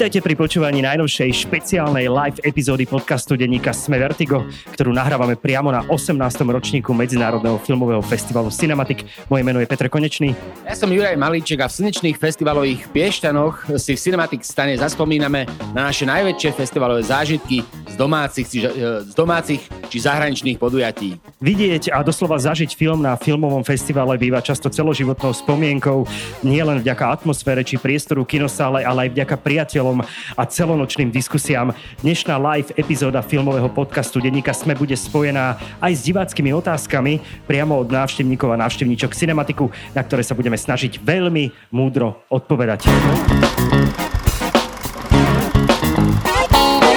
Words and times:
Vítajte 0.00 0.24
pri 0.24 0.32
počúvaní 0.32 0.80
najnovšej 0.80 1.44
špeciálnej 1.44 2.08
live 2.08 2.40
epizódy 2.40 2.88
podcastu 2.88 3.36
denníka 3.36 3.68
Sme 3.76 4.00
Vertigo, 4.00 4.48
ktorú 4.72 4.96
nahrávame 4.96 5.36
priamo 5.36 5.68
na 5.68 5.84
18. 5.92 6.16
ročníku 6.40 6.96
Medzinárodného 6.96 7.60
filmového 7.60 8.00
festivalu 8.00 8.48
Cinematic. 8.48 9.04
Moje 9.28 9.44
meno 9.44 9.60
je 9.60 9.68
Petr 9.68 9.92
Konečný. 9.92 10.32
Ja 10.64 10.72
som 10.72 10.88
Juraj 10.88 11.20
Malíček 11.20 11.60
a 11.60 11.68
v 11.68 11.76
slnečných 11.76 12.16
festivalových 12.16 12.88
Piešťanoch 12.96 13.76
si 13.76 13.92
v 13.92 14.00
Cinematic 14.00 14.40
stane 14.40 14.72
zaspomíname 14.80 15.44
na 15.76 15.92
naše 15.92 16.08
najväčšie 16.08 16.56
festivalové 16.56 17.04
zážitky 17.04 17.60
z 17.84 17.94
domácich, 18.00 18.48
či, 18.48 18.64
e, 18.64 19.04
z 19.04 19.12
domácich 19.12 19.60
či 19.92 19.98
zahraničných 20.00 20.56
podujatí. 20.56 21.20
Vidieť 21.44 21.92
a 21.92 22.00
doslova 22.00 22.40
zažiť 22.40 22.72
film 22.72 23.04
na 23.04 23.20
filmovom 23.20 23.66
festivale 23.66 24.16
býva 24.16 24.40
často 24.40 24.72
celoživotnou 24.72 25.34
spomienkou, 25.36 26.08
nielen 26.40 26.80
vďaka 26.80 27.20
atmosfére 27.20 27.60
či 27.66 27.76
priestoru 27.76 28.24
kinosále, 28.24 28.86
ale 28.86 29.10
aj 29.10 29.18
vďaka 29.18 29.36
priateľom 29.36 29.89
priateľom 29.90 30.06
a 30.38 30.42
celonočným 30.46 31.10
diskusiám. 31.10 31.74
Dnešná 32.02 32.38
live 32.38 32.70
epizóda 32.78 33.20
filmového 33.20 33.66
podcastu 33.70 34.22
Denníka 34.22 34.54
Sme 34.54 34.78
bude 34.78 34.94
spojená 34.94 35.58
aj 35.82 35.92
s 35.98 36.00
diváckými 36.06 36.54
otázkami 36.54 37.44
priamo 37.50 37.74
od 37.82 37.90
návštevníkov 37.90 38.54
a 38.54 38.60
návštevníčok 38.62 39.14
Cinematiku, 39.14 39.68
na 39.92 40.02
ktoré 40.06 40.22
sa 40.22 40.38
budeme 40.38 40.56
snažiť 40.56 41.02
veľmi 41.02 41.74
múdro 41.74 42.22
odpovedať. 42.30 42.86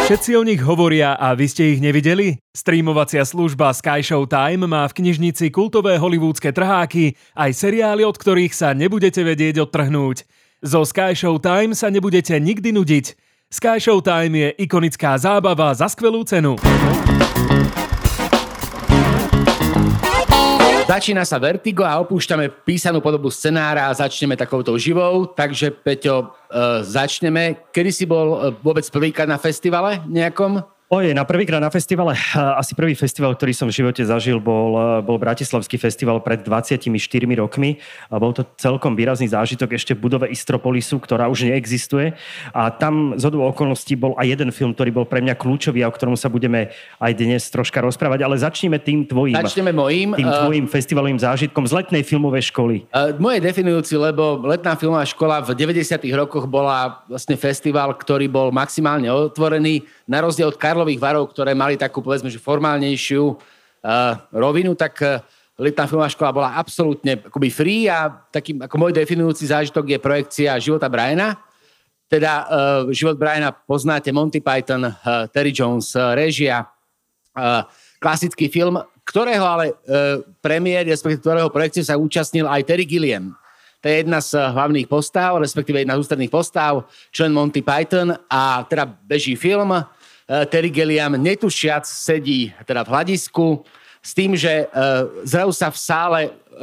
Všetci 0.03 0.35
o 0.35 0.43
nich 0.43 0.59
hovoria 0.59 1.15
a 1.15 1.31
vy 1.31 1.47
ste 1.47 1.63
ich 1.73 1.79
nevideli? 1.79 2.35
Streamovacia 2.51 3.23
služba 3.23 3.71
Sky 3.71 4.03
Show 4.03 4.27
Time 4.27 4.67
má 4.67 4.83
v 4.91 4.99
knižnici 4.99 5.47
kultové 5.47 5.95
hollywoodske 5.95 6.51
trháky 6.51 7.15
aj 7.33 7.55
seriály, 7.55 8.03
od 8.03 8.19
ktorých 8.19 8.51
sa 8.51 8.75
nebudete 8.75 9.23
vedieť 9.23 9.63
odtrhnúť. 9.63 10.27
Zo 10.63 10.87
Sky 10.87 11.11
Show 11.11 11.43
Time 11.43 11.75
sa 11.75 11.91
nebudete 11.91 12.39
nikdy 12.39 12.71
nudiť. 12.71 13.05
Sky 13.51 13.83
Show 13.83 13.99
Time 13.99 14.31
je 14.31 14.49
ikonická 14.63 15.11
zábava 15.19 15.67
za 15.75 15.91
skvelú 15.91 16.23
cenu. 16.23 16.55
Začína 20.87 21.27
sa 21.27 21.35
Vertigo 21.35 21.83
a 21.83 21.99
opúšťame 21.99 22.47
písanú 22.63 23.03
podobu 23.03 23.27
scenára 23.27 23.91
a 23.91 23.97
začneme 24.07 24.39
takouto 24.39 24.71
živou. 24.79 25.27
Takže, 25.27 25.75
Peťo, 25.75 26.31
uh, 26.31 26.79
začneme. 26.79 27.67
Kedy 27.75 27.91
si 27.91 28.07
bol 28.07 28.27
uh, 28.31 28.55
vôbec 28.63 28.87
prvýkrát 28.87 29.27
na 29.27 29.35
festivale 29.35 29.99
nejakom? 30.07 30.63
Oje, 30.93 31.09
na 31.09 31.25
prvýkrát 31.25 31.57
na 31.57 31.73
festivale, 31.73 32.13
asi 32.37 32.77
prvý 32.77 32.93
festival, 32.93 33.33
ktorý 33.33 33.49
som 33.49 33.65
v 33.65 33.81
živote 33.81 34.05
zažil, 34.05 34.37
bol, 34.37 35.01
bol 35.01 35.17
Bratislavský 35.17 35.81
festival 35.81 36.21
pred 36.21 36.45
24 36.45 36.85
rokmi. 37.33 37.81
A 38.13 38.21
bol 38.21 38.29
to 38.29 38.45
celkom 38.61 38.93
výrazný 38.93 39.25
zážitok 39.25 39.73
ešte 39.73 39.97
v 39.97 40.05
budove 40.05 40.29
Istropolisu, 40.29 41.01
ktorá 41.01 41.33
už 41.33 41.49
neexistuje. 41.49 42.13
A 42.53 42.69
tam 42.69 43.17
z 43.17 43.25
okolností 43.25 43.97
bol 43.97 44.13
aj 44.21 44.37
jeden 44.37 44.53
film, 44.53 44.77
ktorý 44.77 44.93
bol 44.93 45.09
pre 45.09 45.25
mňa 45.25 45.33
kľúčový 45.33 45.81
a 45.81 45.89
o 45.89 45.95
ktorom 45.97 46.13
sa 46.13 46.29
budeme 46.29 46.69
aj 47.01 47.11
dnes 47.17 47.41
troška 47.49 47.81
rozprávať. 47.81 48.29
Ale 48.29 48.37
začneme 48.37 48.77
tým 48.77 49.09
tvojím. 49.09 49.33
Začneme 49.33 49.73
mojím. 49.73 50.13
Tým 50.13 50.29
tvojím 50.29 50.65
uh, 50.69 50.73
festivalovým 50.77 51.17
zážitkom 51.17 51.65
z 51.65 51.73
letnej 51.73 52.05
filmovej 52.05 52.53
školy. 52.53 52.85
Uh, 52.93 53.17
moje 53.17 53.41
definujúci, 53.41 53.97
lebo 53.97 54.45
letná 54.45 54.77
filmová 54.77 55.09
škola 55.09 55.41
v 55.41 55.57
90 55.57 56.05
rokoch 56.13 56.45
bola 56.45 57.01
vlastne 57.09 57.33
festival, 57.33 57.97
ktorý 57.97 58.29
bol 58.29 58.53
maximálne 58.53 59.09
otvorený, 59.09 59.81
na 60.05 60.21
rozdiel 60.21 60.51
od 60.51 60.59
Karlo 60.59 60.82
Karlových 60.83 60.99
varov, 60.99 61.31
ktoré 61.31 61.55
mali 61.55 61.79
takú, 61.79 62.03
povedzme, 62.03 62.27
že 62.27 62.43
formálnejšiu 62.43 63.23
uh, 63.23 63.39
rovinu, 64.35 64.75
tak 64.75 64.99
uh, 64.99 65.23
letná 65.55 65.87
filmová 65.87 66.11
škola 66.11 66.35
bola 66.35 66.49
absolútne 66.59 67.23
akoby 67.23 67.47
free 67.47 67.87
a 67.87 68.11
takým 68.11 68.59
ako 68.67 68.75
môj 68.75 68.91
definujúci 68.91 69.47
zážitok 69.47 69.95
je 69.95 70.03
projekcia 70.03 70.59
života 70.59 70.91
Briana. 70.91 71.39
Teda 72.11 72.43
uh, 72.43 72.91
život 72.91 73.15
Briana 73.15 73.55
poznáte 73.55 74.11
Monty 74.11 74.43
Python, 74.43 74.91
uh, 74.91 75.23
Terry 75.31 75.55
Jones, 75.55 75.95
uh, 75.95 76.11
režia, 76.19 76.67
uh, 77.39 77.63
klasický 78.03 78.51
film, 78.51 78.75
ktorého 79.07 79.47
ale 79.47 79.71
uh, 79.71 80.19
premiér, 80.43 80.83
respektíve 80.83 81.23
ktorého 81.23 81.47
projekcie 81.47 81.87
sa 81.87 81.95
účastnil 81.95 82.43
aj 82.43 82.67
Terry 82.67 82.83
Gilliam. 82.83 83.31
To 83.79 83.87
je 83.87 84.03
jedna 84.03 84.19
z 84.19 84.35
hlavných 84.35 84.91
postav, 84.91 85.39
respektíve 85.39 85.79
jedna 85.79 85.95
z 85.95 86.03
ústredných 86.03 86.31
postav, 86.31 86.91
člen 87.07 87.31
Monty 87.31 87.63
Python 87.63 88.19
a 88.27 88.67
teda 88.67 88.83
beží 88.83 89.39
film. 89.39 89.71
Eh, 90.23 90.45
Terry 90.47 90.71
Gilliam 90.71 91.19
netušiac 91.19 91.83
sedí 91.83 92.55
teda 92.63 92.87
v 92.87 92.91
hľadisku 92.95 93.59
s 93.99 94.15
tým, 94.15 94.39
že 94.39 94.67
eh, 94.67 94.67
zrazu 95.27 95.51
sa 95.51 95.67
v 95.67 95.77
sále 95.79 96.19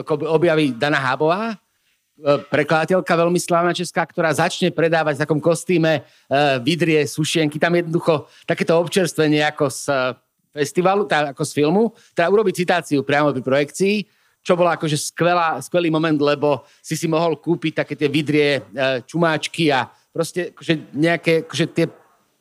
objaví 0.09 0.72
Dana 0.72 0.97
Hábová, 0.97 1.53
eh, 1.53 2.41
prekladateľka 2.48 3.12
veľmi 3.12 3.37
slávna 3.37 3.76
česká, 3.76 4.09
ktorá 4.09 4.32
začne 4.32 4.72
predávať 4.72 5.21
v 5.21 5.22
takom 5.28 5.41
kostýme 5.44 6.09
vidrie, 6.65 7.04
sušienky. 7.04 7.60
Tam 7.60 7.76
jednoducho 7.76 8.32
takéto 8.48 8.81
občerstvenie 8.81 9.44
ako 9.44 9.69
z 9.69 9.81
festivalu, 10.56 11.04
tá, 11.04 11.37
ako 11.37 11.44
z 11.44 11.53
filmu, 11.53 11.92
teda 12.16 12.32
urobiť 12.32 12.65
citáciu 12.65 13.04
priamo 13.04 13.31
pri 13.31 13.44
projekcii, 13.44 13.97
čo 14.41 14.56
bola 14.56 14.75
akože 14.75 14.97
skvelá, 14.97 15.60
skvelý 15.60 15.92
moment, 15.92 16.16
lebo 16.16 16.65
si 16.81 16.97
si 16.97 17.04
mohol 17.04 17.37
kúpiť 17.37 17.84
také 17.84 17.92
tie 17.94 18.09
vidrie 18.09 18.65
čumáčky 19.04 19.69
a 19.69 19.87
proste 20.10 20.50
akože 20.50 20.97
nejaké 20.97 21.47
akože 21.47 21.66
tie 21.71 21.87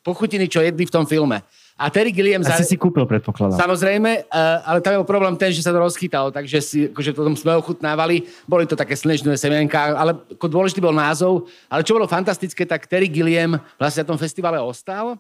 pochutiny, 0.09 0.49
čo 0.49 0.65
jedli 0.65 0.89
v 0.89 0.93
tom 0.93 1.05
filme. 1.05 1.45
A 1.79 1.87
Terry 1.87 2.11
Gilliam... 2.11 2.41
Asi 2.43 2.65
za... 2.65 2.75
si 2.75 2.75
kúpil, 2.75 3.07
predpokladám. 3.07 3.55
Samozrejme, 3.55 4.27
uh, 4.27 4.67
ale 4.67 4.83
tam 4.83 4.99
je 4.99 5.07
problém 5.07 5.37
ten, 5.37 5.53
že 5.53 5.63
sa 5.63 5.71
to 5.71 5.79
rozchytalo, 5.79 6.27
takže 6.33 6.57
si, 6.59 6.77
akože 6.91 7.15
to 7.15 7.21
sme 7.39 7.55
ochutnávali. 7.55 8.27
Boli 8.43 8.67
to 8.67 8.75
také 8.75 8.99
slnečné 8.99 9.37
semienka, 9.39 9.95
ale 9.95 10.17
ako 10.35 10.49
dôležitý 10.51 10.83
bol 10.83 10.91
názov. 10.91 11.47
Ale 11.71 11.85
čo 11.87 11.95
bolo 11.95 12.09
fantastické, 12.09 12.67
tak 12.67 12.83
Terry 12.89 13.07
Gilliam 13.07 13.55
vlastne 13.79 14.03
na 14.03 14.09
tom 14.11 14.19
festivale 14.19 14.59
ostal 14.59 15.15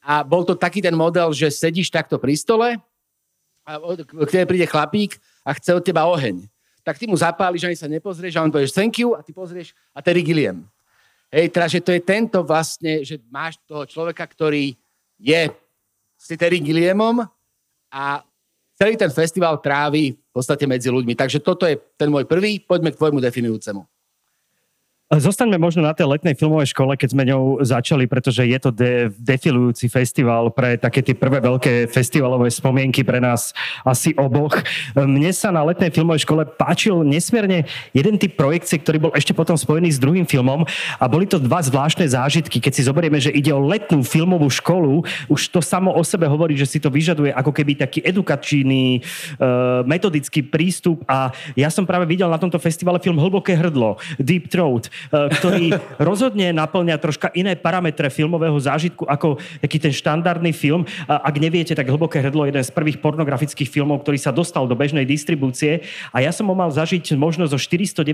a 0.00 0.24
bol 0.24 0.48
to 0.48 0.56
taký 0.56 0.80
ten 0.80 0.96
model, 0.96 1.28
že 1.36 1.52
sedíš 1.52 1.92
takto 1.92 2.16
pri 2.16 2.32
stole 2.38 2.80
a 3.68 3.76
k 4.24 4.30
tebe 4.32 4.48
príde 4.48 4.64
chlapík 4.64 5.20
a 5.44 5.52
chce 5.52 5.76
od 5.76 5.84
teba 5.84 6.08
oheň. 6.08 6.48
Tak 6.80 6.96
ty 6.96 7.04
mu 7.04 7.20
zapáliš, 7.20 7.68
ani 7.68 7.76
sa 7.76 7.84
nepozrieš 7.84 8.40
a 8.40 8.44
on 8.48 8.48
povieš 8.48 8.72
thank 8.72 8.96
you 8.96 9.12
a 9.12 9.20
ty 9.20 9.36
pozrieš 9.36 9.76
a 9.92 10.00
Terry 10.00 10.24
Gilliam. 10.24 10.64
Hej, 11.28 11.52
teda, 11.52 11.66
že 11.68 11.80
to 11.84 11.92
je 11.92 12.00
tento 12.00 12.40
vlastne, 12.40 13.04
že 13.04 13.20
máš 13.28 13.60
toho 13.68 13.84
človeka, 13.84 14.24
ktorý 14.24 14.72
je 15.20 15.42
s 16.16 16.26
Terry 16.34 16.58
Gilliamom 16.64 17.20
a 17.92 18.24
celý 18.78 18.96
ten 18.96 19.12
festival 19.12 19.60
trávi 19.60 20.16
v 20.16 20.32
podstate 20.32 20.64
medzi 20.64 20.88
ľuďmi. 20.88 21.12
Takže 21.12 21.44
toto 21.44 21.68
je 21.68 21.76
ten 22.00 22.08
môj 22.08 22.24
prvý, 22.24 22.62
poďme 22.64 22.94
k 22.94 22.98
tvojmu 22.98 23.20
definujúcemu. 23.20 23.82
Zostaňme 25.08 25.56
možno 25.56 25.88
na 25.88 25.96
tej 25.96 26.04
letnej 26.04 26.36
filmovej 26.36 26.76
škole, 26.76 26.92
keď 26.92 27.16
sme 27.16 27.24
ňou 27.24 27.64
začali, 27.64 28.04
pretože 28.04 28.44
je 28.44 28.58
to 28.60 28.68
de- 28.68 29.08
defilujúci 29.16 29.88
festival 29.88 30.52
pre 30.52 30.76
také 30.76 31.00
tie 31.00 31.16
prvé 31.16 31.40
veľké 31.40 31.88
festivalové 31.88 32.52
spomienky 32.52 33.00
pre 33.00 33.16
nás 33.16 33.56
asi 33.88 34.12
oboch. 34.20 34.52
Mne 34.92 35.32
sa 35.32 35.48
na 35.48 35.64
letnej 35.64 35.96
filmovej 35.96 36.28
škole 36.28 36.44
páčil 36.44 37.08
nesmierne 37.08 37.64
jeden 37.96 38.20
typ 38.20 38.36
projekcie, 38.36 38.76
ktorý 38.76 39.08
bol 39.08 39.12
ešte 39.16 39.32
potom 39.32 39.56
spojený 39.56 39.96
s 39.96 40.02
druhým 40.02 40.28
filmom 40.28 40.68
a 41.00 41.04
boli 41.08 41.24
to 41.24 41.40
dva 41.40 41.64
zvláštne 41.64 42.04
zážitky. 42.04 42.60
Keď 42.60 42.72
si 42.76 42.84
zoberieme, 42.84 43.16
že 43.16 43.32
ide 43.32 43.48
o 43.56 43.64
letnú 43.64 44.04
filmovú 44.04 44.52
školu, 44.52 45.08
už 45.32 45.40
to 45.48 45.64
samo 45.64 45.88
o 45.88 46.04
sebe 46.04 46.28
hovorí, 46.28 46.52
že 46.52 46.68
si 46.68 46.84
to 46.84 46.92
vyžaduje 46.92 47.32
ako 47.32 47.56
keby 47.56 47.80
taký 47.80 48.04
edukačný, 48.04 49.00
uh, 49.40 49.80
metodický 49.88 50.44
prístup 50.44 51.00
a 51.08 51.32
ja 51.56 51.72
som 51.72 51.88
práve 51.88 52.04
videl 52.04 52.28
na 52.28 52.36
tomto 52.36 52.60
festivale 52.60 53.00
film 53.00 53.16
Hlboké 53.16 53.56
hrdlo, 53.56 53.96
Deep 54.20 54.52
Throat, 54.52 54.92
ktorý 55.10 55.74
rozhodne 55.98 56.50
naplňa 56.52 56.96
troška 57.00 57.28
iné 57.34 57.54
parametre 57.54 58.10
filmového 58.10 58.56
zážitku 58.58 59.06
ako 59.06 59.38
taký 59.62 59.78
ten 59.78 59.94
štandardný 59.94 60.52
film. 60.52 60.84
Ak 61.06 61.36
neviete, 61.38 61.74
tak 61.74 61.88
Hlboké 61.88 62.20
hrdlo 62.22 62.46
je 62.46 62.50
jeden 62.54 62.64
z 62.64 62.74
prvých 62.74 62.98
pornografických 63.00 63.68
filmov, 63.68 64.02
ktorý 64.02 64.18
sa 64.18 64.34
dostal 64.34 64.66
do 64.66 64.74
bežnej 64.74 65.06
distribúcie 65.08 65.86
a 66.12 66.20
ja 66.22 66.32
som 66.34 66.48
ho 66.50 66.54
mal 66.56 66.68
zažiť 66.72 67.14
možno 67.14 67.46
so 67.46 67.56
490 67.56 68.04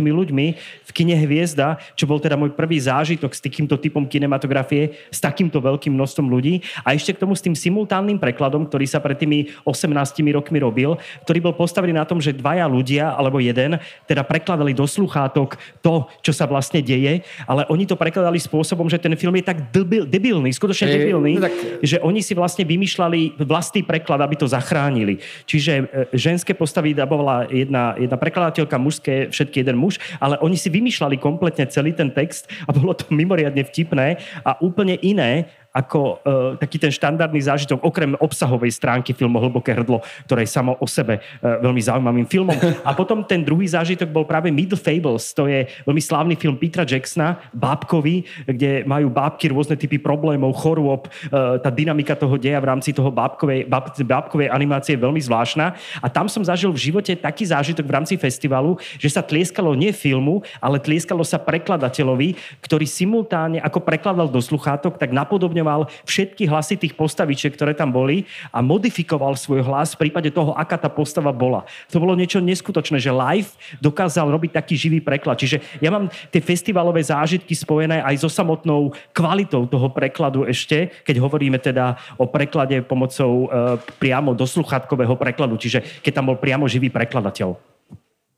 ľuďmi 0.00 0.46
v 0.86 0.90
kine 0.90 1.16
Hviezda, 1.16 1.78
čo 1.94 2.08
bol 2.08 2.18
teda 2.18 2.36
môj 2.36 2.52
prvý 2.54 2.80
zážitok 2.80 3.32
s 3.36 3.40
takýmto 3.40 3.76
typom 3.78 4.06
kinematografie, 4.06 4.96
s 5.12 5.18
takýmto 5.22 5.60
veľkým 5.60 5.94
množstvom 5.94 6.26
ľudí 6.26 6.64
a 6.82 6.94
ešte 6.96 7.14
k 7.16 7.22
tomu 7.22 7.36
s 7.36 7.44
tým 7.44 7.54
simultánnym 7.54 8.18
prekladom, 8.18 8.66
ktorý 8.66 8.86
sa 8.88 8.98
pred 9.02 9.18
tými 9.18 9.52
18 9.66 9.90
rokmi 10.34 10.58
robil, 10.60 10.96
ktorý 11.26 11.38
bol 11.50 11.54
postavený 11.56 11.96
na 11.96 12.06
tom, 12.08 12.18
že 12.18 12.36
dvaja 12.36 12.66
ľudia 12.66 13.12
alebo 13.14 13.42
jeden 13.42 13.78
teda 14.06 14.22
prekladali 14.24 14.72
do 14.72 14.86
sluchátok 14.86 15.56
to, 15.84 16.06
čo 16.24 16.29
čo 16.30 16.38
sa 16.38 16.46
vlastne 16.46 16.78
deje, 16.78 17.26
ale 17.42 17.66
oni 17.66 17.90
to 17.90 17.98
prekladali 17.98 18.38
spôsobom, 18.38 18.86
že 18.86 19.02
ten 19.02 19.10
film 19.18 19.34
je 19.34 19.50
tak 19.50 19.74
debil, 19.74 20.06
debilný, 20.06 20.54
skutočne 20.54 20.86
e, 20.86 20.92
debilný, 20.94 21.32
no 21.42 21.50
tak... 21.50 21.54
že 21.82 21.98
oni 21.98 22.22
si 22.22 22.38
vlastne 22.38 22.62
vymýšľali 22.62 23.42
vlastný 23.42 23.82
preklad, 23.82 24.22
aby 24.22 24.38
to 24.38 24.46
zachránili. 24.46 25.18
Čiže 25.50 25.72
e, 25.74 25.82
ženské 26.14 26.54
postavy 26.54 26.94
dabovala 26.94 27.50
jedna, 27.50 27.98
jedna 27.98 28.14
prekladateľka, 28.14 28.78
mužské 28.78 29.26
všetky 29.34 29.66
jeden 29.66 29.74
muž, 29.74 29.98
ale 30.22 30.38
oni 30.38 30.54
si 30.54 30.70
vymýšľali 30.70 31.18
kompletne 31.18 31.66
celý 31.66 31.90
ten 31.90 32.14
text 32.14 32.46
a 32.64 32.70
bolo 32.70 32.94
to 32.94 33.10
mimoriadne 33.10 33.66
vtipné 33.66 34.22
a 34.46 34.54
úplne 34.62 34.94
iné 35.02 35.50
ako 35.70 36.00
uh, 36.00 36.14
taký 36.58 36.82
ten 36.82 36.90
štandardný 36.90 37.38
zážitok, 37.38 37.78
okrem 37.86 38.18
obsahovej 38.18 38.74
stránky 38.74 39.14
filmu 39.14 39.38
Hlboké 39.38 39.70
hrdlo, 39.70 40.02
ktoré 40.26 40.42
je 40.42 40.50
samo 40.50 40.74
o 40.82 40.86
sebe 40.90 41.22
uh, 41.22 41.62
veľmi 41.62 41.78
zaujímavým 41.78 42.26
filmom. 42.26 42.58
A 42.82 42.90
potom 42.90 43.22
ten 43.22 43.46
druhý 43.46 43.70
zážitok 43.70 44.10
bol 44.10 44.26
práve 44.26 44.50
Middle 44.50 44.78
Fables, 44.78 45.30
to 45.30 45.46
je 45.46 45.70
veľmi 45.86 46.02
slávny 46.02 46.34
film 46.34 46.58
Petra 46.58 46.82
Jacksona, 46.82 47.38
bábkovi, 47.54 48.46
kde 48.50 48.82
majú 48.82 49.06
bábky 49.14 49.54
rôzne 49.54 49.78
typy 49.78 50.02
problémov, 50.02 50.58
chorôb, 50.58 51.06
uh, 51.06 51.62
tá 51.62 51.70
dynamika 51.70 52.18
toho 52.18 52.34
deja 52.34 52.58
v 52.58 52.66
rámci 52.66 52.90
toho 52.90 53.14
bábkovej, 53.14 53.70
báb, 53.70 53.94
bábkovej 53.94 54.50
animácie 54.50 54.98
je 54.98 55.04
veľmi 55.06 55.22
zvláštna. 55.22 55.78
A 56.02 56.06
tam 56.10 56.26
som 56.26 56.42
zažil 56.42 56.74
v 56.74 56.90
živote 56.90 57.14
taký 57.14 57.46
zážitok 57.46 57.86
v 57.86 57.94
rámci 57.94 58.14
festivalu, 58.18 58.74
že 58.98 59.06
sa 59.06 59.22
tlieskalo 59.22 59.78
nie 59.78 59.94
filmu, 59.94 60.42
ale 60.58 60.82
tlieskalo 60.82 61.22
sa 61.22 61.38
prekladateľovi, 61.38 62.34
ktorý 62.58 62.86
simultáne 62.90 63.62
ako 63.62 63.78
prekladal 63.86 64.26
do 64.26 64.42
sluchátok, 64.42 64.98
tak 64.98 65.14
napodobňoval 65.60 65.92
všetky 66.08 66.48
hlasy 66.48 66.74
tých 66.80 66.96
postavičiek, 66.96 67.52
ktoré 67.52 67.76
tam 67.76 67.92
boli 67.92 68.24
a 68.50 68.64
modifikoval 68.64 69.36
svoj 69.36 69.62
hlas 69.62 69.94
v 69.94 70.08
prípade 70.08 70.32
toho, 70.32 70.56
aká 70.56 70.80
tá 70.80 70.88
postava 70.88 71.30
bola. 71.30 71.68
To 71.92 72.00
bolo 72.00 72.16
niečo 72.16 72.40
neskutočné, 72.40 72.96
že 72.98 73.12
live 73.12 73.52
dokázal 73.78 74.32
robiť 74.32 74.56
taký 74.56 74.74
živý 74.76 74.98
preklad. 75.04 75.36
Čiže 75.36 75.60
ja 75.84 75.92
mám 75.92 76.08
tie 76.32 76.40
festivalové 76.40 77.04
zážitky 77.04 77.52
spojené 77.52 78.00
aj 78.00 78.24
so 78.24 78.30
samotnou 78.32 78.96
kvalitou 79.12 79.68
toho 79.68 79.88
prekladu 79.92 80.48
ešte, 80.48 80.90
keď 81.04 81.16
hovoríme 81.20 81.60
teda 81.60 82.00
o 82.16 82.24
preklade 82.26 82.80
pomocou 82.82 83.46
e, 83.46 83.76
priamo 84.00 84.32
do 84.32 84.48
sluchátkového 84.48 85.14
prekladu, 85.14 85.60
čiže 85.60 85.84
keď 86.00 86.12
tam 86.20 86.32
bol 86.32 86.38
priamo 86.40 86.64
živý 86.64 86.88
prekladateľ. 86.88 87.79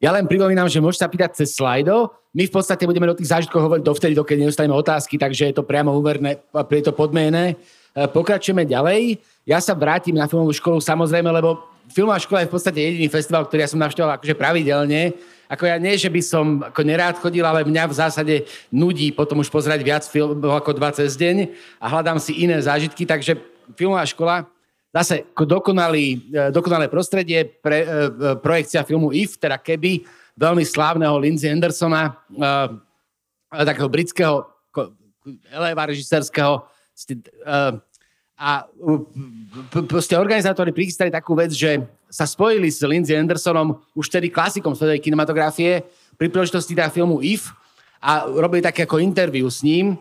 Ja 0.03 0.11
len 0.11 0.27
pripomínam, 0.27 0.67
že 0.67 0.83
môžete 0.83 1.07
sa 1.07 1.13
pýtať 1.15 1.31
cez 1.39 1.55
slajdo. 1.55 2.11
My 2.35 2.51
v 2.51 2.53
podstate 2.53 2.91
budeme 2.91 3.07
do 3.07 3.15
tých 3.15 3.31
zážitkov 3.31 3.63
hovoriť 3.71 3.87
dovtedy, 3.87 4.19
dokedy 4.19 4.43
nedostaneme 4.43 4.75
otázky, 4.75 5.15
takže 5.15 5.55
je 5.55 5.55
to 5.55 5.63
priamo 5.63 5.95
úverné, 5.95 6.43
je 6.51 6.83
to 6.83 6.91
podmené. 6.91 7.55
E, 7.55 8.05
pokračujeme 8.11 8.67
ďalej. 8.67 9.23
Ja 9.47 9.63
sa 9.63 9.79
vrátim 9.79 10.19
na 10.19 10.27
filmovú 10.27 10.51
školu 10.51 10.83
samozrejme, 10.83 11.31
lebo 11.31 11.63
filmová 11.87 12.19
škola 12.19 12.43
je 12.43 12.51
v 12.51 12.55
podstate 12.59 12.83
jediný 12.83 13.07
festival, 13.07 13.47
ktorý 13.47 13.63
ja 13.63 13.71
som 13.71 13.79
navštevoval 13.79 14.19
akože 14.19 14.35
pravidelne. 14.35 15.15
Ako 15.47 15.71
ja 15.71 15.79
nie, 15.79 15.95
že 15.95 16.11
by 16.11 16.21
som 16.25 16.67
ako 16.67 16.83
nerád 16.83 17.23
chodil, 17.23 17.47
ale 17.47 17.63
mňa 17.63 17.85
v 17.87 17.95
zásade 17.95 18.35
nudí 18.75 19.15
potom 19.15 19.39
už 19.39 19.55
pozerať 19.55 19.87
viac 19.87 20.03
filmov 20.03 20.59
ako 20.59 20.83
dva 20.83 20.91
cez 20.91 21.15
deň 21.15 21.47
a 21.79 21.87
hľadám 21.87 22.19
si 22.19 22.43
iné 22.43 22.59
zážitky, 22.59 23.07
takže 23.07 23.39
filmová 23.79 24.03
škola 24.03 24.51
Zase 24.93 25.25
dokonalý, 25.33 26.21
e, 26.29 26.53
dokonalé 26.53 26.93
prostredie, 26.93 27.49
pre, 27.49 27.81
e, 27.81 27.87
e, 27.89 27.89
projekcia 28.37 28.85
filmu 28.85 29.09
If, 29.09 29.41
teda 29.41 29.57
keby, 29.57 30.05
veľmi 30.37 30.65
slávneho 30.65 31.17
Lindsay 31.21 31.53
Andersona, 31.53 32.17
takého 33.53 33.85
britského 33.93 34.49
eleva 35.53 35.85
režisérskeho. 35.93 36.65
A 38.41 38.65
proste 39.93 40.17
organizátori 40.17 40.73
prichystali 40.73 41.13
takú 41.13 41.37
vec, 41.37 41.53
že 41.53 41.85
sa 42.09 42.25
spojili 42.25 42.73
s 42.73 42.81
Lindsay 42.81 43.13
Andersonom, 43.13 43.77
už 43.93 44.09
tedy 44.09 44.33
klasikom 44.33 44.73
svetovej 44.73 45.05
kinematografie, 45.05 45.85
pri 46.17 46.33
príležitosti 46.33 46.73
teda 46.73 46.89
filmu 46.89 47.21
If 47.21 47.53
a 48.01 48.25
robili 48.25 48.65
také 48.65 48.89
ako 48.89 49.05
interview 49.05 49.45
s 49.53 49.61
ním. 49.61 50.01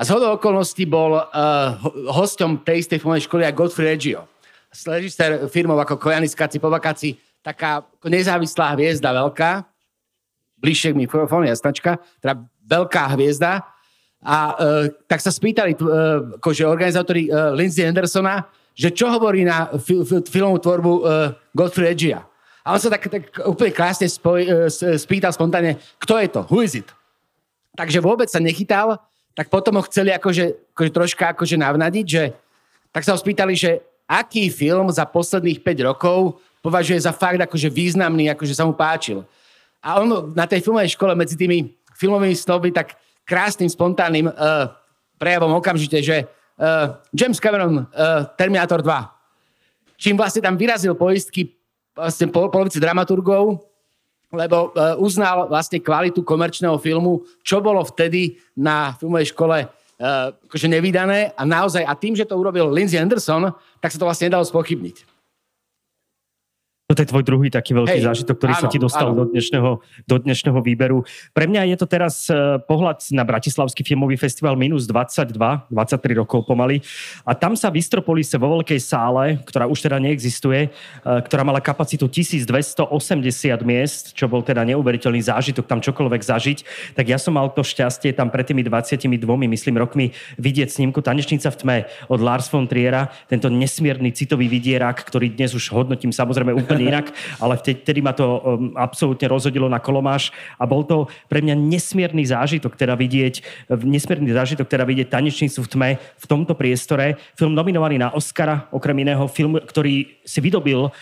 A 0.00 0.04
z 0.08 0.16
hodou 0.16 0.40
okolností 0.40 0.88
bol 0.88 1.12
uh, 1.12 1.76
hosťom 2.08 2.64
tej 2.64 2.88
istej 2.88 3.04
filmovej 3.04 3.28
školy 3.28 3.44
aj 3.44 3.52
Godfrey 3.52 3.92
Reggio 3.92 4.24
režisér 4.70 5.50
firmov 5.50 5.82
ako 5.82 5.98
Kojanis 5.98 6.38
Kaci 6.38 6.62
Povakaci, 6.62 7.18
taká 7.42 7.82
nezávislá 8.06 8.78
hviezda 8.78 9.10
veľká, 9.10 9.66
bližšie 10.60 10.94
k 10.94 11.00
mikrofónu, 11.00 11.48
jasnačka, 11.48 11.98
teda 12.22 12.38
veľká 12.68 13.02
hviezda. 13.16 13.64
A 14.20 14.36
e, 14.52 14.92
tak 15.08 15.24
sa 15.24 15.32
spýtali 15.32 15.72
e, 15.74 15.78
akože 16.38 16.68
organizátori 16.68 17.26
e, 17.26 17.30
Lindsay 17.56 17.88
Andersona, 17.88 18.44
že 18.76 18.92
čo 18.92 19.08
hovorí 19.08 19.48
na 19.48 19.72
fi, 19.80 20.04
fi, 20.04 20.20
filmovú 20.28 20.60
tvorbu 20.60 20.92
e, 20.92 21.02
Godfrey 21.56 21.96
Regia. 21.96 22.20
A 22.60 22.76
on 22.76 22.80
sa 22.80 22.92
tak, 22.92 23.08
tak 23.08 23.32
úplne 23.48 23.72
krásne 23.72 24.04
spoj, 24.04 24.68
e, 24.68 24.68
spýtal 25.00 25.32
spontánne, 25.32 25.80
kto 25.96 26.20
je 26.20 26.28
to, 26.28 26.40
who 26.52 26.60
is 26.60 26.76
it? 26.76 26.88
Takže 27.72 28.04
vôbec 28.04 28.28
sa 28.28 28.44
nechytal, 28.44 29.00
tak 29.34 29.48
potom 29.48 29.78
ho 29.78 29.82
chceli 29.86 30.10
akože, 30.10 30.74
akože 30.74 30.90
troška 30.90 31.24
akože 31.32 31.56
navnadiť, 31.56 32.06
že 32.06 32.22
tak 32.90 33.06
sa 33.06 33.14
ho 33.14 33.18
spýtali, 33.18 33.54
že 33.54 33.80
aký 34.10 34.50
film 34.50 34.90
za 34.90 35.06
posledných 35.06 35.62
5 35.62 35.88
rokov 35.88 36.42
považuje 36.60 36.98
za 36.98 37.14
fakt 37.14 37.38
akože 37.38 37.70
významný, 37.70 38.28
akože 38.34 38.52
sa 38.52 38.66
mu 38.66 38.74
páčil. 38.74 39.22
A 39.80 40.02
on 40.02 40.34
na 40.34 40.44
tej 40.44 40.60
filmovej 40.60 40.98
škole 40.98 41.14
medzi 41.16 41.38
tými 41.38 41.72
filmovými 41.96 42.36
snovmi 42.36 42.74
tak 42.74 42.98
krásnym, 43.24 43.70
spontánnym 43.70 44.28
uh, 44.28 44.68
prejavom 45.16 45.56
okamžite, 45.56 46.02
že 46.02 46.26
uh, 46.26 46.98
James 47.14 47.38
Cameron, 47.38 47.86
uh, 47.86 48.26
Terminator 48.34 48.82
2. 48.82 50.00
Čím 50.00 50.18
vlastne 50.18 50.42
tam 50.44 50.58
vyrazil 50.58 50.96
poistky 50.98 51.54
vlastne 51.94 52.28
po, 52.32 52.48
polovici 52.48 52.80
dramaturgov, 52.80 53.69
lebo 54.30 54.70
uh, 54.70 54.94
uznal 55.02 55.50
vlastne 55.50 55.82
kvalitu 55.82 56.22
komerčného 56.22 56.78
filmu, 56.78 57.26
čo 57.42 57.58
bolo 57.58 57.82
vtedy 57.82 58.38
na 58.54 58.94
filmovej 58.94 59.34
škole 59.34 59.66
uh, 59.66 60.30
akože 60.46 60.70
nevydané 60.70 61.34
a 61.34 61.42
naozaj, 61.42 61.82
a 61.82 61.92
tým, 61.98 62.14
že 62.14 62.24
to 62.24 62.38
urobil 62.38 62.70
Lindsay 62.70 62.96
Anderson, 62.96 63.50
tak 63.82 63.90
sa 63.90 63.98
to 63.98 64.06
vlastne 64.06 64.30
nedalo 64.30 64.46
spochybniť. 64.46 65.09
To 66.90 66.98
je 66.98 67.06
tvoj 67.06 67.22
druhý 67.22 67.54
taký 67.54 67.70
veľký 67.70 68.02
Hej, 68.02 68.06
zážitok, 68.10 68.34
ktorý 68.34 68.54
áno, 68.58 68.62
sa 68.66 68.66
ti 68.66 68.78
dostal 68.82 69.14
do 69.14 69.22
dnešného, 69.22 69.78
do 70.10 70.16
dnešného 70.18 70.58
výberu. 70.58 71.06
Pre 71.30 71.46
mňa 71.46 71.70
je 71.70 71.76
to 71.78 71.86
teraz 71.86 72.26
uh, 72.26 72.58
pohľad 72.66 72.98
na 73.14 73.22
Bratislavský 73.22 73.86
filmový 73.86 74.18
festival 74.18 74.58
minus 74.58 74.90
22, 74.90 75.38
23 75.70 75.70
rokov 76.18 76.42
pomaly. 76.50 76.82
A 77.22 77.38
tam 77.38 77.54
sa 77.54 77.70
Vistropolis 77.70 78.34
vo 78.34 78.58
veľkej 78.58 78.82
sále, 78.82 79.38
ktorá 79.46 79.70
už 79.70 79.86
teda 79.86 80.02
neexistuje, 80.02 80.66
uh, 80.66 81.22
ktorá 81.22 81.46
mala 81.46 81.62
kapacitu 81.62 82.10
1280 82.10 82.90
miest, 83.62 84.10
čo 84.18 84.26
bol 84.26 84.42
teda 84.42 84.66
neuveriteľný 84.66 85.22
zážitok 85.22 85.70
tam 85.70 85.78
čokoľvek 85.78 86.22
zažiť, 86.26 86.58
tak 86.98 87.06
ja 87.06 87.22
som 87.22 87.38
mal 87.38 87.54
to 87.54 87.62
šťastie 87.62 88.18
tam 88.18 88.34
pred 88.34 88.50
tými 88.50 88.66
22, 88.66 89.06
myslím, 89.46 89.78
rokmi 89.78 90.10
vidieť 90.42 90.74
snímku 90.74 90.98
Tanečnica 91.06 91.54
v 91.54 91.56
tme 91.62 91.78
od 92.10 92.18
Lars 92.18 92.50
von 92.50 92.66
Triera, 92.66 93.14
tento 93.30 93.46
nesmierny 93.46 94.10
citový 94.10 94.50
vidierak, 94.50 95.06
ktorý 95.06 95.30
dnes 95.30 95.54
už 95.54 95.70
hodnotím 95.70 96.10
samozrejme 96.10 96.50
úplne 96.50 96.79
úplne 96.80 96.88
inak, 96.88 97.06
ale 97.36 97.54
vtedy 97.60 98.00
ma 98.00 98.16
to 98.16 98.24
um, 98.24 98.40
absolútne 98.74 99.28
rozhodilo 99.28 99.68
na 99.68 99.76
kolomáš 99.76 100.32
a 100.56 100.64
bol 100.64 100.82
to 100.88 101.04
pre 101.28 101.44
mňa 101.44 101.52
nesmierny 101.52 102.24
zážitok 102.24 102.72
teda 102.74 102.96
vidieť, 102.96 103.68
nesmierny 103.84 104.32
zážitok 104.32 104.64
teda 104.64 104.88
vidieť 104.88 105.12
tanečnicu 105.12 105.60
v 105.60 105.68
tme 105.68 105.90
v 106.00 106.24
tomto 106.24 106.56
priestore. 106.56 107.20
Film 107.36 107.52
nominovaný 107.52 108.00
na 108.00 108.08
Oscara, 108.16 108.64
okrem 108.72 109.04
iného 109.04 109.28
film, 109.28 109.60
ktorý 109.60 110.24
si 110.24 110.40
vydobil 110.40 110.88
uh, 110.88 110.92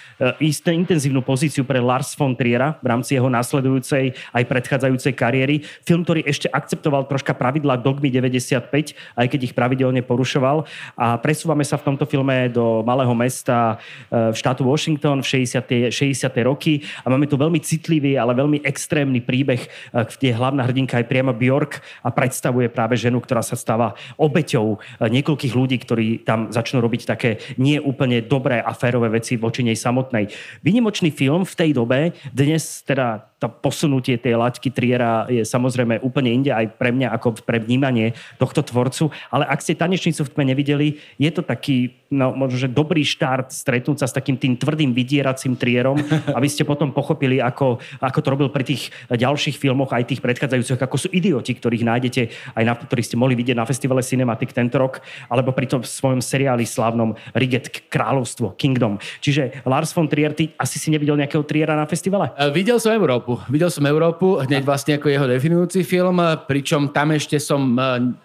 istú 0.43 0.75
intenzívnu 0.75 1.23
pozíciu 1.23 1.63
pre 1.63 1.79
Lars 1.79 2.19
von 2.19 2.35
Triera 2.35 2.75
v 2.83 2.87
rámci 2.91 3.14
jeho 3.14 3.31
následujúcej 3.31 4.17
aj 4.35 4.43
predchádzajúcej 4.49 5.12
kariéry. 5.14 5.62
Film, 5.87 6.02
ktorý 6.02 6.26
ešte 6.26 6.50
akceptoval 6.50 7.07
troška 7.07 7.37
pravidla 7.37 7.79
Dogmy 7.79 8.11
95, 8.11 8.97
aj 9.14 9.26
keď 9.31 9.41
ich 9.45 9.55
pravidelne 9.55 10.02
porušoval. 10.02 10.67
A 10.99 11.21
presúvame 11.21 11.62
sa 11.62 11.79
v 11.79 11.93
tomto 11.93 12.09
filme 12.09 12.50
do 12.50 12.83
malého 12.83 13.12
mesta 13.14 13.79
uh, 13.79 14.33
v 14.33 14.37
štátu 14.37 14.64
Washington 14.64 15.21
v 15.21 15.29
60 15.69 16.19
60. 16.19 16.35
roky 16.43 16.83
a 17.05 17.13
máme 17.13 17.31
tu 17.31 17.39
veľmi 17.39 17.63
citlivý, 17.63 18.19
ale 18.19 18.35
veľmi 18.35 18.67
extrémny 18.67 19.23
príbeh, 19.23 19.63
eh, 19.63 19.69
kde 20.03 20.35
hlavná 20.35 20.67
hrdinka 20.67 20.99
je 20.99 21.07
priamo 21.07 21.31
Bjork 21.37 21.79
a 22.03 22.11
predstavuje 22.11 22.67
práve 22.73 22.99
ženu, 22.99 23.23
ktorá 23.23 23.45
sa 23.45 23.55
stáva 23.55 23.95
obeťou 24.19 24.77
eh, 24.77 25.07
niekoľkých 25.07 25.55
ľudí, 25.55 25.77
ktorí 25.79 26.27
tam 26.27 26.51
začnú 26.51 26.83
robiť 26.83 27.03
také 27.07 27.31
nie 27.61 27.79
úplne 27.79 28.25
dobré 28.25 28.59
a 28.59 28.75
férové 28.75 29.13
veci 29.13 29.39
voči 29.39 29.63
nej 29.63 29.79
samotnej. 29.79 30.27
Vynimočný 30.65 31.15
film 31.15 31.47
v 31.47 31.55
tej 31.55 31.71
dobe, 31.77 32.17
dnes 32.35 32.83
teda 32.83 33.27
to 33.38 33.47
posunutie 33.47 34.18
tej 34.18 34.35
laťky 34.35 34.75
Triera 34.75 35.30
je 35.30 35.47
samozrejme 35.47 36.02
úplne 36.02 36.35
inde 36.35 36.50
aj 36.50 36.75
pre 36.75 36.90
mňa 36.90 37.14
ako 37.14 37.38
pre 37.47 37.62
vnímanie 37.62 38.18
tohto 38.35 38.66
tvorcu, 38.66 39.14
ale 39.30 39.47
ak 39.47 39.62
ste 39.62 39.78
tanečnicu 39.78 40.26
v 40.26 40.33
tme 40.35 40.45
nevideli, 40.50 40.99
je 41.23 41.30
to 41.30 41.47
taký, 41.47 41.95
no 42.11 42.35
možno, 42.35 42.66
že 42.66 42.68
dobrý 42.68 43.07
štart 43.07 43.54
stretnúť 43.54 44.02
sa 44.02 44.07
s 44.11 44.16
takým 44.16 44.35
tým 44.35 44.59
tvrdým 44.59 44.90
vydieracím 44.90 45.54
Trierom, 45.54 46.02
aby 46.38 46.49
ste 46.50 46.66
potom 46.66 46.90
pochopili, 46.90 47.38
ako, 47.38 47.78
ako 48.02 48.18
to 48.18 48.28
robil 48.28 48.49
pri 48.50 48.66
tých 48.66 48.90
ďalších 49.07 49.54
filmoch, 49.54 49.95
aj 49.95 50.11
tých 50.11 50.23
predchádzajúcich, 50.23 50.83
ako 50.83 50.97
sú 50.99 51.09
idioti, 51.14 51.54
ktorých 51.54 51.87
nájdete 51.87 52.23
aj 52.59 52.64
na, 52.66 52.75
ktorých 52.75 53.07
ste 53.14 53.21
mohli 53.21 53.38
vidieť 53.38 53.54
na 53.54 53.62
festivale 53.62 54.02
Cinematic 54.02 54.50
tento 54.50 54.83
rok, 54.83 54.99
alebo 55.30 55.54
pri 55.54 55.71
tom 55.71 55.87
svojom 55.87 56.18
seriáli 56.18 56.66
slávnom 56.66 57.14
Riget 57.38 57.87
Kráľovstvo, 57.87 58.59
Kingdom. 58.59 58.99
Čiže 59.23 59.62
Lars 59.62 59.95
von 59.95 60.11
Trier, 60.11 60.35
ty 60.35 60.50
asi 60.59 60.83
si 60.83 60.90
nevidel 60.90 61.14
nejakého 61.14 61.47
Triera 61.47 61.78
na 61.78 61.87
festivale? 61.87 62.35
Uh, 62.35 62.50
videl 62.50 62.83
som 62.83 62.90
Európu 62.90 63.27
Európu. 63.28 63.52
Videl 63.52 63.68
som 63.68 63.85
Európu, 63.85 64.26
hneď 64.40 64.64
vlastne 64.64 64.97
ako 64.97 65.12
jeho 65.12 65.28
definujúci 65.28 65.85
film, 65.85 66.16
pričom 66.49 66.88
tam 66.88 67.12
ešte 67.12 67.37
som, 67.37 67.76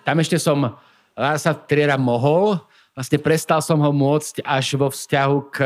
tam 0.08 0.16
ešte 0.24 0.40
som 0.40 0.80
Larsa 1.20 1.52
Triera 1.52 2.00
mohol. 2.00 2.56
Vlastne 2.96 3.20
prestal 3.20 3.60
som 3.60 3.84
ho 3.84 3.92
môcť 3.92 4.48
až 4.48 4.80
vo 4.80 4.88
vzťahu 4.88 5.38
k 5.52 5.58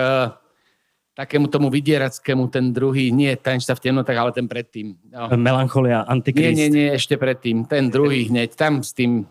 takému 1.14 1.50
tomu 1.50 1.70
vydierackému, 1.70 2.50
ten 2.50 2.74
druhý, 2.74 3.10
nie 3.14 3.34
ten 3.38 3.62
sa 3.62 3.74
v 3.74 3.90
temnotách, 3.90 4.18
ale 4.18 4.32
ten 4.34 4.46
predtým. 4.50 4.98
No. 5.10 5.30
Melancholia, 5.38 6.06
Antikrist. 6.06 6.58
Nie, 6.58 6.70
nie, 6.70 6.70
nie, 6.70 6.88
ešte 6.94 7.18
predtým. 7.18 7.66
Ten 7.66 7.90
druhý 7.90 8.30
hneď, 8.30 8.58
tam 8.58 8.82
s 8.82 8.94
tým 8.94 9.26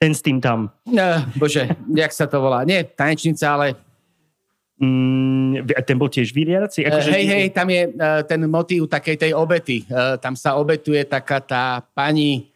Ten 0.00 0.14
s 0.16 0.22
tým 0.22 0.40
tam. 0.40 0.72
Uh, 0.88 1.20
bože, 1.36 1.66
jak 1.92 2.10
sa 2.14 2.24
to 2.30 2.40
volá? 2.40 2.64
Nie 2.64 2.86
tanečnica, 2.86 3.58
ale... 3.58 3.66
Mm, 4.80 5.68
ten 5.84 5.96
bol 6.00 6.08
tiež 6.08 6.32
vyriadací? 6.32 6.88
Akože... 6.88 7.12
Uh, 7.12 7.16
hej, 7.20 7.26
hej, 7.28 7.44
tam 7.52 7.68
je 7.68 7.82
uh, 7.92 8.24
ten 8.24 8.40
motív 8.48 8.88
takej 8.88 9.16
tej 9.20 9.32
obety. 9.36 9.84
Uh, 9.86 10.16
tam 10.16 10.32
sa 10.32 10.56
obetuje 10.56 11.04
taká 11.04 11.44
tá 11.44 11.84
pani 11.92 12.49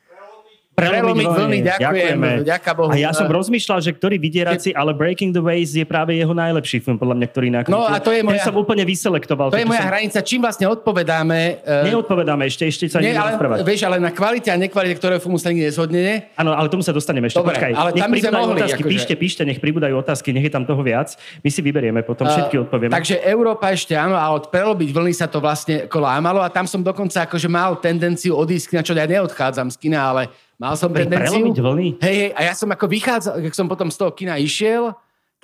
Prelomiť 0.74 1.26
vlny, 1.30 1.58
ďakujem, 1.62 2.18
ďaká 2.42 2.74
Bohu. 2.74 2.90
A 2.90 2.98
ja 2.98 3.14
som 3.14 3.30
rozmýšľal, 3.30 3.78
že 3.78 3.94
ktorý 3.94 4.18
vydieraci, 4.18 4.74
ale 4.74 4.90
Breaking 4.90 5.30
the 5.30 5.38
Ways 5.38 5.70
je 5.70 5.86
práve 5.86 6.18
jeho 6.18 6.34
najlepší 6.34 6.82
film, 6.82 6.98
podľa 6.98 7.14
mňa, 7.14 7.26
ktorý 7.30 7.46
nakrútil. 7.54 7.78
No 7.78 7.86
a 7.86 8.02
to 8.02 8.10
je 8.10 8.26
moja... 8.26 8.42
Ten 8.42 8.50
som 8.50 8.58
úplne 8.58 8.82
vyselektoval. 8.82 9.54
To 9.54 9.60
je 9.60 9.62
moja 9.62 9.86
som... 9.86 9.90
hranica, 9.94 10.18
čím 10.26 10.42
vlastne 10.42 10.66
odpovedáme. 10.66 11.62
Uh... 11.62 11.86
Neodpovedáme 11.94 12.50
ešte, 12.50 12.66
ešte 12.66 12.90
sa 12.90 12.98
nie, 12.98 13.14
ale. 13.14 13.38
Vieš, 13.62 13.86
ale 13.86 14.02
na 14.02 14.10
kvalite 14.10 14.50
a 14.50 14.58
nekvalite, 14.58 14.98
ktorého 14.98 15.22
filmu 15.22 15.38
sa 15.38 15.54
nikdy 15.54 15.70
nezhodneme. 15.70 16.34
Áno, 16.34 16.50
ale 16.58 16.66
tomu 16.66 16.82
sa 16.82 16.90
dostaneme 16.90 17.30
ešte. 17.30 17.38
Dobre, 17.38 17.54
Počkaj, 17.54 17.70
ale 17.70 17.90
tam 17.94 18.10
by 18.10 18.18
sme 18.18 18.32
mohli. 18.34 18.58
Otázky, 18.58 18.82
akože... 18.82 18.90
Píšte, 18.90 19.14
píšte, 19.14 19.42
nech 19.46 19.62
pribúdajú 19.62 19.94
otázky, 19.94 20.34
nech 20.34 20.50
je 20.50 20.52
tam 20.52 20.66
toho 20.66 20.82
viac. 20.82 21.14
My 21.46 21.54
si 21.54 21.62
vyberieme 21.62 22.02
potom, 22.02 22.26
všetky 22.26 22.58
uh, 22.58 22.64
odpovieme. 22.66 22.90
Takže 22.90 23.22
Európa 23.22 23.70
ešte 23.70 23.94
áno, 23.94 24.18
a 24.18 24.26
od 24.34 24.50
prelobiť 24.50 24.90
vlny 24.90 25.14
sa 25.14 25.30
to 25.30 25.38
vlastne 25.38 25.86
kolámalo 25.86 26.42
a 26.42 26.50
tam 26.50 26.66
som 26.66 26.82
dokonca 26.82 27.30
akože 27.30 27.46
mal 27.46 27.78
tendenciu 27.78 28.34
odísť, 28.34 28.74
na 28.74 28.82
čo 28.82 28.90
ja 28.90 29.06
neodchádzam 29.06 29.70
z 29.70 29.78
kina, 29.78 30.02
ale 30.02 30.34
Mal 30.54 30.74
som 30.78 30.90
tendenciu. 30.94 31.50
vlny? 31.50 31.98
Hej, 31.98 32.14
hej, 32.14 32.30
a 32.34 32.40
ja 32.46 32.54
som 32.54 32.70
ako 32.70 32.86
vychádzal, 32.86 33.42
keď 33.42 33.52
som 33.54 33.66
potom 33.66 33.90
z 33.90 33.96
toho 33.98 34.10
kina 34.14 34.38
išiel, 34.38 34.94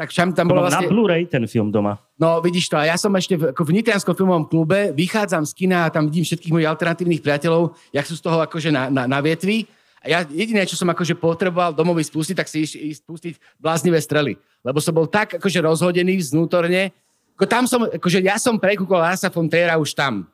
tak 0.00 0.08
tam, 0.16 0.32
tam 0.32 0.48
bolo 0.48 0.64
vlastne... 0.64 0.88
Na 0.88 0.92
Blu-ray 0.92 1.28
ten 1.28 1.44
film 1.44 1.68
doma. 1.68 2.00
No, 2.16 2.40
vidíš 2.40 2.72
to. 2.72 2.80
A 2.80 2.88
ja 2.88 2.96
som 2.96 3.12
ešte 3.12 3.36
v, 3.36 3.52
ako 3.52 3.62
v 3.68 3.70
Nitrianskom 3.76 4.16
filmovom 4.16 4.48
klube, 4.48 4.96
vychádzam 4.96 5.44
z 5.44 5.52
kina 5.52 5.84
a 5.84 5.92
tam 5.92 6.08
vidím 6.08 6.24
všetkých 6.24 6.56
mojich 6.56 6.70
alternatívnych 6.72 7.20
priateľov, 7.20 7.76
jak 7.92 8.08
sú 8.08 8.16
z 8.16 8.22
toho 8.24 8.40
akože 8.40 8.72
na, 8.72 8.88
na, 8.88 9.04
na 9.04 9.18
vietvi. 9.20 9.68
A 10.00 10.08
ja 10.08 10.18
jediné, 10.24 10.64
čo 10.64 10.80
som 10.80 10.88
akože 10.88 11.20
potreboval 11.20 11.76
domovi 11.76 12.00
spustiť, 12.00 12.32
tak 12.32 12.48
si 12.48 12.64
ísť, 12.64 12.74
ísť 12.80 13.02
pustiť 13.04 13.34
bláznivé 13.60 14.00
strely. 14.00 14.40
Lebo 14.64 14.80
som 14.80 14.96
bol 14.96 15.04
tak 15.04 15.36
akože 15.36 15.60
rozhodený 15.60 16.24
vnútorne. 16.32 16.96
Ako 17.36 17.44
tam 17.44 17.68
som, 17.68 17.84
akože 17.84 18.24
ja 18.24 18.40
som 18.40 18.56
prekúkol 18.56 18.96
Lasa 18.96 19.28
Fontéra 19.28 19.76
už 19.76 19.92
tam. 19.92 20.24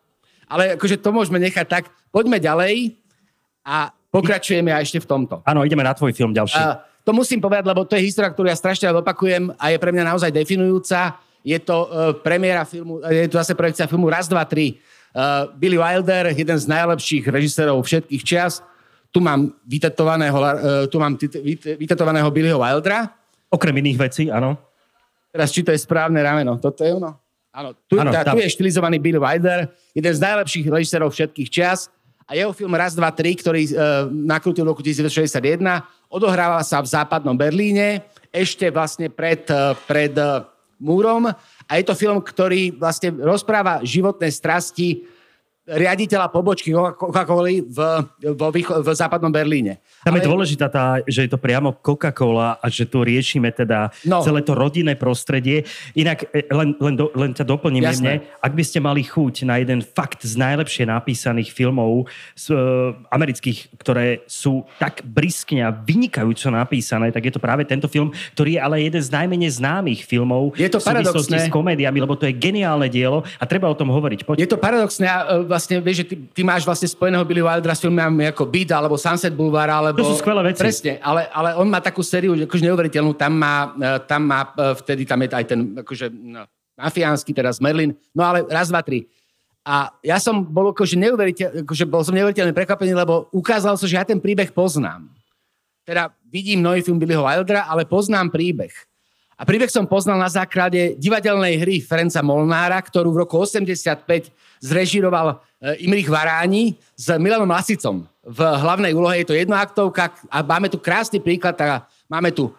Ale 0.46 0.78
akože 0.78 1.02
to 1.02 1.10
môžeme 1.10 1.42
nechať 1.42 1.66
tak. 1.66 1.84
Poďme 2.14 2.38
ďalej. 2.38 2.94
A 3.66 3.90
Pokračujeme 4.10 4.72
aj 4.72 4.82
ešte 4.86 4.98
v 5.02 5.06
tomto. 5.06 5.34
Áno, 5.44 5.66
ideme 5.66 5.84
na 5.84 5.92
tvoj 5.92 6.14
film 6.14 6.32
ďalší. 6.32 6.56
Uh, 6.56 6.80
to 7.06 7.14
musím 7.14 7.38
povedať, 7.38 7.66
lebo 7.68 7.84
to 7.86 7.94
je 7.98 8.06
história, 8.06 8.32
ktorú 8.32 8.50
ja 8.50 8.56
strašne 8.56 8.90
opakujem 8.90 9.54
a 9.58 9.70
je 9.70 9.78
pre 9.78 9.90
mňa 9.92 10.14
naozaj 10.14 10.30
definujúca. 10.32 11.20
Je 11.46 11.58
to 11.62 11.76
uh, 11.86 12.10
premiéra 12.18 12.66
filmu, 12.66 12.98
je 13.06 13.30
to 13.30 13.38
zase 13.38 13.54
projekcia 13.54 13.86
filmu 13.86 14.10
Raz, 14.10 14.26
dva, 14.26 14.42
tri. 14.42 14.82
Uh, 15.16 15.48
Billy 15.54 15.78
Wilder, 15.78 16.34
jeden 16.34 16.58
z 16.58 16.66
najlepších 16.66 17.24
režisérov 17.30 17.78
všetkých 17.80 18.22
čias. 18.26 18.60
Tu 19.14 19.22
mám 19.22 19.54
vytetovaného, 19.64 20.38
uh, 20.38 20.54
tu 20.90 20.98
mám 20.98 21.14
vytetovaného 21.78 22.28
Billyho 22.34 22.58
Wildera. 22.58 23.14
Okrem 23.46 23.74
iných 23.78 23.98
vecí, 23.98 24.24
áno. 24.28 24.58
Teraz, 25.30 25.54
či 25.54 25.62
to 25.62 25.70
je 25.70 25.78
správne 25.78 26.18
rameno. 26.20 26.58
Toto 26.58 26.82
je 26.82 26.96
ono? 26.96 27.16
Áno, 27.56 27.72
tu, 27.88 27.96
ano, 27.96 28.12
tá, 28.12 28.28
tu 28.28 28.36
je 28.36 28.52
štilizovaný 28.52 29.00
Billy 29.00 29.16
Wilder, 29.16 29.72
jeden 29.96 30.12
z 30.12 30.20
najlepších 30.20 30.68
režisérov 30.68 31.08
všetkých 31.08 31.48
čias. 31.48 31.88
A 32.26 32.34
jeho 32.34 32.50
film 32.50 32.74
Raz, 32.74 32.98
dva, 32.98 33.14
tri, 33.14 33.38
ktorý 33.38 33.70
uh, 33.70 34.10
nakrútil 34.10 34.66
v 34.66 34.74
roku 34.74 34.82
1961, 34.82 35.62
odohráva 36.10 36.58
sa 36.66 36.82
v 36.82 36.90
západnom 36.90 37.38
Berlíne, 37.38 38.02
ešte 38.34 38.66
vlastne 38.74 39.06
pred, 39.06 39.46
uh, 39.46 39.78
pred 39.86 40.10
uh, 40.18 40.42
múrom. 40.82 41.30
A 41.70 41.72
je 41.78 41.86
to 41.86 41.94
film, 41.94 42.18
ktorý 42.18 42.74
vlastne 42.74 43.14
rozpráva 43.14 43.78
životné 43.86 44.26
strasti 44.34 45.06
riaditeľa 45.66 46.30
pobočky 46.30 46.70
Coca-Cola 46.70 47.50
v, 47.50 47.78
v, 48.22 48.42
v 48.62 48.88
západnom 48.94 49.34
Berlíne. 49.34 49.82
Tam 50.06 50.14
Ale... 50.14 50.22
je 50.22 50.30
dôležitá 50.30 50.70
tá, 50.70 51.02
že 51.02 51.26
je 51.26 51.30
to 51.34 51.42
priamo 51.42 51.74
Coca-Cola 51.82 52.62
a 52.62 52.66
že 52.70 52.86
tu 52.86 53.02
riešime 53.02 53.50
teda 53.50 53.90
no. 54.06 54.22
celé 54.22 54.46
to 54.46 54.54
rodinné 54.54 54.94
prostredie. 54.94 55.66
Inak 55.98 56.30
e, 56.30 56.46
len, 56.54 56.78
len, 56.78 56.94
do, 56.94 57.10
len 57.18 57.34
ťa 57.34 57.42
doplním 57.42 57.82
mne, 57.82 58.22
ak 58.38 58.52
by 58.54 58.62
ste 58.62 58.78
mali 58.78 59.02
chuť 59.02 59.42
na 59.42 59.58
jeden 59.58 59.82
fakt 59.82 60.22
z 60.22 60.38
najlepšie 60.38 60.86
napísaných 60.86 61.50
filmov 61.50 62.06
z, 62.38 62.54
uh, 62.54 62.94
amerických, 63.10 63.74
ktoré 63.82 64.22
sú 64.30 64.62
tak 64.78 65.02
briskne 65.02 65.66
a 65.66 65.74
vynikajúco 65.74 66.46
napísané, 66.54 67.10
tak 67.10 67.26
je 67.26 67.34
to 67.34 67.42
práve 67.42 67.66
tento 67.66 67.90
film, 67.90 68.14
ktorý 68.38 68.54
je 68.54 68.60
ale 68.62 68.86
jeden 68.86 69.02
z 69.02 69.10
najmenej 69.10 69.50
známych 69.58 70.06
filmov 70.06 70.54
je 70.54 70.70
to 70.70 70.78
paradoxné. 70.78 71.42
s 71.42 71.50
komédiami, 71.50 71.98
lebo 71.98 72.14
to 72.14 72.30
je 72.30 72.34
geniálne 72.38 72.86
dielo 72.86 73.26
a 73.42 73.44
treba 73.50 73.66
o 73.66 73.74
tom 73.74 73.90
hovoriť. 73.90 74.22
Poď. 74.22 74.46
Je 74.46 74.50
to 74.50 74.62
paradoxné. 74.62 75.10
Uh, 75.10 75.55
vlastne, 75.56 75.80
vieš, 75.80 76.04
že 76.04 76.06
ty, 76.12 76.14
ty 76.36 76.40
máš 76.44 76.68
vlastne 76.68 76.84
spojeného 76.84 77.24
Billy 77.24 77.40
Wildera 77.40 77.72
s 77.72 77.80
filmami 77.80 78.28
ako 78.28 78.44
Beat 78.44 78.68
alebo 78.76 79.00
Sunset 79.00 79.32
Boulevard, 79.32 79.72
alebo... 79.72 80.04
To 80.04 80.12
sú 80.12 80.20
skvelé 80.20 80.52
veci. 80.52 80.60
Presne, 80.60 81.00
ale, 81.00 81.32
ale 81.32 81.56
on 81.56 81.64
má 81.64 81.80
takú 81.80 82.04
sériu, 82.04 82.36
akože 82.36 82.60
neuveriteľnú, 82.68 83.16
tam 83.16 83.32
má, 83.40 83.72
e, 83.72 83.90
tam 84.04 84.22
má 84.28 84.52
e, 84.52 84.76
vtedy 84.84 85.08
tam 85.08 85.24
je 85.24 85.28
aj 85.32 85.46
ten, 85.48 85.60
akože, 85.80 86.12
no, 86.12 86.44
mafiánsky, 86.76 87.32
teraz 87.32 87.56
Merlin, 87.56 87.96
no 88.12 88.20
ale 88.20 88.44
raz, 88.52 88.68
dva, 88.68 88.84
tri. 88.84 89.08
A 89.66 89.90
ja 90.04 90.20
som 90.22 90.44
bol 90.44 90.70
akože 90.70 90.94
neuveriteľ, 90.94 91.66
akože 91.66 91.84
bol 91.88 92.04
som 92.04 92.14
neuveriteľne 92.14 92.54
prekvapený, 92.54 92.92
lebo 92.94 93.26
ukázalo 93.34 93.74
sa, 93.74 93.88
že 93.88 93.98
ja 93.98 94.06
ten 94.06 94.20
príbeh 94.20 94.52
poznám. 94.52 95.10
Teda 95.82 96.12
vidím 96.28 96.62
nový 96.62 96.84
film 96.84 97.00
Billyho 97.00 97.24
Wildera, 97.24 97.66
ale 97.66 97.88
poznám 97.88 98.30
príbeh. 98.30 98.70
A 99.36 99.44
príbeh 99.44 99.68
som 99.68 99.84
poznal 99.84 100.16
na 100.16 100.32
základe 100.32 100.96
divadelnej 100.96 101.60
hry 101.60 101.76
Ferenca 101.84 102.24
Molnára, 102.24 102.80
ktorú 102.80 103.12
v 103.12 103.20
roku 103.26 103.36
85 103.36 104.32
zrežiroval 104.64 105.44
Imrich 105.80 106.08
Varáni 106.08 106.76
s 106.92 107.08
Milanom 107.16 107.48
Lasicom. 107.48 108.04
V 108.26 108.40
hlavnej 108.44 108.92
úlohe 108.92 109.24
je 109.24 109.28
to 109.32 109.34
jednoaktovka 109.34 110.12
a 110.28 110.44
máme 110.44 110.68
tu 110.68 110.76
krásny 110.76 111.16
príklad, 111.22 111.56
teda 111.56 111.88
máme 112.12 112.28
tu 112.34 112.52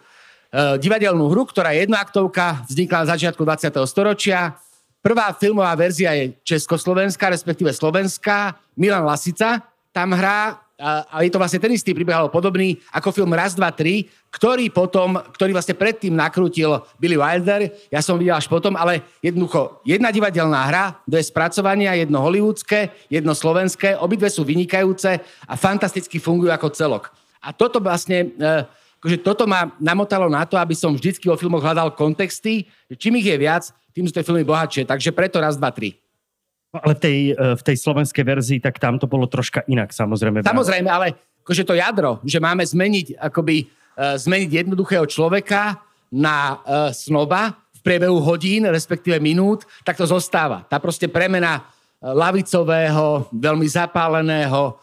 e, 0.49 0.81
divadelnú 0.81 1.29
hru, 1.29 1.45
ktorá 1.45 1.77
je 1.77 1.85
jednoaktovka, 1.85 2.65
vznikla 2.65 3.05
na 3.05 3.07
začiatku 3.13 3.41
20. 3.45 3.69
storočia. 3.85 4.57
Prvá 5.03 5.29
filmová 5.37 5.77
verzia 5.77 6.17
je 6.17 6.33
československá, 6.41 7.29
respektíve 7.29 7.69
slovenská. 7.69 8.57
Milan 8.73 9.05
Lasica 9.05 9.61
tam 9.93 10.17
hrá 10.17 10.66
a 10.77 11.25
je 11.25 11.33
to 11.33 11.41
vlastne 11.41 11.57
ten 11.57 11.73
istý 11.73 11.89
príbeh, 11.89 12.13
alebo 12.13 12.29
podobný 12.29 12.77
ako 12.93 13.09
film 13.09 13.33
Raz, 13.33 13.57
dva, 13.57 13.73
tri, 13.73 14.05
ktorý 14.29 14.69
potom, 14.69 15.17
ktorý 15.33 15.57
vlastne 15.57 15.73
predtým 15.73 16.13
nakrútil 16.13 16.69
Billy 17.01 17.17
Wilder, 17.17 17.73
ja 17.89 17.97
som 18.05 18.21
videl 18.21 18.37
až 18.37 18.45
potom, 18.45 18.77
ale 18.77 19.01
jednoducho, 19.25 19.81
jedna 19.81 20.13
divadelná 20.13 20.61
hra, 20.69 20.85
dve 21.09 21.25
spracovania, 21.25 21.97
jedno 21.97 22.21
hollywoodske, 22.21 22.93
jedno 23.09 23.33
slovenské, 23.33 23.97
obidve 23.97 24.29
sú 24.29 24.45
vynikajúce 24.45 25.17
a 25.49 25.53
fantasticky 25.57 26.21
fungujú 26.21 26.53
ako 26.53 26.69
celok. 26.69 27.09
A 27.41 27.49
toto 27.49 27.81
vlastne, 27.81 28.37
e, 28.37 28.45
akože 29.01 29.17
toto 29.25 29.49
ma 29.49 29.73
namotalo 29.81 30.29
na 30.29 30.45
to, 30.45 30.61
aby 30.61 30.77
som 30.77 30.93
vždycky 30.93 31.25
o 31.25 31.39
filmoch 31.39 31.65
hľadal 31.65 31.89
kontexty, 31.97 32.69
čím 33.01 33.17
ich 33.17 33.25
je 33.25 33.37
viac, 33.41 33.73
tým 33.97 34.05
sú 34.05 34.13
tie 34.13 34.21
filmy 34.21 34.45
bohatšie. 34.45 34.85
Takže 34.85 35.09
preto 35.09 35.41
raz, 35.41 35.57
dva, 35.57 35.73
tri. 35.73 35.97
Ale 36.83 36.93
v 36.97 37.01
tej, 37.01 37.17
e, 37.33 37.53
v 37.57 37.61
tej 37.63 37.77
slovenskej 37.77 38.23
verzii, 38.23 38.59
tak 38.61 38.77
tam 38.77 38.97
to 38.97 39.05
bolo 39.09 39.25
troška 39.25 39.65
inak, 39.65 39.93
samozrejme. 39.93 40.45
Samozrejme, 40.45 40.89
ale 40.89 41.15
akože 41.41 41.63
to 41.63 41.73
jadro, 41.77 42.19
že 42.27 42.43
máme 42.43 42.65
zmeniť, 42.65 43.15
akoby, 43.23 43.71
uh, 43.95 44.19
zmeniť 44.19 44.49
jednoduchého 44.51 45.07
človeka 45.07 45.79
na 46.11 46.59
uh, 46.59 46.91
snoba 46.91 47.55
v 47.71 47.79
priebehu 47.79 48.19
hodín, 48.19 48.67
respektíve 48.67 49.15
minút, 49.23 49.63
tak 49.87 49.95
to 49.95 50.03
zostáva. 50.03 50.67
Tá 50.67 50.75
proste 50.75 51.07
premena 51.07 51.63
lavicového, 51.97 53.25
veľmi 53.33 53.65
zapáleného 53.65 54.77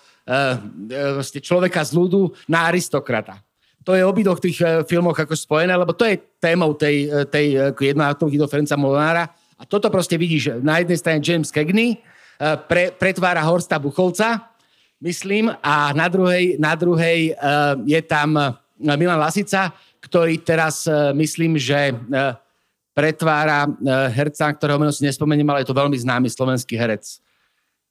človeka 1.38 1.84
z 1.84 1.90
ľudu 1.94 2.32
na 2.50 2.66
aristokrata. 2.66 3.38
To 3.84 3.92
je 3.92 4.00
obidvoch 4.00 4.40
tých 4.40 4.56
filmoch 4.88 5.14
ako 5.14 5.36
spojené, 5.36 5.76
lebo 5.76 5.92
to 5.92 6.08
je 6.08 6.16
témou 6.40 6.72
tej, 6.72 7.28
tej 7.28 7.76
jednoautovky 7.76 8.40
do 8.40 8.48
Ferenca 8.48 8.80
Molinára, 8.80 9.28
a 9.58 9.62
toto 9.66 9.90
proste 9.90 10.18
vidíš, 10.18 10.60
na 10.62 10.82
jednej 10.82 10.98
strane 10.98 11.20
James 11.22 11.50
Cagney 11.50 11.98
eh, 11.98 12.56
pre, 12.68 12.90
pretvára 12.94 13.42
Horsta 13.46 13.78
Bucholca, 13.78 14.50
myslím, 15.02 15.52
a 15.62 15.92
na 15.92 16.08
druhej, 16.08 16.56
na 16.56 16.72
druhej 16.72 17.36
uh, 17.36 17.76
je 17.84 18.00
tam 18.02 18.34
eh, 18.38 18.96
Milan 18.96 19.20
Lasica, 19.20 19.70
ktorý 20.00 20.44
teraz 20.44 20.84
myslím, 21.16 21.56
že 21.56 21.96
pretvára 22.92 23.64
herca, 24.12 24.52
ktorého 24.52 24.76
meno 24.76 24.92
si 24.92 25.00
nespomeniem, 25.00 25.48
ale 25.48 25.64
je 25.64 25.72
to 25.72 25.80
veľmi 25.80 25.96
známy 25.96 26.28
slovenský 26.28 26.76
herec. 26.76 27.23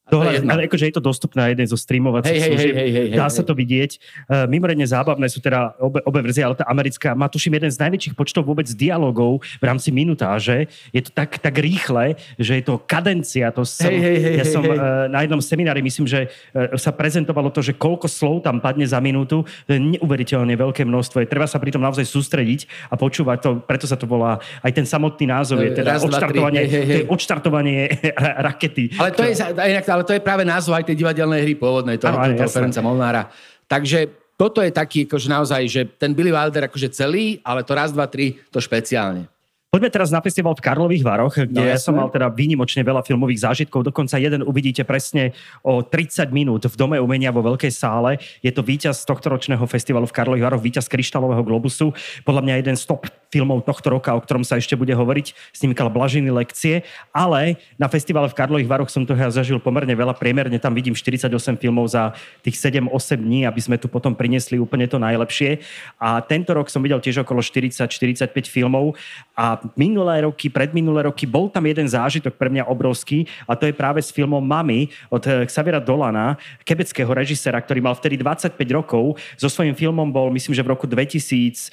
Dohľad, 0.03 0.43
ale 0.51 0.67
akože 0.67 0.91
je 0.91 0.95
to 0.99 1.03
dostupné 1.03 1.55
jeden 1.55 1.63
zo 1.63 1.79
streamovacích 1.79 2.35
hey, 2.35 2.49
služieb. 2.51 2.75
Hey, 2.75 2.89
hey, 2.91 3.05
hey, 3.07 3.15
Dá 3.15 3.31
sa 3.31 3.39
to 3.39 3.55
vidieť. 3.55 3.91
Uh, 4.27 4.43
mimoriadne 4.51 4.83
zábavné 4.83 5.31
sú 5.31 5.39
teda 5.39 5.79
obe, 5.79 6.03
obe 6.03 6.19
verzie, 6.19 6.43
ale 6.43 6.59
tá 6.59 6.67
americká 6.67 7.15
má 7.15 7.31
tuším 7.31 7.55
jeden 7.55 7.71
z 7.71 7.79
najväčších 7.79 8.15
počtov 8.19 8.43
vôbec 8.43 8.67
dialogov 8.75 9.39
v 9.39 9.63
rámci 9.63 9.95
minutáže. 9.95 10.67
Je 10.91 11.07
to 11.07 11.11
tak, 11.15 11.39
tak 11.39 11.55
rýchle, 11.55 12.19
že 12.35 12.59
je 12.59 12.63
to 12.67 12.83
kadencia. 12.83 13.47
To 13.55 13.63
som, 13.63 13.87
hey, 13.87 13.95
hey, 13.95 14.17
hey, 14.19 14.33
ja 14.43 14.45
som 14.45 14.67
hey, 14.67 14.75
uh, 14.75 15.07
na 15.07 15.23
jednom 15.23 15.39
seminári, 15.39 15.79
myslím, 15.79 16.03
že 16.03 16.27
uh, 16.27 16.75
sa 16.75 16.91
prezentovalo 16.91 17.47
to, 17.55 17.63
že 17.63 17.71
koľko 17.71 18.11
slov 18.11 18.43
tam 18.43 18.59
padne 18.59 18.83
za 18.83 18.99
minútu. 18.99 19.47
To 19.47 19.71
je 19.71 19.79
neuveriteľne 19.79 20.51
veľké 20.59 20.83
množstvo. 20.83 21.23
Je, 21.23 21.31
treba 21.31 21.47
sa 21.47 21.63
pritom 21.63 21.79
naozaj 21.79 22.03
sústrediť 22.03 22.91
a 22.91 22.99
počúvať 22.99 23.37
to. 23.39 23.49
Preto 23.63 23.87
sa 23.87 23.95
to 23.95 24.03
volá 24.03 24.43
aj 24.67 24.71
ten 24.75 24.83
samotný 24.83 25.31
názov. 25.31 25.63
Je 25.63 25.79
teda 25.79 25.95
Raz, 25.95 26.03
odštartovanie, 26.03 26.67
dva, 26.67 26.67
tri, 26.67 26.75
hey, 26.75 26.83
hey, 26.83 26.99
hey. 26.99 27.07
odštartovanie 27.07 27.79
rakety. 28.51 28.91
Ale 28.99 29.15
to 29.15 29.23
je 29.23 29.31
inak 29.47 29.92
ale 29.93 30.01
to 30.01 30.17
je 30.17 30.25
práve 30.25 30.41
názov 30.41 30.73
aj 30.73 30.89
tej 30.89 31.05
divadelnej 31.05 31.45
hry 31.45 31.53
pôvodnej, 31.53 32.01
toho, 32.01 32.17
ano, 32.17 32.33
toho 32.33 32.49
Ferenca 32.49 32.81
Molnára. 32.81 33.29
Takže 33.69 34.09
toto 34.33 34.65
je 34.65 34.73
taký, 34.73 35.05
akože 35.05 35.29
naozaj, 35.29 35.61
že 35.69 35.81
ten 35.85 36.17
Billy 36.17 36.33
Wilder 36.33 36.65
akože 36.65 36.89
celý, 36.89 37.37
ale 37.45 37.61
to 37.61 37.77
raz, 37.77 37.93
dva, 37.93 38.09
tri, 38.09 38.41
to 38.49 38.57
špeciálne. 38.57 39.29
Poďme 39.73 39.89
teraz 39.89 40.13
na 40.13 40.21
festival 40.21 40.53
v 40.53 40.61
Karlových 40.61 41.01
Varoch, 41.01 41.33
kde 41.33 41.57
no, 41.57 41.65
ja 41.65 41.81
som 41.81 41.97
mal 41.97 42.05
teda 42.05 42.29
výnimočne 42.29 42.85
veľa 42.85 43.01
filmových 43.01 43.41
zážitkov. 43.41 43.81
Dokonca 43.81 44.21
jeden 44.21 44.45
uvidíte 44.45 44.85
presne 44.85 45.33
o 45.65 45.81
30 45.81 46.29
minút 46.29 46.69
v 46.69 46.75
Dome 46.77 47.01
umenia 47.01 47.33
vo 47.33 47.41
Veľkej 47.41 47.73
sále. 47.73 48.21
Je 48.45 48.53
to 48.53 48.61
víťaz 48.61 49.01
tohto 49.01 49.33
ročného 49.33 49.65
festivalu 49.65 50.05
v 50.05 50.13
Karlových 50.13 50.45
Varoch, 50.45 50.61
víťaz 50.61 50.85
Kryštálového 50.85 51.41
globusu. 51.41 51.89
Podľa 52.21 52.41
mňa 52.45 52.55
jeden 52.61 52.77
z 52.77 52.85
top 52.85 53.09
filmov 53.33 53.65
tohto 53.65 53.89
roka, 53.89 54.13
o 54.13 54.21
ktorom 54.21 54.45
sa 54.45 54.61
ešte 54.61 54.77
bude 54.77 54.93
hovoriť. 54.93 55.33
S 55.33 55.59
ním 55.65 55.73
Blažiny 55.73 56.29
lekcie. 56.29 56.85
Ale 57.09 57.57
na 57.81 57.89
festivale 57.89 58.29
v 58.29 58.37
Karlových 58.37 58.69
Varoch 58.69 58.91
som 58.93 59.01
to 59.05 59.17
ja 59.17 59.33
zažil 59.33 59.57
pomerne 59.57 59.93
veľa. 59.97 60.13
Priemerne 60.13 60.61
tam 60.61 60.77
vidím 60.77 60.93
48 60.93 61.29
filmov 61.57 61.89
za 61.89 62.13
tých 62.45 62.57
7-8 62.57 62.89
dní, 63.17 63.49
aby 63.49 63.61
sme 63.61 63.81
tu 63.81 63.89
potom 63.89 64.13
priniesli 64.13 64.61
úplne 64.61 64.85
to 64.85 65.01
najlepšie. 65.01 65.63
A 65.97 66.19
tento 66.21 66.53
rok 66.53 66.67
som 66.67 66.83
videl 66.83 66.99
tiež 66.99 67.23
okolo 67.23 67.39
40-45 67.39 68.29
filmov 68.45 68.99
a 69.33 69.63
minulé 69.79 70.27
roky, 70.27 70.51
predminulé 70.51 71.07
roky 71.07 71.23
bol 71.23 71.47
tam 71.47 71.63
jeden 71.65 71.87
zážitok 71.87 72.35
pre 72.35 72.51
mňa 72.51 72.67
obrovský 72.67 73.25
a 73.47 73.55
to 73.55 73.65
je 73.69 73.73
práve 73.73 74.03
s 74.03 74.11
filmom 74.11 74.43
Mami 74.43 74.91
od 75.07 75.23
eh, 75.23 75.47
Xaviera 75.47 75.79
Dolana, 75.79 76.35
kebeckého 76.67 77.09
režisera, 77.15 77.57
ktorý 77.63 77.79
mal 77.79 77.95
vtedy 77.95 78.19
25 78.19 78.59
rokov. 78.75 79.15
So 79.39 79.47
svojím 79.47 79.77
filmom 79.77 80.11
bol, 80.11 80.27
myslím, 80.35 80.51
že 80.51 80.65
v 80.65 80.75
roku 80.75 80.85
2014, 80.89 81.71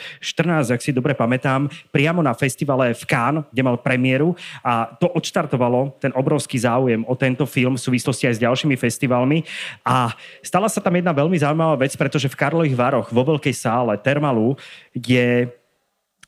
ak 0.71 0.81
si 0.81 0.95
dobre 0.95 1.19
pamätám, 1.19 1.50
priamo 1.91 2.21
na 2.21 2.35
festivale 2.37 2.93
v 2.93 3.03
Cannes, 3.09 3.47
kde 3.51 3.63
mal 3.65 3.77
premiéru 3.81 4.37
a 4.61 4.91
to 4.99 5.09
odštartovalo 5.11 5.97
ten 5.99 6.13
obrovský 6.15 6.61
záujem 6.61 7.03
o 7.07 7.15
tento 7.17 7.49
film 7.49 7.75
v 7.75 7.85
súvislosti 7.85 8.29
aj 8.29 8.35
s 8.37 8.45
ďalšími 8.45 8.77
festivalmi. 8.77 9.43
A 9.83 10.13
stala 10.45 10.69
sa 10.71 10.83
tam 10.83 10.95
jedna 10.97 11.11
veľmi 11.15 11.37
zaujímavá 11.37 11.81
vec, 11.81 11.95
pretože 11.97 12.31
v 12.31 12.39
Karlových 12.39 12.79
Varoch 12.79 13.09
vo 13.11 13.23
veľkej 13.25 13.55
sále 13.55 13.95
Termalu 14.01 14.57
je 14.95 15.51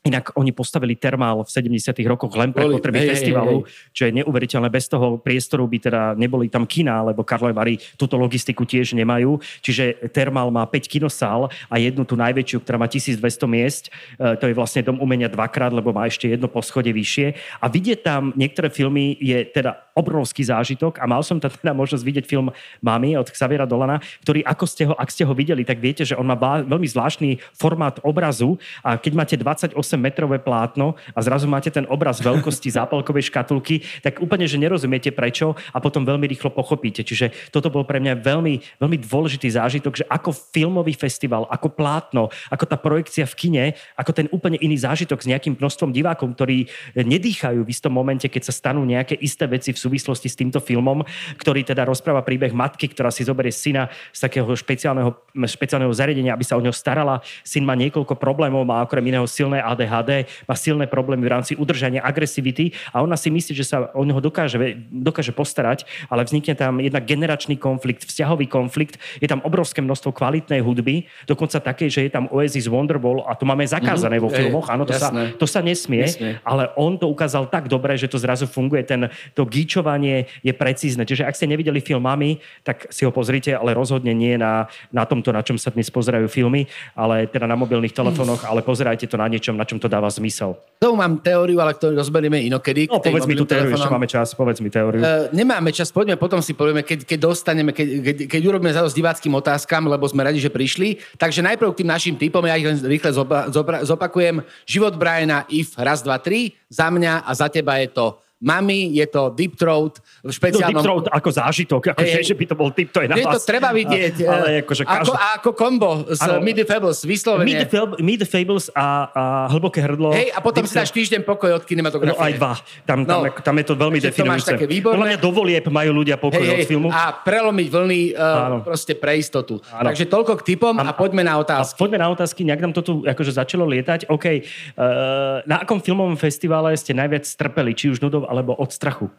Inak 0.02 0.34
oni 0.34 0.50
postavili 0.50 0.98
termál 0.98 1.46
v 1.46 1.50
70. 1.78 1.94
rokoch 2.10 2.34
len 2.34 2.50
pre 2.50 2.66
potreby 2.66 3.06
festivalu, 3.06 3.62
hej, 3.62 3.94
čo 3.94 4.02
je 4.10 4.12
neuveriteľné. 4.18 4.66
Bez 4.66 4.90
toho 4.90 5.22
priestoru 5.22 5.62
by 5.70 5.78
teda 5.78 6.02
neboli 6.18 6.50
tam 6.50 6.66
kina, 6.66 7.06
lebo 7.06 7.22
Karlové 7.22 7.54
Vary 7.54 7.74
túto 7.94 8.18
logistiku 8.18 8.66
tiež 8.66 8.98
nemajú. 8.98 9.38
Čiže 9.62 10.10
termál 10.10 10.50
má 10.50 10.66
5 10.66 10.90
kinosál 10.90 11.54
a 11.70 11.78
jednu 11.78 12.02
tú 12.02 12.18
najväčšiu, 12.18 12.66
ktorá 12.66 12.82
má 12.82 12.90
1200 12.90 13.22
miest. 13.46 13.94
E, 14.18 14.34
to 14.34 14.50
je 14.50 14.58
vlastne 14.58 14.82
dom 14.82 14.98
umenia 14.98 15.30
dvakrát, 15.30 15.70
lebo 15.70 15.94
má 15.94 16.10
ešte 16.10 16.26
jedno 16.26 16.50
poschodie 16.50 16.90
vyššie. 16.90 17.62
A 17.62 17.70
vidieť 17.70 18.02
tam 18.02 18.34
niektoré 18.34 18.74
filmy 18.74 19.14
je 19.22 19.46
teda 19.54 19.91
obrovský 19.92 20.44
zážitok 20.44 20.98
a 21.00 21.04
mal 21.04 21.20
som 21.20 21.36
tam 21.36 21.52
teda 21.52 21.72
možnosť 21.76 22.04
vidieť 22.04 22.24
film 22.24 22.48
Mami 22.80 23.16
od 23.16 23.28
Xaviera 23.28 23.68
Dolana, 23.68 24.00
ktorý 24.24 24.40
ako 24.44 24.64
ste 24.64 24.82
ho, 24.88 24.94
ak 24.96 25.08
ste 25.12 25.24
ho 25.28 25.32
videli, 25.36 25.62
tak 25.62 25.78
viete, 25.78 26.02
že 26.02 26.16
on 26.16 26.24
má 26.24 26.36
veľmi 26.64 26.88
zvláštny 26.88 27.40
formát 27.52 28.00
obrazu 28.00 28.56
a 28.80 28.96
keď 28.96 29.12
máte 29.12 29.34
28 29.36 29.76
metrové 30.00 30.40
plátno 30.40 30.96
a 31.12 31.20
zrazu 31.20 31.44
máte 31.46 31.68
ten 31.68 31.84
obraz 31.88 32.20
veľkosti 32.24 32.72
zápalkovej 32.78 33.28
škatulky, 33.28 33.84
tak 34.00 34.20
úplne, 34.24 34.48
že 34.48 34.56
nerozumiete 34.56 35.12
prečo 35.12 35.52
a 35.72 35.78
potom 35.78 36.08
veľmi 36.08 36.24
rýchlo 36.24 36.48
pochopíte. 36.52 37.04
Čiže 37.04 37.52
toto 37.52 37.68
bol 37.68 37.84
pre 37.84 38.00
mňa 38.00 38.20
veľmi, 38.20 38.80
veľmi 38.80 38.98
dôležitý 39.04 39.52
zážitok, 39.52 40.02
že 40.02 40.08
ako 40.08 40.32
filmový 40.32 40.96
festival, 40.96 41.44
ako 41.52 41.68
plátno, 41.72 42.32
ako 42.48 42.64
tá 42.64 42.76
projekcia 42.80 43.28
v 43.28 43.34
kine, 43.36 43.64
ako 43.96 44.10
ten 44.16 44.26
úplne 44.32 44.56
iný 44.60 44.80
zážitok 44.80 45.20
s 45.20 45.30
nejakým 45.30 45.58
množstvom 45.58 45.90
divákom, 45.92 46.32
ktorí 46.32 46.70
nedýchajú 46.96 47.62
v 47.62 47.72
istom 47.72 47.92
momente, 47.92 48.26
keď 48.26 48.48
sa 48.48 48.54
stanú 48.54 48.82
nejaké 48.86 49.18
isté 49.20 49.44
veci 49.44 49.74
v 49.74 49.81
súvislosti 49.88 50.30
s 50.30 50.38
týmto 50.38 50.62
filmom, 50.62 51.02
ktorý 51.38 51.66
teda 51.66 51.82
rozpráva 51.82 52.22
príbeh 52.22 52.54
matky, 52.54 52.86
ktorá 52.90 53.10
si 53.10 53.26
zoberie 53.26 53.50
syna 53.50 53.90
z 54.14 54.18
takého 54.24 54.46
špeciálneho, 54.54 55.12
špeciálneho 55.34 55.90
zariadenia, 55.90 56.32
aby 56.32 56.46
sa 56.46 56.54
o 56.54 56.62
neho 56.62 56.74
starala. 56.74 57.20
Syn 57.42 57.66
má 57.66 57.74
niekoľko 57.74 58.14
problémov, 58.16 58.62
má 58.62 58.80
okrem 58.86 59.02
iného 59.10 59.26
silné 59.26 59.58
ADHD, 59.58 60.30
má 60.46 60.54
silné 60.54 60.86
problémy 60.86 61.26
v 61.26 61.32
rámci 61.32 61.52
udržania 61.58 62.04
agresivity 62.06 62.70
a 62.94 63.02
ona 63.02 63.18
si 63.18 63.28
myslí, 63.32 63.52
že 63.58 63.66
sa 63.66 63.90
o 63.92 64.02
neho 64.06 64.22
dokáže, 64.22 64.58
dokáže 64.88 65.34
postarať, 65.34 65.84
ale 66.06 66.22
vznikne 66.22 66.54
tam 66.54 66.78
jednak 66.78 67.04
generačný 67.08 67.58
konflikt, 67.58 68.06
vzťahový 68.06 68.46
konflikt, 68.46 69.00
je 69.18 69.26
tam 69.26 69.42
obrovské 69.42 69.80
množstvo 69.82 70.14
kvalitnej 70.14 70.60
hudby, 70.60 71.08
dokonca 71.26 71.58
také, 71.58 71.88
že 71.88 72.06
je 72.06 72.10
tam 72.12 72.28
Oasis 72.30 72.68
Wonderwall 72.68 73.24
a 73.26 73.34
to 73.34 73.48
máme 73.48 73.66
zakázané 73.66 74.20
mm-hmm. 74.20 74.32
vo 74.32 74.36
filmoch, 74.36 74.66
áno, 74.70 74.84
to 74.86 74.94
sa, 74.94 75.10
to 75.36 75.46
sa 75.48 75.64
nesmie, 75.64 76.06
nesmie, 76.06 76.38
ale 76.44 76.70
on 76.78 76.94
to 77.00 77.08
ukázal 77.08 77.48
tak 77.48 77.66
dobre, 77.66 77.96
že 77.96 78.06
to 78.06 78.20
zrazu 78.20 78.44
funguje, 78.44 78.84
ten, 78.84 79.08
to 79.32 79.42
gíčovanie 79.72 80.28
je 80.44 80.52
precízne. 80.52 81.08
Čiže 81.08 81.24
ak 81.24 81.32
ste 81.32 81.48
nevideli 81.48 81.80
film 81.80 82.04
Mami, 82.04 82.36
tak 82.60 82.92
si 82.92 83.08
ho 83.08 83.10
pozrite, 83.14 83.56
ale 83.56 83.72
rozhodne 83.72 84.12
nie 84.12 84.36
na, 84.36 84.68
na 84.92 85.08
tomto, 85.08 85.32
na 85.32 85.40
čom 85.40 85.56
sa 85.56 85.72
dnes 85.72 85.88
pozerajú 85.88 86.28
filmy, 86.28 86.68
ale 86.92 87.24
teda 87.24 87.48
na 87.48 87.56
mobilných 87.56 87.96
telefónoch, 87.96 88.44
ale 88.44 88.60
pozerajte 88.60 89.08
to 89.08 89.16
na 89.16 89.24
niečom, 89.32 89.56
na 89.56 89.64
čom 89.64 89.80
to 89.80 89.88
dáva 89.88 90.12
zmysel. 90.12 90.60
To 90.84 90.92
mám 90.92 91.24
teóriu, 91.24 91.56
ale 91.64 91.72
ktorú 91.72 91.96
rozberieme 91.96 92.44
inokedy. 92.44 92.92
No, 92.92 93.00
povedz 93.00 93.24
mi 93.24 93.32
tú 93.32 93.48
teóriu, 93.48 93.72
ešte 93.72 93.88
máme 93.88 94.04
čas, 94.04 94.36
povedz 94.36 94.60
mi 94.60 94.68
teóriu. 94.68 95.00
Uh, 95.00 95.32
nemáme 95.32 95.72
čas, 95.72 95.88
poďme, 95.88 96.20
potom 96.20 96.44
si 96.44 96.52
povieme, 96.52 96.84
keď, 96.84 97.08
keď 97.08 97.18
dostaneme, 97.32 97.72
keď, 97.72 97.88
keď, 98.04 98.16
keď 98.28 98.40
urobíme 98.44 98.76
zadosť 98.76 98.92
diváckým 98.92 99.32
otázkam, 99.32 99.88
lebo 99.88 100.04
sme 100.04 100.20
radi, 100.20 100.36
že 100.36 100.52
prišli. 100.52 101.00
Takže 101.16 101.40
najprv 101.40 101.72
k 101.72 101.80
tým 101.80 101.88
našim 101.88 102.14
typom, 102.20 102.44
ja 102.44 102.60
ich 102.60 102.68
len 102.68 102.76
rýchle 102.76 103.14
zopa, 103.14 103.48
zopa, 103.48 103.86
zopakujem. 103.86 104.44
Život 104.68 104.98
Briana, 104.98 105.48
if, 105.48 105.72
raz, 105.78 106.02
dva, 106.04 106.18
tri. 106.18 106.58
Za 106.68 106.90
mňa 106.90 107.24
a 107.24 107.30
za 107.32 107.46
teba 107.46 107.78
je 107.78 107.88
to 107.94 108.18
Mami, 108.42 108.90
je 108.98 109.06
to 109.06 109.30
Deep 109.30 109.54
Throat 109.54 110.02
v 110.26 110.34
špeciálnom... 110.34 110.74
No, 110.74 110.82
deep 110.82 110.82
Throat 110.82 111.06
ako 111.14 111.28
zážitok, 111.30 111.94
ako 111.94 112.02
hey, 112.02 112.26
že 112.26 112.34
by 112.34 112.44
to 112.50 112.54
bol 112.58 112.74
typ, 112.74 112.90
to 112.90 112.98
je 112.98 113.06
na 113.06 113.14
Je 113.14 113.22
to 113.22 113.38
treba 113.46 113.70
vidieť. 113.70 114.26
A, 114.26 114.34
ale 114.34 114.48
akože 114.66 114.82
každý... 114.82 115.06
ako, 115.06 115.12
ako 115.14 115.50
kombo 115.54 115.90
s 116.10 116.18
ano, 116.18 116.42
Meet 116.42 116.58
the 116.58 116.66
Fables, 116.66 117.06
vyslovene. 117.06 117.46
Meet 117.46 117.70
the, 117.70 117.80
Meet 118.02 118.18
the 118.26 118.28
Fables 118.28 118.66
a, 118.74 119.06
a 119.14 119.22
Hlboké 119.46 119.78
hrdlo. 119.86 120.10
Hej, 120.10 120.34
a 120.34 120.42
potom 120.42 120.66
si 120.66 120.74
dáš 120.74 120.90
týždeň 120.90 121.22
pokoj 121.22 121.54
od 121.54 121.62
kinematografie. 121.62 122.18
No 122.18 122.18
aj 122.18 122.32
dva. 122.34 122.52
Tam, 122.82 123.06
tam, 123.06 123.30
no, 123.30 123.30
tam 123.30 123.54
je 123.62 123.64
to 123.70 123.74
veľmi 123.78 123.98
definujúce. 124.02 124.58
Podľa 124.58 125.06
mňa 125.14 125.18
dovolieb 125.22 125.64
majú 125.70 126.02
ľudia 126.02 126.18
pokoj 126.18 126.42
hey, 126.42 126.58
od 126.58 126.66
filmu. 126.66 126.90
A 126.90 127.14
prelomiť 127.14 127.66
vlny 127.70 128.00
uh, 128.18 128.58
proste 128.66 128.98
pre 128.98 129.22
istotu. 129.22 129.62
Ano. 129.70 129.94
Takže 129.94 130.10
toľko 130.10 130.42
k 130.42 130.42
typom 130.50 130.74
a, 130.82 130.90
a 130.90 130.92
poďme 130.98 131.22
na 131.22 131.38
otázky. 131.38 131.78
A 131.78 131.80
poďme 131.86 131.98
na 132.02 132.08
otázky, 132.10 132.42
nejak 132.42 132.58
nám 132.58 132.74
to 132.74 132.82
tu 132.82 132.92
akože 133.06 133.38
začalo 133.38 133.70
lietať. 133.70 134.10
OK, 134.10 134.26
uh, 134.26 135.46
na 135.46 135.62
akom 135.62 135.78
filmovom 135.78 136.18
festivale 136.18 136.74
ste 136.74 136.90
najviac 136.90 137.22
strpeli, 137.22 137.78
či 137.78 137.86
už 137.92 138.02
nudov 138.02 138.26
alebo 138.32 138.56
od 138.56 138.72
strachu? 138.72 139.12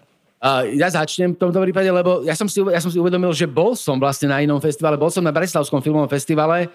Uh, 0.44 0.68
ja 0.76 0.92
začnem 0.92 1.32
v 1.32 1.40
tomto 1.40 1.62
prípade, 1.64 1.88
lebo 1.88 2.20
ja 2.28 2.36
som, 2.36 2.52
si, 2.52 2.60
ja 2.60 2.82
som 2.84 2.92
si 2.92 3.00
uvedomil, 3.00 3.32
že 3.32 3.48
bol 3.48 3.80
som 3.80 3.96
vlastne 3.96 4.28
na 4.28 4.44
inom 4.44 4.60
festivale, 4.60 5.00
bol 5.00 5.08
som 5.08 5.24
na 5.24 5.32
Bratislavskom 5.32 5.80
filmovom 5.80 6.12
festivale, 6.12 6.68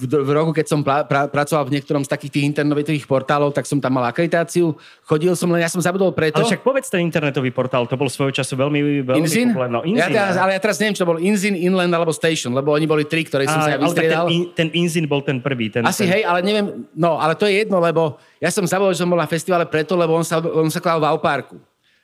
v, 0.00 0.04
v 0.08 0.30
roku, 0.32 0.56
keď 0.56 0.64
som 0.64 0.80
pra, 0.80 1.04
pra, 1.04 1.28
pracoval 1.28 1.68
v 1.68 1.76
niektorom 1.76 2.00
z 2.00 2.08
takých 2.08 2.40
tých 2.40 2.44
internetových 2.48 3.04
portálov, 3.04 3.52
tak 3.52 3.68
som 3.68 3.76
tam 3.76 4.00
mal 4.00 4.08
akreditáciu. 4.08 4.72
Chodil 5.04 5.36
som 5.36 5.52
len, 5.52 5.60
ja 5.60 5.68
som 5.68 5.76
zabudol 5.84 6.08
preto. 6.16 6.40
Ale 6.40 6.48
však 6.48 6.64
povedz 6.64 6.88
ten 6.88 7.04
internetový 7.04 7.52
portál, 7.52 7.84
to 7.84 7.92
bol 8.00 8.08
svojho 8.08 8.32
času 8.32 8.56
veľmi, 8.56 9.04
veľmi 9.04 9.20
Inzin? 9.20 9.52
No, 9.52 9.84
Inzin 9.84 10.00
ja 10.00 10.08
teraz, 10.08 10.34
ale 10.40 10.56
ja 10.56 10.60
teraz 10.60 10.80
neviem, 10.80 10.96
či 10.96 11.00
to 11.04 11.08
bol 11.08 11.20
Inzin, 11.20 11.52
Inland 11.52 11.92
alebo 11.92 12.16
Station, 12.16 12.56
lebo 12.56 12.72
oni 12.72 12.88
boli 12.88 13.04
tri, 13.04 13.28
ktoré 13.28 13.44
som 13.44 13.60
sa 13.60 13.76
ja 13.76 13.78
vystriedal. 13.78 14.24
Ten, 14.24 14.56
ten 14.56 14.68
Inzin 14.72 15.04
bol 15.04 15.20
ten 15.20 15.36
prvý. 15.36 15.68
Ten, 15.68 15.84
Asi 15.84 16.08
ten... 16.08 16.16
hej, 16.16 16.22
ale 16.24 16.40
neviem, 16.40 16.88
no 16.96 17.20
ale 17.20 17.36
to 17.36 17.44
je 17.44 17.60
jedno, 17.60 17.76
lebo 17.76 18.16
ja 18.40 18.48
som 18.48 18.64
zabudol, 18.64 18.96
že 18.96 19.04
som 19.04 19.10
bol 19.12 19.20
na 19.20 19.28
festivale 19.28 19.68
preto, 19.68 19.92
lebo 20.00 20.16
on 20.16 20.24
sa, 20.24 20.40
on 20.40 20.72
sa 20.72 20.80
klal 20.80 20.96
v 20.96 21.12
Auparku 21.12 21.60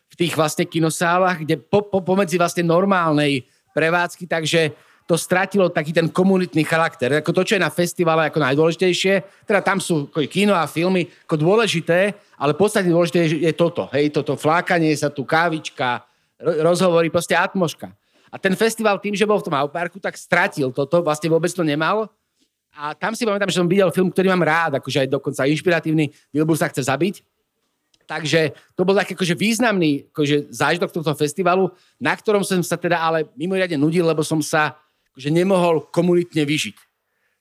v 0.08 0.14
tých 0.16 0.36
vlastne 0.36 0.64
kinosálach, 0.64 1.44
kde 1.44 1.60
po, 1.60 1.84
po, 1.84 2.00
pomedzi 2.00 2.40
vlastne 2.40 2.64
normálnej 2.64 3.44
prevádzky, 3.76 4.24
takže 4.24 4.72
to 5.08 5.16
stratilo 5.16 5.72
taký 5.72 5.96
ten 5.96 6.12
komunitný 6.12 6.68
charakter. 6.68 7.24
Ako 7.24 7.32
to, 7.32 7.40
čo 7.40 7.56
je 7.56 7.64
na 7.64 7.72
festivale 7.72 8.28
ako 8.28 8.44
najdôležitejšie, 8.44 9.48
teda 9.48 9.64
tam 9.64 9.80
sú 9.80 10.12
ako 10.12 10.20
kino 10.28 10.52
a 10.52 10.68
filmy 10.68 11.08
ako 11.24 11.40
dôležité, 11.40 12.12
ale 12.36 12.52
podstatne 12.52 12.92
dôležité 12.92 13.24
je, 13.24 13.48
je 13.48 13.52
toto. 13.56 13.88
Hej, 13.96 14.12
toto 14.12 14.36
flákanie 14.36 14.92
sa 14.92 15.08
tu, 15.08 15.24
kávička, 15.24 16.04
rozhovory, 16.36 17.08
proste 17.08 17.32
atmoška. 17.32 17.88
A 18.28 18.36
ten 18.36 18.52
festival 18.52 19.00
tým, 19.00 19.16
že 19.16 19.24
bol 19.24 19.40
v 19.40 19.48
tom 19.48 19.56
Auparku, 19.56 19.96
tak 19.96 20.20
stratil 20.20 20.68
toto, 20.76 21.00
vlastne 21.00 21.32
vôbec 21.32 21.48
to 21.48 21.64
nemal. 21.64 22.12
A 22.76 22.92
tam 22.92 23.16
si 23.16 23.24
pamätám, 23.24 23.48
že 23.48 23.56
som 23.56 23.64
videl 23.64 23.88
film, 23.88 24.12
ktorý 24.12 24.28
mám 24.28 24.44
rád, 24.44 24.76
akože 24.76 25.08
aj 25.08 25.08
dokonca 25.08 25.48
inšpiratívny, 25.48 26.12
Wilbur 26.36 26.60
sa 26.60 26.68
chce 26.68 26.84
zabiť 26.84 27.24
Takže 28.08 28.56
to 28.72 28.88
bol 28.88 28.96
taký 28.96 29.12
akože 29.12 29.36
významný 29.36 30.08
akože 30.08 30.48
zážitok 30.48 30.88
tohto 30.88 31.12
festivalu, 31.12 31.68
na 32.00 32.16
ktorom 32.16 32.40
som 32.40 32.56
sa 32.64 32.80
teda 32.80 32.96
ale 32.96 33.28
mimoriadne 33.36 33.76
nudil, 33.76 34.08
lebo 34.08 34.24
som 34.24 34.40
sa 34.40 34.80
akože 35.18 35.34
nemohol 35.34 35.82
komunitne 35.90 36.46
vyžiť. 36.46 36.78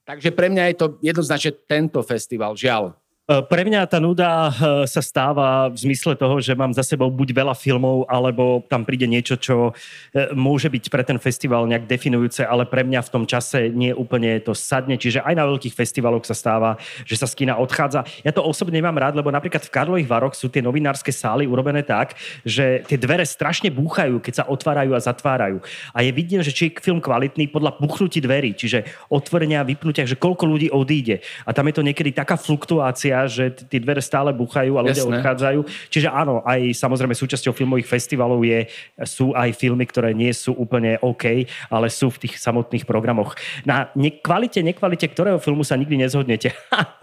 Takže 0.02 0.34
pre 0.34 0.50
mňa 0.50 0.74
je 0.74 0.76
to 0.82 0.88
jednoznačne 1.06 1.54
tento 1.70 2.02
festival, 2.02 2.58
žiaľ. 2.58 2.98
E, 3.28 3.44
pre 3.44 3.68
mňa 3.68 3.92
tá 3.92 4.00
nuda 4.00 4.48
e, 4.48 4.52
sa 4.88 5.04
stáva 5.04 5.68
v 5.68 5.76
zmysle 5.76 6.16
toho, 6.16 6.40
že 6.40 6.56
mám 6.56 6.72
za 6.72 6.80
sebou 6.80 7.12
buď 7.12 7.36
veľa 7.36 7.60
filmov, 7.60 8.08
alebo 8.08 8.64
tam 8.72 8.88
príde 8.88 9.04
niečo, 9.04 9.36
čo 9.36 9.76
e, 10.16 10.32
môže 10.32 10.72
byť 10.72 10.88
pre 10.88 11.04
ten 11.04 11.20
festival 11.20 11.68
nejak 11.68 11.92
definujúce, 11.92 12.48
ale 12.48 12.64
pre 12.64 12.88
mňa 12.88 13.04
v 13.04 13.12
tom 13.12 13.28
čase 13.28 13.68
nie 13.68 13.92
úplne 13.92 14.40
to 14.40 14.56
sadne. 14.56 14.96
Čiže 14.96 15.28
aj 15.28 15.36
na 15.36 15.44
veľkých 15.44 15.76
festivaloch 15.76 16.24
sa 16.24 16.32
stáva, 16.32 16.80
že 17.04 17.20
sa 17.20 17.28
z 17.28 17.44
kina 17.44 17.60
odchádza. 17.60 18.08
Ja 18.24 18.32
to 18.32 18.48
osobne 18.48 18.80
nemám 18.80 18.96
rád, 18.96 19.20
lebo 19.20 19.28
napríklad 19.28 19.60
v 19.60 19.76
Karlových 19.76 20.08
Varoch 20.08 20.32
sú 20.32 20.48
tie 20.48 20.64
novinárske 20.64 21.12
sály 21.12 21.44
urobené 21.52 21.84
tak, 21.84 22.16
že 22.48 22.88
tie 22.88 22.96
dvere 22.96 23.28
strašne 23.28 23.68
búchajú, 23.76 24.24
keď 24.24 24.34
sa 24.40 24.44
otvárajú 24.48 24.96
a 24.96 25.04
zatvárajú. 25.04 25.60
A 25.92 26.00
je 26.00 26.16
vidieť, 26.16 26.48
že 26.48 26.56
či 26.56 26.64
je 26.72 26.80
film 26.80 27.04
kvalitný 27.04 27.52
podľa 27.52 27.76
buchnutí 27.76 28.24
dverí, 28.24 28.56
čiže 28.56 28.88
otvorenia 29.12 29.68
vypnutia, 29.68 30.08
že 30.08 30.16
koľko 30.16 30.48
ľudí 30.48 30.72
odíde. 30.72 31.20
A 31.44 31.52
tam 31.52 31.68
je 31.68 31.76
to 31.76 31.84
niekedy 31.84 32.16
taká 32.16 32.40
fluktuácia, 32.40 33.17
že 33.26 33.50
tie 33.66 33.82
dvere 33.82 34.04
stále 34.04 34.30
buchajú 34.36 34.78
a 34.78 34.86
ľudia 34.86 35.02
Jasné. 35.02 35.18
odchádzajú. 35.18 35.60
Čiže 35.90 36.14
áno, 36.14 36.46
aj 36.46 36.78
samozrejme 36.78 37.18
súčasťou 37.18 37.58
filmových 37.58 37.90
festivalov 37.90 38.44
je, 38.46 38.70
sú 39.02 39.34
aj 39.34 39.58
filmy, 39.58 39.90
ktoré 39.90 40.14
nie 40.14 40.30
sú 40.30 40.54
úplne 40.54 41.02
OK, 41.02 41.50
ale 41.74 41.88
sú 41.90 42.14
v 42.14 42.30
tých 42.30 42.38
samotných 42.38 42.86
programoch. 42.86 43.34
Na 43.66 43.90
kvalite, 44.22 44.62
nekvalite 44.62 45.10
ktorého 45.10 45.42
filmu 45.42 45.66
sa 45.66 45.74
nikdy 45.74 46.06
nezhodnete. 46.06 46.54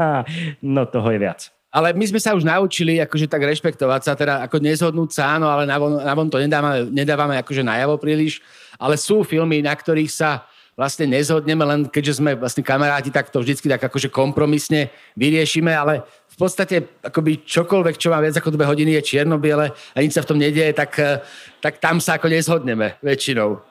no 0.63 0.87
toho 0.87 1.11
je 1.11 1.19
viac. 1.19 1.41
Ale 1.75 1.91
my 1.91 2.07
sme 2.07 2.23
sa 2.23 2.39
už 2.39 2.47
naučili 2.47 3.03
akože 3.03 3.27
tak 3.27 3.43
rešpektovať 3.43 4.01
sa, 4.07 4.15
teda 4.15 4.47
ako 4.47 4.63
nezhodnúť 4.63 5.11
sa, 5.11 5.35
áno, 5.35 5.51
ale 5.51 5.67
navon, 5.67 5.99
navon 5.99 6.31
to 6.31 6.39
nedávame, 6.39 6.87
nedávame 6.95 7.35
akože 7.43 7.67
najavo 7.67 7.99
príliš, 7.99 8.39
ale 8.79 8.95
sú 8.95 9.27
filmy, 9.27 9.59
na 9.59 9.75
ktorých 9.75 10.07
sa 10.07 10.47
vlastne 10.75 11.07
nezhodneme, 11.07 11.63
len 11.63 11.81
keďže 11.87 12.19
sme 12.19 12.35
vlastne 12.35 12.67
kamaráti, 12.67 13.15
tak 13.15 13.31
to 13.31 13.43
vždycky 13.43 13.71
tak 13.71 13.83
akože 13.87 14.11
kompromisne 14.11 14.91
vyriešime, 15.15 15.71
ale 15.71 16.03
v 16.05 16.37
podstate 16.37 16.99
akoby 16.99 17.47
čokoľvek, 17.47 17.95
čo 17.95 18.11
má 18.11 18.19
viac 18.19 18.35
ako 18.35 18.51
dve 18.51 18.67
hodiny, 18.67 18.99
je 18.99 19.15
čierno-biele 19.15 19.71
a 19.71 19.97
nič 20.03 20.19
sa 20.19 20.27
v 20.27 20.29
tom 20.35 20.39
nedieje, 20.39 20.75
tak, 20.75 20.99
eh, 20.99 21.23
tak 21.63 21.79
tam 21.79 22.03
sa 22.03 22.19
ako 22.19 22.27
nezhodneme 22.27 22.99
väčšinou. 23.01 23.63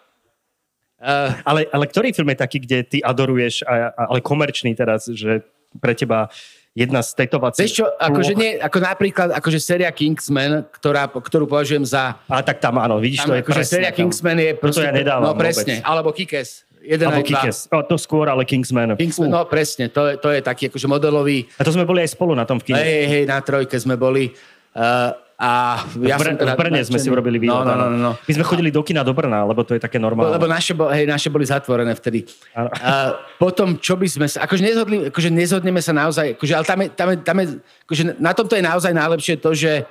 Uh, 1.04 1.36
ale, 1.44 1.68
ale 1.68 1.84
ktorý 1.92 2.16
film 2.16 2.32
je 2.32 2.40
taký, 2.40 2.64
kde 2.64 2.80
ty 2.88 2.98
adoruješ, 3.04 3.68
a, 3.68 3.92
ale 3.92 4.24
komerčný 4.24 4.72
teraz, 4.72 5.12
že 5.12 5.44
pre 5.76 5.92
teba 5.92 6.32
jedna 6.72 7.04
z 7.04 7.12
tetovacích... 7.20 7.60
Vieš 7.60 7.76
čo, 7.84 7.88
akože 7.92 8.34
nie, 8.40 8.56
ako 8.56 8.78
napríklad 8.80 9.30
akože 9.36 9.60
séria 9.60 9.92
Kingsman, 9.92 10.66
ktorá, 10.74 11.12
ktorú 11.12 11.44
považujem 11.46 11.86
za... 11.86 12.18
A 12.26 12.42
tak 12.42 12.64
tam 12.64 12.82
áno, 12.82 12.98
vidíš, 13.04 13.28
tam, 13.28 13.30
to 13.30 13.34
je 13.36 13.42
akože 13.46 13.64
séria 13.68 13.92
Kingsman 13.92 14.40
je 14.42 14.52
proste... 14.58 14.82
To 14.82 14.90
ja 14.90 14.96
nedávam 14.96 15.28
No 15.28 15.38
presne, 15.38 15.84
vôbec. 15.84 15.92
alebo 15.92 16.10
Kikes. 16.16 16.66
Jeden 16.84 17.08
Alebo 17.08 17.24
Kikes. 17.24 17.72
O, 17.72 17.80
to 17.88 17.96
skôr, 17.96 18.28
ale 18.28 18.44
Kingsman. 18.44 19.00
Kingsman, 19.00 19.32
no 19.32 19.48
presne, 19.48 19.88
to 19.88 20.12
je, 20.12 20.20
to 20.20 20.36
je 20.36 20.44
taký 20.44 20.68
akože 20.68 20.88
modelový. 20.92 21.48
A 21.56 21.64
to 21.64 21.72
sme 21.72 21.88
boli 21.88 22.04
aj 22.04 22.12
spolu 22.12 22.36
na 22.36 22.44
tom 22.44 22.60
v 22.60 22.70
kine. 22.70 22.84
Hej, 22.84 23.04
hej, 23.08 23.24
na 23.24 23.40
trojke 23.40 23.80
sme 23.80 23.96
boli. 23.96 24.36
Uh, 24.76 25.16
a 25.40 25.82
ja 26.04 26.16
v, 26.16 26.24
Br- 26.24 26.30
som 26.30 26.40
teda, 26.40 26.54
v 26.56 26.60
Brne 26.60 26.82
sme 26.88 27.00
si 27.02 27.08
urobili 27.12 27.36
výlet. 27.42 27.68
No, 27.68 27.76
no, 27.76 27.88
no, 27.90 27.98
no. 28.00 28.12
My 28.16 28.32
sme 28.32 28.46
chodili 28.48 28.70
do 28.72 28.80
kina 28.80 29.04
do 29.04 29.12
Brna, 29.12 29.44
lebo 29.44 29.66
to 29.68 29.76
je 29.76 29.82
také 29.82 30.00
normálne. 30.00 30.36
Lebo 30.36 30.48
naše, 30.48 30.72
bo, 30.72 30.88
hej, 30.88 31.04
naše 31.04 31.28
boli 31.28 31.44
zatvorené 31.44 31.92
vtedy. 32.00 32.24
A 32.56 33.18
potom, 33.36 33.76
čo 33.76 34.00
by 34.00 34.08
sme 34.08 34.28
sa... 34.30 34.48
Akože, 34.48 34.64
nezhodli, 34.64 35.12
akože 35.12 35.30
nezhodneme 35.34 35.84
sa 35.84 35.92
naozaj... 35.92 36.40
Akože, 36.40 36.54
ale 36.54 36.64
tam 36.64 36.80
je, 36.80 36.88
tam 36.96 37.08
je, 37.12 37.16
tam 37.20 37.38
je, 37.44 37.46
akože 37.60 38.04
na 38.24 38.32
tomto 38.32 38.54
je 38.56 38.64
naozaj 38.64 38.92
najlepšie 38.96 39.36
to, 39.42 39.52
že 39.52 39.84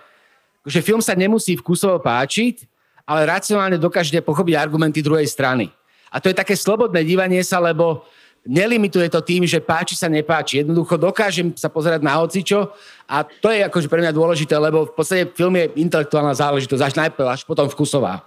akože 0.65 0.81
film 0.81 1.03
sa 1.05 1.13
nemusí 1.19 1.59
vkusovo 1.59 2.01
páčiť, 2.01 2.65
ale 3.05 3.29
racionálne 3.29 3.77
dokážete 3.77 4.25
pochopiť 4.25 4.55
argumenty 4.57 5.05
druhej 5.05 5.27
strany. 5.29 5.69
A 6.13 6.21
to 6.21 6.29
je 6.29 6.37
také 6.37 6.53
slobodné 6.53 7.01
dívanie 7.09 7.41
sa, 7.41 7.57
lebo 7.57 8.05
nelimituje 8.45 9.07
to 9.09 9.23
tým, 9.23 9.47
že 9.47 9.63
páči 9.63 9.95
sa, 9.95 10.11
nepáči. 10.11 10.63
Jednoducho 10.63 10.99
dokážem 10.99 11.55
sa 11.55 11.71
pozerať 11.71 12.03
na 12.03 12.19
hocičo 12.19 12.75
a 13.07 13.23
to 13.25 13.49
je 13.49 13.63
akože 13.65 13.89
pre 13.89 14.03
mňa 14.03 14.13
dôležité, 14.13 14.55
lebo 14.59 14.91
v 14.91 14.93
podstate 14.93 15.31
film 15.33 15.55
je 15.57 15.71
intelektuálna 15.79 16.35
záležitosť, 16.35 16.83
až 16.83 16.95
najprv, 16.99 17.27
až 17.31 17.47
potom 17.47 17.71
vkusová. 17.71 18.27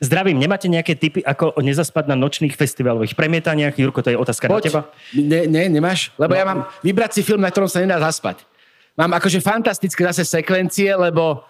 Zdravím, 0.00 0.40
nemáte 0.40 0.64
nejaké 0.64 0.96
typy, 0.96 1.20
ako 1.20 1.60
nezaspať 1.60 2.08
na 2.08 2.16
nočných 2.16 2.56
festivalových 2.56 3.12
premietaniach? 3.12 3.76
Jurko, 3.76 4.00
to 4.00 4.08
je 4.08 4.16
otázka 4.16 4.48
Poď. 4.48 4.56
na 4.56 4.64
teba. 4.64 4.80
Ne, 5.12 5.40
ne, 5.44 5.68
nemáš? 5.68 6.08
Lebo 6.16 6.32
no. 6.32 6.38
ja 6.40 6.44
mám 6.48 6.60
vybrať 6.80 7.10
si 7.12 7.22
film, 7.22 7.44
na 7.44 7.52
ktorom 7.52 7.68
sa 7.68 7.84
nedá 7.84 8.00
zaspať. 8.00 8.48
Mám 8.96 9.12
akože 9.20 9.44
fantastické 9.44 10.00
zase 10.08 10.24
sekvencie, 10.24 10.88
lebo 10.96 11.44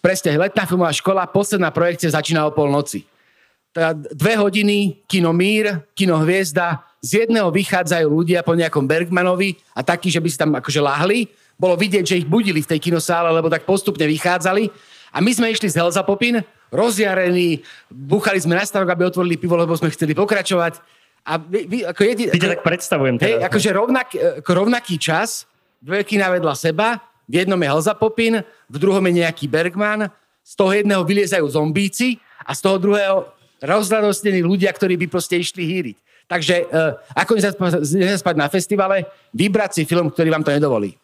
presne 0.00 0.40
letná 0.40 0.64
filmová 0.64 0.88
škola, 0.88 1.28
posledná 1.28 1.68
projekcia 1.68 2.16
začína 2.16 2.48
o 2.48 2.50
polnoci 2.56 3.11
teda 3.72 3.96
dve 3.96 4.36
hodiny, 4.36 5.02
kino 5.08 5.32
Mír, 5.32 5.80
kino 5.96 6.20
Hviezda, 6.20 6.84
z 7.02 7.26
jedného 7.26 7.50
vychádzajú 7.50 8.06
ľudia 8.06 8.46
po 8.46 8.54
nejakom 8.54 8.86
Bergmanovi 8.86 9.58
a 9.74 9.82
takí, 9.82 10.06
že 10.12 10.22
by 10.22 10.28
si 10.30 10.38
tam 10.38 10.54
akože 10.54 10.78
lahli. 10.78 11.26
Bolo 11.58 11.74
vidieť, 11.74 12.04
že 12.06 12.18
ich 12.22 12.28
budili 12.28 12.62
v 12.62 12.70
tej 12.70 12.78
kinosále, 12.78 13.32
lebo 13.34 13.50
tak 13.50 13.66
postupne 13.66 14.06
vychádzali. 14.06 14.70
A 15.12 15.18
my 15.18 15.30
sme 15.34 15.50
išli 15.50 15.66
z 15.66 15.82
Helza 15.82 16.06
Popin, 16.06 16.40
rozjarení, 16.70 17.60
buchali 17.90 18.38
sme 18.38 18.56
na 18.56 18.64
stavok, 18.64 18.92
aby 18.94 19.02
otvorili 19.10 19.36
pivo, 19.36 19.58
lebo 19.58 19.74
sme 19.74 19.90
chceli 19.90 20.14
pokračovať. 20.14 20.78
A 21.26 21.38
vy, 21.38 21.66
vy, 21.66 21.78
ako 21.84 22.00
jedin, 22.06 22.28
ako, 22.32 22.46
tak 22.54 22.62
predstavujem 22.64 23.16
teraz. 23.18 23.28
Hej, 23.28 23.36
akože 23.46 23.70
rovnak, 23.74 24.08
ako 24.42 24.50
rovnaký 24.64 24.94
čas, 24.96 25.44
dve 25.82 26.06
kina 26.06 26.30
vedľa 26.30 26.54
seba, 26.54 27.02
v 27.26 27.42
jednom 27.42 27.58
je 27.58 27.68
Helza 27.70 27.94
Popin, 27.94 28.42
v 28.46 28.76
druhom 28.78 29.02
je 29.10 29.22
nejaký 29.22 29.46
Bergman, 29.46 30.10
z 30.42 30.52
toho 30.58 30.70
jedného 30.74 31.02
vyliezajú 31.06 31.46
zombíci 31.46 32.18
a 32.42 32.54
z 32.54 32.60
toho 32.62 32.76
druhého 32.78 33.41
rozradostnení 33.62 34.42
ľudia, 34.42 34.70
ktorí 34.74 34.98
by 35.00 35.06
proste 35.08 35.38
išli 35.38 35.64
hýriť. 35.64 35.96
Takže 36.26 36.54
uh, 36.70 36.98
ako 37.18 37.38
nezaspať 37.82 38.34
na 38.38 38.46
festivale, 38.46 39.06
vybrať 39.34 39.70
si 39.78 39.82
film, 39.88 40.10
ktorý 40.10 40.28
vám 40.30 40.46
to 40.46 40.54
nedovolí 40.54 41.01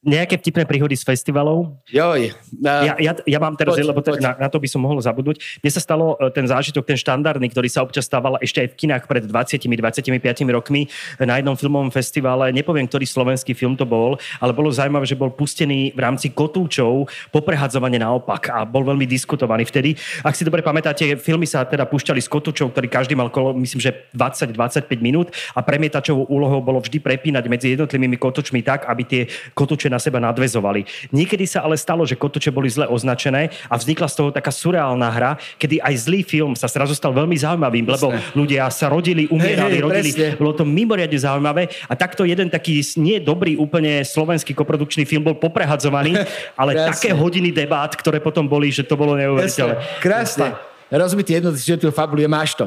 nejaké 0.00 0.40
vtipné 0.40 0.64
príhody 0.64 0.96
z 0.96 1.04
festivalov. 1.04 1.76
Joj. 1.92 2.32
Uh, 2.56 2.84
ja, 2.88 2.94
ja, 2.96 3.12
ja 3.20 3.38
mám 3.38 3.52
teraz, 3.52 3.76
poď, 3.76 3.84
lebo 3.84 4.00
poď. 4.00 4.24
Na, 4.24 4.32
na 4.32 4.48
to 4.48 4.56
by 4.56 4.64
som 4.64 4.80
mohol 4.80 4.96
zabudnúť. 4.96 5.60
Mne 5.60 5.70
sa 5.76 5.80
stalo 5.84 6.16
uh, 6.16 6.32
ten 6.32 6.48
zážitok, 6.48 6.88
ten 6.88 6.96
štandardný, 6.96 7.52
ktorý 7.52 7.68
sa 7.68 7.84
občas 7.84 8.08
stával 8.08 8.40
ešte 8.40 8.64
aj 8.64 8.68
v 8.72 8.74
kinách 8.80 9.04
pred 9.04 9.28
20-25 9.28 10.56
rokmi 10.56 10.88
na 11.20 11.36
jednom 11.36 11.52
filmovom 11.52 11.92
festivale. 11.92 12.48
Nepoviem, 12.48 12.88
ktorý 12.88 13.04
slovenský 13.04 13.52
film 13.52 13.76
to 13.76 13.84
bol, 13.84 14.16
ale 14.40 14.56
bolo 14.56 14.72
zaujímavé, 14.72 15.04
že 15.04 15.20
bol 15.20 15.28
pustený 15.28 15.92
v 15.92 16.00
rámci 16.00 16.32
kotúčov 16.32 17.04
poprehadzovanie 17.28 18.00
naopak 18.00 18.48
a 18.48 18.64
bol 18.64 18.88
veľmi 18.88 19.04
diskutovaný 19.04 19.68
vtedy. 19.68 20.00
Ak 20.24 20.32
si 20.32 20.48
dobre 20.48 20.64
pamätáte, 20.64 21.20
filmy 21.20 21.44
sa 21.44 21.68
teda 21.68 21.84
púšťali 21.84 22.24
z 22.24 22.28
kotúčov, 22.32 22.72
ktorý 22.72 22.88
každý 22.88 23.12
mal 23.12 23.28
kolo, 23.28 23.52
myslím, 23.60 23.84
že 23.84 24.08
20-25 24.16 24.88
minút 25.04 25.28
a 25.52 25.60
premietačovou 25.60 26.24
úlohou 26.32 26.64
bolo 26.64 26.80
vždy 26.80 27.04
prepínať 27.04 27.44
medzi 27.52 27.76
jednotlivými 27.76 28.16
kotúčmi 28.16 28.64
tak, 28.64 28.88
aby 28.88 29.02
tie 29.04 29.22
kotúče 29.52 29.89
na 29.90 29.98
seba 29.98 30.22
nadvezovali. 30.22 30.86
Niekedy 31.10 31.44
sa 31.50 31.66
ale 31.66 31.74
stalo, 31.74 32.06
že 32.06 32.14
kotoče 32.14 32.54
boli 32.54 32.70
zle 32.70 32.86
označené 32.86 33.50
a 33.66 33.74
vznikla 33.74 34.06
z 34.06 34.14
toho 34.14 34.30
taká 34.30 34.54
surreálna 34.54 35.10
hra, 35.10 35.32
kedy 35.58 35.82
aj 35.82 35.94
zlý 36.06 36.22
film 36.22 36.54
sa 36.54 36.70
zrazu 36.70 36.94
stal 36.94 37.10
veľmi 37.10 37.34
zaujímavým, 37.34 37.84
Presne. 37.84 37.98
lebo 37.98 38.06
ľudia 38.38 38.70
sa 38.70 38.86
rodili, 38.86 39.26
umierali, 39.26 39.76
hey, 39.76 39.82
hey, 39.82 39.86
rodili. 39.86 40.10
Presne. 40.14 40.38
Bolo 40.38 40.52
to 40.54 40.64
mimoriadne 40.64 41.18
zaujímavé 41.18 41.66
a 41.90 41.98
takto 41.98 42.22
jeden 42.22 42.46
taký 42.46 42.80
nie 42.96 43.18
dobrý 43.18 43.58
úplne 43.58 44.06
slovenský 44.06 44.54
koprodukčný 44.54 45.02
film 45.04 45.26
bol 45.26 45.36
poprehadzovaný, 45.36 46.14
ale 46.60 46.78
Krásne. 46.78 46.90
také 46.94 47.10
hodiny 47.10 47.50
debát, 47.50 47.90
ktoré 47.98 48.22
potom 48.22 48.46
boli, 48.46 48.70
že 48.70 48.86
to 48.86 48.94
bolo 48.94 49.18
neuveriteľné. 49.18 49.98
Krásne. 49.98 50.54
Rozumíte 50.90 51.30
jednoducho, 51.38 51.62
že 51.62 51.94
fabulu, 51.94 52.26
máš 52.26 52.58
to. 52.58 52.66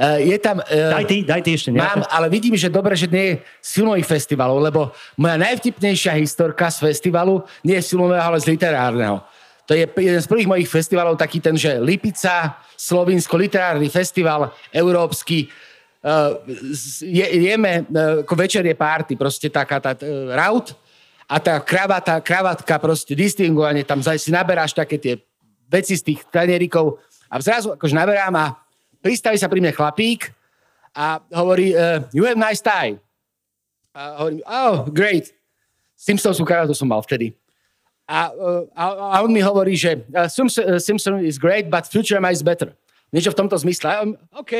Eh, 0.00 0.32
je 0.32 0.36
tam... 0.40 0.64
Uh, 0.64 0.96
daj 0.96 1.04
ty, 1.04 1.16
daj 1.28 1.42
ty 1.44 1.50
ešte 1.52 1.68
nejaké. 1.76 2.00
Mám, 2.00 2.08
ale 2.08 2.32
vidím, 2.32 2.56
že 2.56 2.72
dobre, 2.72 2.96
že 2.96 3.04
nie 3.04 3.36
je 3.36 3.44
z 3.60 3.70
filmových 3.76 4.08
festivalov, 4.08 4.56
lebo 4.56 4.96
moja 5.20 5.36
najvtipnejšia 5.36 6.16
historka 6.16 6.72
z 6.72 6.88
festivalu 6.88 7.44
nie 7.60 7.76
je 7.76 7.84
z 7.84 7.88
filmového, 7.92 8.24
ale 8.24 8.40
z 8.40 8.48
literárneho. 8.48 9.20
To 9.68 9.76
je 9.76 9.84
jeden 9.84 10.22
z 10.24 10.24
prvých 10.24 10.48
mojich 10.48 10.72
festivalov, 10.72 11.20
taký 11.20 11.44
ten, 11.44 11.52
že 11.52 11.76
Lipica, 11.84 12.56
Slovinsko, 12.80 13.36
literárny 13.36 13.92
festival, 13.92 14.56
európsky. 14.72 15.52
Uh, 16.00 16.32
je, 17.04 17.52
jeme, 17.52 17.84
uh, 17.84 18.24
ako 18.24 18.34
večer 18.40 18.64
je 18.64 18.72
party, 18.72 19.20
proste 19.20 19.52
taká 19.52 19.84
tá 19.84 19.92
uh, 19.92 20.32
raut 20.32 20.72
a 21.28 21.36
tá 21.36 21.60
kravata, 21.60 22.24
kravatka, 22.24 22.80
proste 22.80 23.12
distingovanie, 23.12 23.84
tam 23.84 24.00
si 24.00 24.32
naberáš 24.32 24.72
také 24.72 24.96
tie 24.96 25.20
veci 25.68 25.92
z 25.92 26.08
tých 26.08 26.24
tanierikov 26.32 26.96
a 27.28 27.36
zrazu 27.36 27.76
akože 27.76 27.92
naberám 27.92 28.32
a 28.40 28.69
pristaví 29.00 29.36
sa 29.40 29.48
pri 29.48 29.60
mne 29.60 29.72
chlapík 29.72 30.32
a 30.94 31.20
hovorí, 31.34 31.72
uh, 31.74 32.04
you 32.12 32.24
have 32.24 32.38
nice 32.38 32.60
tie. 32.60 32.96
A 33.96 34.22
hovorím, 34.22 34.40
oh, 34.46 34.86
great. 34.88 35.34
Simpsonsú 35.98 36.46
karátu 36.46 36.72
som 36.72 36.88
mal 36.88 37.02
vtedy. 37.02 37.34
A, 38.06 38.30
uh, 38.32 38.64
a, 38.74 38.84
a 39.14 39.16
on 39.22 39.30
mi 39.30 39.42
hovorí, 39.42 39.74
že 39.74 40.02
uh, 40.14 40.26
Simpson 40.78 41.22
is 41.22 41.38
great, 41.38 41.70
but 41.70 41.86
Future 41.86 42.18
is 42.30 42.42
better. 42.42 42.74
Niečo 43.10 43.34
v 43.34 43.38
tomto 43.38 43.58
zmysle. 43.58 44.14
OK, 44.38 44.52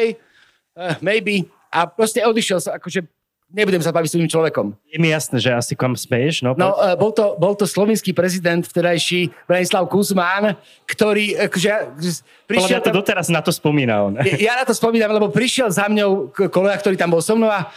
uh, 0.74 0.94
maybe. 0.98 1.46
A 1.70 1.87
proste 1.87 2.18
odišiel 2.26 2.59
sa, 2.59 2.79
akože 2.79 3.07
nebudem 3.50 3.82
sa 3.82 3.90
baviť 3.90 4.08
s 4.08 4.14
tým 4.16 4.30
človekom. 4.30 4.72
Je 4.86 4.98
mi 4.98 5.10
jasné, 5.10 5.42
že 5.42 5.50
asi 5.50 5.72
kam 5.74 5.94
smeješ. 5.98 6.46
No, 6.46 6.54
No, 6.54 6.74
uh, 6.78 6.94
bol, 6.94 7.10
to, 7.10 7.34
bol 7.36 7.54
to 7.58 7.66
slovenský 7.66 8.14
prezident 8.14 8.62
vtedajší 8.62 9.30
Branislav 9.46 9.86
Kuzmán, 9.90 10.54
ktorý 10.86 11.50
akože, 11.50 11.70
Podľa 11.70 12.22
prišiel 12.46 12.78
mňa 12.78 12.86
to 12.86 12.92
doteraz 12.94 13.26
na 13.28 13.42
to 13.42 13.50
spomína 13.50 13.94
on. 14.06 14.12
Ja 14.38 14.58
na 14.58 14.64
to 14.64 14.74
spomínam, 14.74 15.10
lebo 15.10 15.30
prišiel 15.30 15.70
za 15.70 15.90
mňou 15.90 16.30
kolega, 16.50 16.78
ktorý 16.78 16.96
tam 16.96 17.10
bol 17.10 17.22
so 17.22 17.34
mnou 17.34 17.50
a 17.50 17.70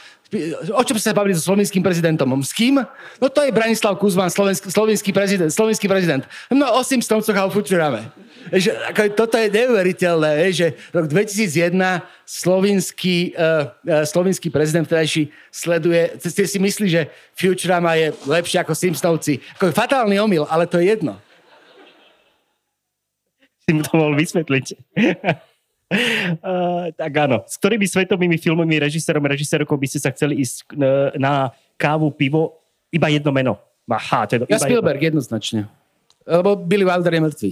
o 0.73 0.81
čom 0.81 0.97
sa 0.97 1.13
bavili 1.13 1.38
so 1.38 1.45
slovenským 1.45 1.86
prezidentom? 1.86 2.25
S 2.41 2.53
kým? 2.57 2.81
No 3.21 3.27
to 3.29 3.45
je 3.45 3.53
Branislav 3.53 3.93
Kuzman, 4.01 4.33
slovenský, 4.33 4.73
slovenský 4.73 5.09
prezident. 5.13 5.49
Slovenský 5.53 5.86
prezident. 5.86 6.25
No 6.49 6.73
o 6.73 6.81
Simpsoncoch 6.81 7.38
a 7.38 7.45
o 7.45 7.53
Futurame. 7.53 8.09
Že, 8.51 8.71
ako, 8.91 8.99
toto 9.15 9.36
je 9.39 9.47
neuveriteľné, 9.47 10.29
vieš, 10.43 10.56
že 10.60 10.67
rok 10.91 11.06
2001 11.08 12.03
slovinský, 12.27 13.32
uh, 13.38 13.71
uh, 13.88 14.03
slovinský 14.03 14.51
prezident 14.51 14.84
vtedajší 14.84 15.32
sleduje, 15.47 16.19
ste 16.19 16.43
si 16.43 16.60
myslí, 16.60 16.88
že 16.91 17.08
Futurama 17.38 17.95
je 17.95 18.12
lepšie 18.27 18.60
ako 18.60 18.75
Simpsonovci. 18.75 19.39
Ako 19.56 19.71
je 19.71 19.77
fatálny 19.77 20.19
omyl, 20.19 20.43
ale 20.51 20.67
to 20.67 20.82
je 20.82 20.91
jedno. 20.91 21.15
Si 23.63 23.71
mu 23.71 23.79
to 23.79 23.95
mohol 23.95 24.17
vysvetliť. 24.19 24.65
Uh, 26.43 26.91
tak 26.99 27.12
áno. 27.15 27.47
S 27.47 27.56
ktorými 27.56 27.88
svetovými 27.88 28.36
filmovými 28.36 28.84
režisérom, 28.84 29.23
režisérkou 29.23 29.79
by 29.79 29.88
ste 29.88 29.99
sa 30.03 30.12
chceli 30.12 30.43
ísť 30.43 30.75
na, 30.75 30.91
na 31.15 31.34
kávu, 31.79 32.12
pivo? 32.12 32.60
Iba 32.91 33.08
jedno 33.08 33.32
meno. 33.32 33.56
Aha, 33.88 34.27
to 34.27 34.36
je 34.36 34.39
Ja 34.51 34.60
iba 34.60 34.67
Spielberg, 34.67 34.99
jednoznačne. 34.99 35.67
Lebo 36.23 36.56
Billy 36.56 36.88
Wilder 36.88 37.12
je 37.12 37.21
mŕtvý. 37.23 37.51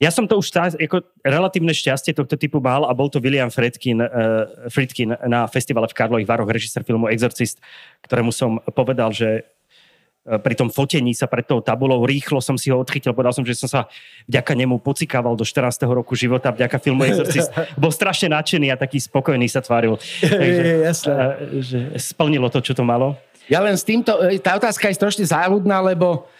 Ja 0.00 0.08
som 0.08 0.24
to 0.24 0.40
už 0.40 0.48
tá, 0.48 0.72
ako 0.72 1.04
relatívne 1.20 1.76
šťastie 1.76 2.16
tohto 2.16 2.32
typu 2.40 2.56
mal 2.56 2.88
a 2.88 2.92
bol 2.96 3.12
to 3.12 3.20
William 3.20 3.52
Friedkin, 3.52 4.00
uh, 4.00 4.48
Friedkin 4.72 5.12
na 5.28 5.44
festivale 5.44 5.84
v 5.92 5.92
Karlových 5.92 6.24
Varoch, 6.24 6.48
režisér 6.48 6.88
filmu 6.88 7.04
Exorcist, 7.12 7.60
ktorému 8.08 8.32
som 8.32 8.64
povedal, 8.72 9.12
že 9.12 9.44
eh, 9.44 10.40
pri 10.40 10.56
tom 10.56 10.72
fotení 10.72 11.12
sa 11.12 11.28
pred 11.28 11.44
tou 11.44 11.60
tabulou 11.60 12.00
rýchlo 12.08 12.40
som 12.40 12.56
si 12.56 12.72
ho 12.72 12.80
odchytil. 12.80 13.12
Povedal 13.12 13.36
som, 13.36 13.44
že 13.44 13.52
som 13.52 13.68
sa 13.68 13.80
vďaka 14.24 14.56
nemu 14.56 14.80
pocikával 14.80 15.36
do 15.36 15.44
14. 15.44 15.84
roku 15.84 16.16
života, 16.16 16.48
vďaka 16.48 16.80
filmu 16.80 17.04
Exorcist. 17.04 17.52
Bol 17.82 17.92
strašne 17.92 18.32
nadšený 18.32 18.72
a 18.72 18.80
taký 18.80 19.04
spokojný 19.04 19.52
sa 19.52 19.60
tváril. 19.60 20.00
Takže, 20.24 20.64
Jasné. 20.80 21.12
eh, 21.12 21.28
že 21.60 21.78
splnilo 22.00 22.48
to, 22.48 22.64
čo 22.64 22.72
to 22.72 22.80
malo. 22.80 23.20
Ja 23.52 23.60
len 23.60 23.76
s 23.76 23.84
týmto, 23.84 24.16
tá 24.40 24.56
otázka 24.56 24.88
je 24.88 24.96
strašne 24.96 25.28
záľudná, 25.28 25.82
lebo 25.82 26.24
uh, 26.24 26.39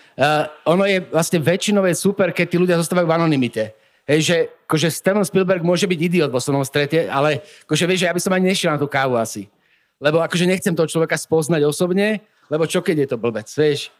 ono 0.68 0.84
je 0.84 1.00
vlastne 1.08 1.40
väčšinou 1.40 1.84
je 1.88 1.96
super, 1.96 2.28
keď 2.28 2.46
tí 2.46 2.56
ľudia 2.60 2.76
zostávajú 2.76 3.08
v 3.08 3.16
anonimite. 3.16 3.72
Hej, 4.04 4.20
že 4.20 4.36
akože 4.68 4.88
Steven 4.90 5.24
Spielberg 5.24 5.62
môže 5.62 5.86
byť 5.86 6.00
idiot 6.00 6.30
vo 6.34 6.42
svojom 6.42 6.66
strete, 6.66 7.06
ale 7.08 7.40
akože 7.64 7.84
vieš, 7.88 8.04
že 8.04 8.08
ja 8.10 8.16
by 8.16 8.20
som 8.20 8.34
ani 8.34 8.50
nešiel 8.52 8.74
na 8.74 8.80
tú 8.80 8.90
kávu 8.90 9.16
asi. 9.16 9.46
Lebo 10.02 10.18
akože 10.20 10.50
nechcem 10.50 10.74
toho 10.74 10.90
človeka 10.90 11.14
spoznať 11.14 11.62
osobne, 11.64 12.20
lebo 12.50 12.66
čo 12.66 12.82
keď 12.82 13.06
je 13.06 13.08
to 13.14 13.16
blbec, 13.16 13.46
vieš? 13.46 13.94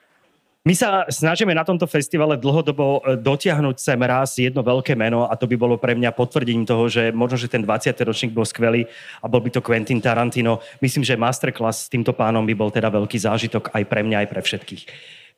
My 0.61 0.77
sa 0.77 1.09
snažíme 1.09 1.57
na 1.57 1.65
tomto 1.65 1.89
festivale 1.89 2.37
dlhodobo 2.37 3.01
e, 3.01 3.17
dotiahnuť 3.17 3.81
sem 3.81 3.97
raz 4.05 4.37
jedno 4.37 4.61
veľké 4.61 4.93
meno 4.93 5.25
a 5.25 5.33
to 5.33 5.49
by 5.49 5.57
bolo 5.57 5.81
pre 5.81 5.97
mňa 5.97 6.13
potvrdením 6.13 6.69
toho, 6.69 6.85
že 6.85 7.09
možno, 7.17 7.41
že 7.41 7.49
ten 7.49 7.65
20. 7.65 7.97
ročník 8.05 8.37
bol 8.37 8.45
skvelý 8.45 8.85
a 9.25 9.27
bol 9.31 9.41
by 9.41 9.49
to 9.57 9.65
Quentin 9.65 10.05
Tarantino. 10.05 10.61
Myslím, 10.85 11.01
že 11.01 11.17
masterclass 11.17 11.89
s 11.89 11.89
týmto 11.89 12.13
pánom 12.13 12.45
by 12.45 12.53
bol 12.53 12.69
teda 12.69 12.93
veľký 12.93 13.17
zážitok 13.17 13.73
aj 13.73 13.83
pre 13.89 14.05
mňa, 14.05 14.17
aj 14.21 14.29
pre 14.29 14.41
všetkých. 14.45 14.83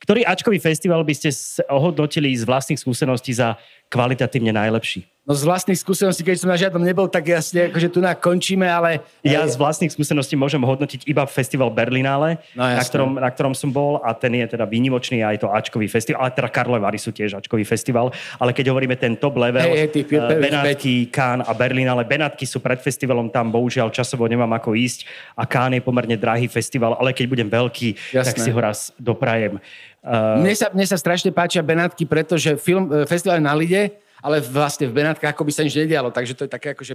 Ktorý 0.00 0.24
Ačkový 0.24 0.57
festival 0.57 1.05
by 1.05 1.12
ste 1.12 1.28
ohodnotili 1.68 2.33
z 2.33 2.48
vlastných 2.48 2.81
skúseností 2.81 3.37
za 3.37 3.61
kvalitatívne 3.92 4.57
najlepší? 4.57 5.12
No 5.22 5.38
z 5.38 5.46
vlastných 5.46 5.78
skúseností, 5.78 6.26
keď 6.26 6.35
som 6.42 6.50
na 6.50 6.58
žiadnom 6.58 6.82
nebol, 6.82 7.06
tak 7.06 7.30
jasne, 7.30 7.70
akože 7.70 7.94
tu 7.94 8.02
končíme, 8.02 8.66
ale... 8.66 9.06
Ja 9.22 9.46
z 9.46 9.54
vlastných 9.54 9.94
skúseností 9.94 10.35
môžem 10.35 10.58
hodnotiť 10.58 11.06
iba 11.06 11.22
festival 11.30 11.70
Berlinále, 11.70 12.42
No, 12.58 12.66
na, 12.66 12.82
ktorom, 12.82 13.22
na 13.22 13.30
ktorom 13.30 13.54
som 13.54 13.70
bol 13.70 14.02
a 14.02 14.18
ten 14.18 14.35
je 14.35 14.50
teda 14.50 14.66
výnimočný 14.66 15.22
a 15.22 15.30
je 15.30 15.46
to 15.46 15.48
Ačkový 15.54 15.87
festival, 15.87 16.26
ale 16.26 16.35
teda 16.35 16.50
Karlové 16.50 16.82
Vary 16.82 16.98
sú 16.98 17.14
tiež 17.14 17.38
Ačkový 17.38 17.62
festival, 17.62 18.11
ale 18.42 18.50
keď 18.50 18.74
hovoríme 18.74 18.98
ten 18.98 19.14
top 19.14 19.38
level, 19.38 19.70
tých 19.94 20.11
eh, 20.11 20.18
prvých 20.18 20.42
Benátky, 20.42 20.94
Kán 21.14 21.46
a 21.46 21.54
Berlinále, 21.54 22.02
Benátky 22.02 22.42
sú 22.42 22.58
pred 22.58 22.82
festivalom, 22.82 23.30
tam 23.30 23.54
bohužiaľ 23.54 23.94
časovo 23.94 24.26
nemám 24.26 24.50
ako 24.58 24.74
ísť 24.74 25.06
a 25.38 25.46
Kán 25.46 25.78
je 25.78 25.87
pomerne 25.87 26.18
drahý 26.18 26.50
festival, 26.50 26.98
ale 26.98 27.14
keď 27.14 27.30
budem 27.30 27.46
veľký, 27.46 28.11
tak 28.11 28.35
Jasné. 28.35 28.42
si 28.42 28.50
ho 28.50 28.58
raz 28.58 28.90
doprajem. 28.98 29.62
Uh, 30.02 30.42
Mne 30.42 30.58
sa, 30.58 30.66
mne 30.74 30.82
sa 30.82 30.98
strašne 30.98 31.30
páčia 31.30 31.62
Benátky, 31.62 32.11
pretože 32.11 32.58
film, 32.58 32.90
e, 32.90 33.06
festival 33.06 33.38
na 33.38 33.54
Lide, 33.54 34.02
ale 34.22 34.38
vlastne 34.38 34.87
v 34.87 35.02
Benátkach 35.02 35.35
ako 35.35 35.42
by 35.42 35.52
sa 35.52 35.66
nič 35.66 35.74
nedialo, 35.74 36.14
takže 36.14 36.38
to 36.38 36.46
je 36.46 36.50
také 36.50 36.72
akože... 36.78 36.94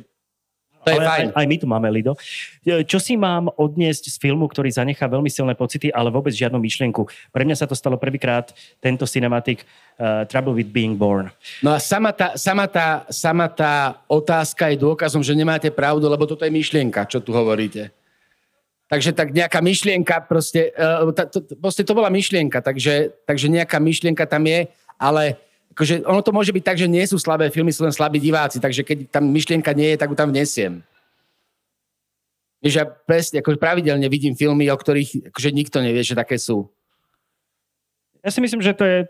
To 0.87 0.95
je 0.95 1.03
ale 1.03 1.03
fajn. 1.03 1.27
aj, 1.35 1.43
aj 1.43 1.45
my 1.51 1.55
tu 1.59 1.67
máme 1.67 1.87
Lido. 1.91 2.15
E, 2.63 2.87
Čo 2.87 3.03
si 3.03 3.19
mám 3.19 3.51
odniesť 3.59 4.07
z 4.07 4.15
filmu, 4.23 4.47
ktorý 4.47 4.71
zanechá 4.71 5.03
veľmi 5.11 5.27
silné 5.27 5.51
pocity, 5.51 5.91
ale 5.91 6.07
vôbec 6.07 6.31
žiadnu 6.31 6.55
myšlienku? 6.55 7.03
Pre 7.35 7.43
mňa 7.43 7.59
sa 7.59 7.67
to 7.67 7.75
stalo 7.75 7.99
prvýkrát, 7.99 8.55
tento 8.79 9.03
cinematic 9.03 9.67
uh, 9.99 10.23
Trouble 10.31 10.55
with 10.55 10.71
Being 10.71 10.95
Born. 10.95 11.27
No 11.59 11.75
a 11.75 11.83
sama 11.83 12.15
tá, 12.15 12.39
sama, 12.39 12.71
tá, 12.71 13.03
sama 13.11 13.51
tá 13.51 13.99
otázka 14.07 14.71
je 14.71 14.79
dôkazom, 14.79 15.19
že 15.19 15.35
nemáte 15.35 15.67
pravdu, 15.67 16.07
lebo 16.07 16.23
toto 16.23 16.47
je 16.47 16.55
myšlienka, 16.55 17.03
čo 17.11 17.19
tu 17.19 17.35
hovoríte. 17.35 17.91
Takže 18.87 19.11
tak 19.11 19.35
nejaká 19.35 19.59
myšlienka 19.59 20.23
proste, 20.23 20.71
uh, 20.71 21.11
ta, 21.11 21.27
to, 21.27 21.43
proste 21.59 21.83
to 21.83 21.91
bola 21.91 22.07
myšlienka, 22.07 22.63
takže, 22.63 23.11
takže 23.27 23.51
nejaká 23.51 23.75
myšlienka 23.83 24.23
tam 24.23 24.47
je, 24.47 24.71
ale 24.95 25.35
akože 25.77 26.09
ono 26.09 26.25
to 26.25 26.33
môže 26.33 26.49
byť 26.49 26.63
tak, 26.65 26.81
že 26.81 26.89
nie 26.89 27.05
sú 27.05 27.21
slabé 27.21 27.53
filmy, 27.53 27.69
sú 27.69 27.85
len 27.85 27.93
slabí 27.93 28.17
diváci, 28.17 28.57
takže 28.57 28.81
keď 28.81 29.13
tam 29.13 29.29
myšlienka 29.29 29.69
nie 29.77 29.93
je, 29.93 30.01
tak 30.01 30.09
ju 30.09 30.17
tam 30.17 30.33
vnesiem. 30.33 30.81
Vieš, 32.65 32.75
ja 32.81 32.85
presne, 32.89 33.45
akože 33.45 33.61
pravidelne 33.61 34.09
vidím 34.09 34.33
filmy, 34.33 34.65
o 34.73 34.77
ktorých 34.81 35.29
akože 35.29 35.49
nikto 35.53 35.77
nevie, 35.85 36.01
že 36.01 36.17
také 36.17 36.41
sú. 36.41 36.65
Ja 38.25 38.33
si 38.33 38.41
myslím, 38.41 38.65
že 38.65 38.73
to 38.73 38.81
je 38.81 39.05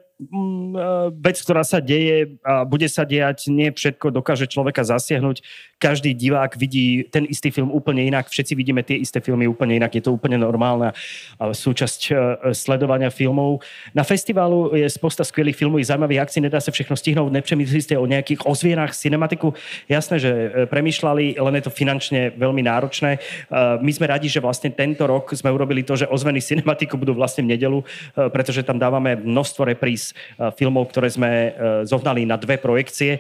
vec, 1.14 1.38
ktorá 1.46 1.62
sa 1.62 1.78
deje 1.78 2.42
a 2.42 2.66
bude 2.66 2.90
sa 2.90 3.06
diať. 3.06 3.54
Nie 3.54 3.70
všetko 3.70 4.10
dokáže 4.10 4.50
človeka 4.50 4.82
zasiahnuť. 4.82 5.46
Každý 5.78 6.18
divák 6.18 6.58
vidí 6.58 7.06
ten 7.06 7.30
istý 7.30 7.54
film 7.54 7.70
úplne 7.70 8.02
inak. 8.02 8.26
Všetci 8.26 8.58
vidíme 8.58 8.82
tie 8.82 8.98
isté 8.98 9.22
filmy 9.22 9.46
úplne 9.46 9.78
inak. 9.78 9.94
Je 9.94 10.02
to 10.02 10.10
úplne 10.10 10.42
normálna 10.42 10.90
e, 11.38 11.54
súčasť 11.54 12.02
e, 12.10 12.14
sledovania 12.58 13.14
filmov. 13.14 13.62
Na 13.94 14.02
festivalu 14.02 14.74
je 14.74 14.90
sposta 14.90 15.22
skvelých 15.22 15.54
filmov 15.54 15.78
i 15.78 15.86
zaujímavých 15.86 16.26
akcií. 16.26 16.42
Nedá 16.42 16.58
sa 16.58 16.74
všechno 16.74 16.98
stihnúť. 16.98 17.30
Nepřemyslíte 17.30 17.86
ste 17.88 17.96
o 17.96 18.10
nejakých 18.10 18.50
ozvierách 18.50 18.98
cinematiku. 18.98 19.54
Jasné, 19.86 20.18
že 20.18 20.32
e, 20.34 20.48
premyšľali, 20.66 21.38
len 21.38 21.54
je 21.62 21.64
to 21.64 21.72
finančne 21.72 22.34
veľmi 22.34 22.66
náročné. 22.66 23.12
E, 23.16 23.20
My 23.78 23.92
sme 23.94 24.10
radi, 24.10 24.34
že 24.34 24.42
vlastne 24.42 24.74
tento 24.74 25.06
rok 25.06 25.30
sme 25.38 25.54
urobili 25.54 25.86
to, 25.86 25.94
že 25.94 26.10
ozveny 26.10 26.42
cinematiku 26.42 26.98
budú 26.98 27.14
vlastne 27.14 27.46
v 27.46 27.54
nedelu, 27.54 27.80
e, 27.80 27.86
pretože 28.34 28.66
tam 28.66 28.82
dávame 28.82 29.14
množstvo 29.14 29.62
repríz 29.62 30.07
e, 30.12 30.52
filmov, 30.54 30.92
ktoré 30.92 31.08
sme 31.10 31.30
e, 31.30 31.50
zohnali 31.88 32.24
na 32.24 32.36
dve 32.36 32.60
projekcie. 32.60 33.18
E, 33.18 33.20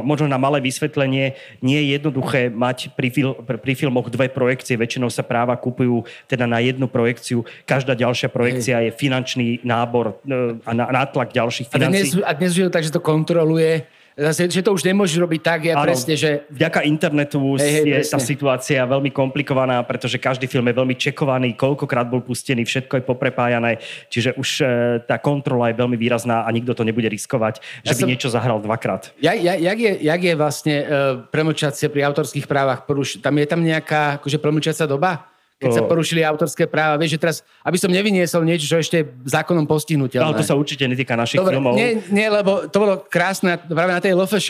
Možno 0.00 0.26
na 0.26 0.40
malé 0.40 0.58
vysvetlenie, 0.60 1.36
nie 1.60 1.78
je 1.84 1.86
jednoduché 1.94 2.48
mať 2.48 2.92
pri, 2.96 3.08
fil- 3.12 3.38
pri- 3.44 3.76
filmoch 3.76 4.08
dve 4.08 4.28
projekcie. 4.28 4.74
Väčšinou 4.80 5.12
sa 5.12 5.22
práva 5.22 5.54
kupujú 5.54 6.02
teda 6.26 6.48
na 6.48 6.58
jednu 6.58 6.88
projekciu. 6.88 7.44
Každá 7.64 7.92
ďalšia 7.94 8.28
projekcia 8.32 8.80
je 8.84 8.90
finančný 8.92 9.60
nábor 9.62 10.18
a 10.64 10.72
nátlak 10.72 11.32
ďalších 11.32 11.68
A 11.74 11.78
dnes, 11.88 12.12
financí. 12.12 12.24
a 12.24 12.32
dnes 12.32 12.52
je 12.56 12.64
to 12.64 12.72
tak, 12.72 12.84
že 12.84 12.92
to 12.94 13.02
kontroluje, 13.02 13.84
zase, 14.18 14.50
že 14.50 14.66
to 14.66 14.74
už 14.74 14.82
nemôžeš 14.82 15.16
robiť 15.22 15.40
tak, 15.40 15.60
ja 15.70 15.78
Áno. 15.78 15.86
presne, 15.86 16.18
že 16.18 16.42
Vďaka 16.50 16.82
internetu 16.82 17.38
Hej, 17.54 17.62
hej, 17.62 17.84
je 17.86 17.98
tá 18.10 18.18
presne. 18.18 18.30
situácia 18.34 18.80
veľmi 18.82 19.14
komplikovaná, 19.14 19.78
pretože 19.86 20.18
každý 20.18 20.50
film 20.50 20.66
je 20.66 20.74
veľmi 20.74 20.98
čekovaný, 20.98 21.54
koľkokrát 21.54 22.10
bol 22.10 22.18
pustený, 22.18 22.66
všetko 22.66 22.98
je 22.98 23.04
poprepájané, 23.06 23.78
čiže 24.10 24.34
už 24.34 24.48
e, 24.58 24.64
tá 25.06 25.22
kontrola 25.22 25.70
je 25.70 25.78
veľmi 25.78 25.94
výrazná 25.94 26.42
a 26.42 26.48
nikto 26.50 26.74
to 26.74 26.82
nebude 26.82 27.06
riskovať, 27.06 27.62
že 27.86 27.94
Ja 27.94 27.96
by 27.96 28.02
som- 28.02 28.10
niečo 28.10 28.28
zahral 28.28 28.58
dvakrát. 28.58 29.14
Ja, 29.22 29.38
ja, 29.38 29.54
jak, 29.54 29.78
je, 29.78 29.92
jak 30.02 30.20
je 30.20 30.34
vlastne 30.34 30.74
uh, 30.82 30.88
premlčacie 31.30 31.86
pri 31.86 32.02
autorských 32.10 32.50
právach? 32.50 32.82
Poruš- 32.82 33.22
tam 33.22 33.38
je 33.38 33.46
tam 33.46 33.62
nejaká 33.62 34.18
akože 34.18 34.42
premlčacia 34.42 34.90
doba? 34.90 35.30
Keď 35.58 35.74
sa 35.74 35.82
porušili 35.90 36.22
autorské 36.22 36.70
práva. 36.70 36.94
Vieš, 37.02 37.18
že 37.18 37.20
teraz, 37.20 37.36
aby 37.66 37.74
som 37.74 37.90
nevyniesol 37.90 38.46
niečo, 38.46 38.70
čo 38.70 38.78
ešte 38.78 39.02
zákonom 39.26 39.66
postihnutelné. 39.66 40.22
Ale 40.22 40.38
to 40.38 40.46
sa 40.46 40.54
určite 40.54 40.86
netýka 40.86 41.18
našich 41.18 41.42
Dobre, 41.42 41.58
filmov. 41.58 41.74
nie, 41.74 41.98
nie, 42.14 42.30
lebo 42.30 42.70
to 42.70 42.78
bolo 42.78 42.94
krásne 43.10 43.58
práve 43.66 43.90
na 43.90 43.98
tej 43.98 44.14
LFŠ, 44.14 44.48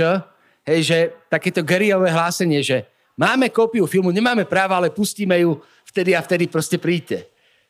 hej, 0.68 0.80
že 0.84 0.98
takéto 1.32 1.64
geriové 1.64 2.12
hlásenie, 2.12 2.60
že 2.60 2.84
máme 3.16 3.48
kópiu 3.48 3.88
filmu, 3.88 4.12
nemáme 4.12 4.44
práva, 4.44 4.76
ale 4.76 4.92
pustíme 4.92 5.32
ju 5.40 5.56
vtedy 5.88 6.12
a 6.12 6.20
vtedy 6.20 6.44
proste 6.44 6.76
príďte. 6.76 7.24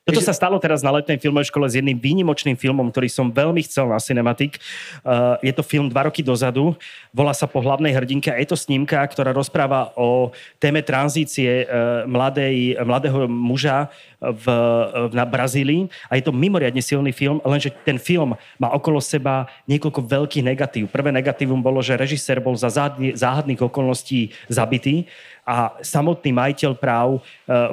Toto 0.09 0.25
sa 0.25 0.33
stalo 0.33 0.57
teraz 0.57 0.81
na 0.81 0.89
letnej 0.89 1.21
filmovej 1.21 1.53
škole 1.53 1.69
s 1.69 1.77
jedným 1.77 2.01
výnimočným 2.01 2.57
filmom, 2.57 2.89
ktorý 2.89 3.13
som 3.13 3.29
veľmi 3.29 3.61
chcel 3.69 3.93
na 3.93 4.01
Cinematic. 4.01 4.57
Uh, 5.05 5.37
je 5.45 5.53
to 5.53 5.61
film 5.61 5.93
dva 5.93 6.09
roky 6.09 6.25
dozadu, 6.25 6.73
volá 7.13 7.37
sa 7.37 7.45
Po 7.45 7.61
hlavnej 7.61 7.93
hrdinke 7.93 8.33
a 8.33 8.41
je 8.41 8.49
to 8.49 8.57
snímka, 8.57 9.05
ktorá 9.05 9.37
rozpráva 9.37 9.93
o 10.01 10.33
téme 10.57 10.81
tranzície 10.81 11.69
uh, 11.69 12.09
mladej, 12.09 12.81
mladého 12.81 13.29
muža 13.29 13.93
v, 14.17 14.49
v, 14.49 15.13
na 15.13 15.29
Brazílii 15.29 15.93
a 16.09 16.17
je 16.17 16.25
to 16.25 16.33
mimoriadne 16.33 16.81
silný 16.81 17.13
film, 17.13 17.45
lenže 17.45 17.69
ten 17.85 18.01
film 18.01 18.33
má 18.57 18.69
okolo 18.73 19.05
seba 19.05 19.45
niekoľko 19.69 20.01
veľkých 20.09 20.45
negatív. 20.45 20.89
Prvé 20.89 21.13
negatívum 21.13 21.61
bolo, 21.61 21.85
že 21.85 22.01
režisér 22.01 22.41
bol 22.41 22.57
za 22.57 22.73
záhadný- 22.73 23.13
záhadných 23.13 23.61
okolností 23.61 24.33
zabitý 24.49 25.05
a 25.49 25.73
samotný 25.81 26.29
majiteľ 26.37 26.77
práv 26.77 27.25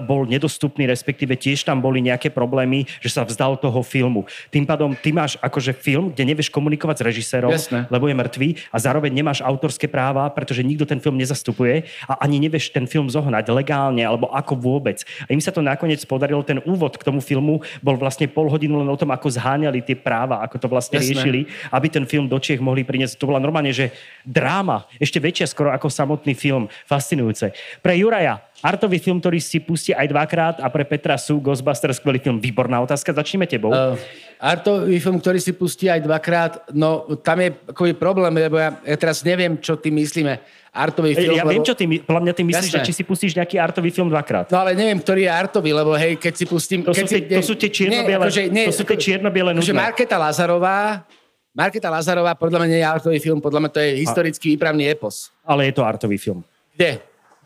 bol 0.08 0.24
nedostupný, 0.24 0.88
respektíve 0.88 1.36
tiež 1.36 1.68
tam 1.68 1.84
boli 1.84 2.00
nejaké 2.00 2.32
problémy, 2.32 2.88
že 3.04 3.12
sa 3.12 3.28
vzdal 3.28 3.60
toho 3.60 3.84
filmu. 3.84 4.24
Tým 4.48 4.64
pádom 4.64 4.96
ty 4.96 5.12
máš 5.12 5.36
akože 5.44 5.76
film, 5.76 6.16
kde 6.16 6.24
nevieš 6.24 6.48
komunikovať 6.48 7.04
s 7.04 7.04
režisérom, 7.04 7.52
Jasne. 7.52 7.84
lebo 7.92 8.08
je 8.08 8.16
mŕtvý 8.16 8.50
a 8.72 8.80
zároveň 8.80 9.12
nemáš 9.12 9.44
autorské 9.44 9.92
práva, 9.92 10.32
pretože 10.32 10.64
nikto 10.64 10.88
ten 10.88 11.04
film 11.04 11.20
nezastupuje 11.20 11.84
a 12.08 12.16
ani 12.24 12.40
nevieš 12.40 12.72
ten 12.72 12.88
film 12.88 13.12
zohnať 13.12 13.52
legálne 13.52 14.08
alebo 14.08 14.32
ako 14.32 14.56
vôbec. 14.56 15.04
A 15.28 15.36
im 15.36 15.44
sa 15.44 15.52
to 15.52 15.60
nakoniec 15.60 16.00
podarilo, 16.08 16.40
ten 16.48 16.64
úvod 16.64 16.96
k 16.96 17.04
tomu 17.04 17.20
filmu 17.20 17.60
bol 17.84 18.00
vlastne 18.00 18.32
pol 18.32 18.48
hodinu 18.48 18.80
len 18.80 18.88
o 18.88 18.96
tom, 18.96 19.12
ako 19.12 19.28
zháňali 19.28 19.84
tie 19.84 20.00
práva, 20.00 20.40
ako 20.40 20.56
to 20.64 20.68
vlastne 20.72 21.04
Jasne. 21.04 21.12
riešili, 21.12 21.42
aby 21.76 21.88
ten 21.92 22.08
film 22.08 22.32
do 22.32 22.40
Čiech 22.40 22.64
mohli 22.64 22.88
priniesť. 22.88 23.20
To 23.20 23.28
bola 23.28 23.44
normálne, 23.44 23.76
že 23.76 23.92
dráma, 24.24 24.88
ešte 24.96 25.20
väčšia 25.20 25.52
skoro 25.52 25.76
ako 25.76 25.92
samotný 25.92 26.32
film. 26.32 26.72
Fascinujúce. 26.88 27.52
Pre 27.82 27.94
Juraja, 27.94 28.42
artový 28.64 28.98
film, 28.98 29.22
ktorý 29.22 29.38
si 29.38 29.62
pustí 29.62 29.92
aj 29.94 30.08
dvakrát 30.10 30.56
a 30.60 30.68
pre 30.74 30.84
Petra 30.84 31.16
sú 31.16 31.38
Ghostbusters 31.40 32.02
skvelý 32.02 32.20
film. 32.20 32.38
Výborná 32.42 32.82
otázka, 32.82 33.14
začneme 33.14 33.46
tebou. 33.46 33.70
Uh, 33.74 33.94
artový 34.42 34.98
film, 34.98 35.22
ktorý 35.22 35.40
si 35.40 35.54
pustí 35.54 35.86
aj 35.86 36.02
dvakrát, 36.04 36.52
no 36.74 37.06
tam 37.22 37.42
je 37.42 37.54
akoby 37.70 37.94
problém, 37.96 38.34
lebo 38.36 38.58
ja, 38.58 38.76
ja 38.82 38.98
teraz 38.98 39.22
neviem, 39.22 39.58
čo 39.62 39.78
ty 39.78 39.94
myslíme. 39.94 40.66
Artový 40.76 41.16
film. 41.16 41.40
Ja 41.40 41.48
lebo... 41.48 41.56
viem, 41.56 41.64
čo 41.64 41.72
ty, 41.72 41.88
podľa 41.88 42.22
mňa 42.28 42.34
ty 42.36 42.44
myslíš, 42.44 42.72
Jasné. 42.76 42.84
že 42.84 42.88
či 42.92 42.94
si 43.00 43.04
pustíš 43.08 43.32
nejaký 43.40 43.56
artový 43.56 43.96
film 43.96 44.12
dvakrát. 44.12 44.52
No 44.52 44.60
ale 44.60 44.76
neviem, 44.76 45.00
ktorý 45.00 45.24
je 45.24 45.32
artový, 45.32 45.72
lebo 45.72 45.96
hej, 45.96 46.20
keď 46.20 46.34
si 46.36 46.44
pustím... 46.44 46.84
To, 46.84 46.92
keď 46.92 47.08
sú, 47.08 47.16
tie, 47.16 47.22
si, 47.24 47.32
to 47.32 47.42
sú 47.48 47.54
tie 47.56 47.70
čierno-biele, 47.72 48.12
nie, 48.12 48.28
akože, 48.28 48.42
nie, 48.52 48.66
to 48.68 48.76
sú 48.76 48.84
tie 48.84 49.00
čierno-biele 49.00 49.56
akože 49.56 49.72
Marketa 49.72 50.20
Lazarová, 50.20 51.08
Marketa 51.56 51.88
Lazarová, 51.88 52.36
podľa 52.36 52.60
mňa 52.60 52.68
nie 52.68 52.80
je 52.84 52.88
artový 52.92 53.20
film, 53.24 53.40
podľa 53.40 53.64
mňa 53.64 53.72
to 53.72 53.80
je 53.80 53.90
historický 54.04 54.60
výpravný 54.60 54.92
epos. 54.92 55.32
Ale 55.48 55.72
je 55.72 55.80
to 55.80 55.88
artový 55.88 56.20
film. 56.20 56.44
Kde? 56.76 57.00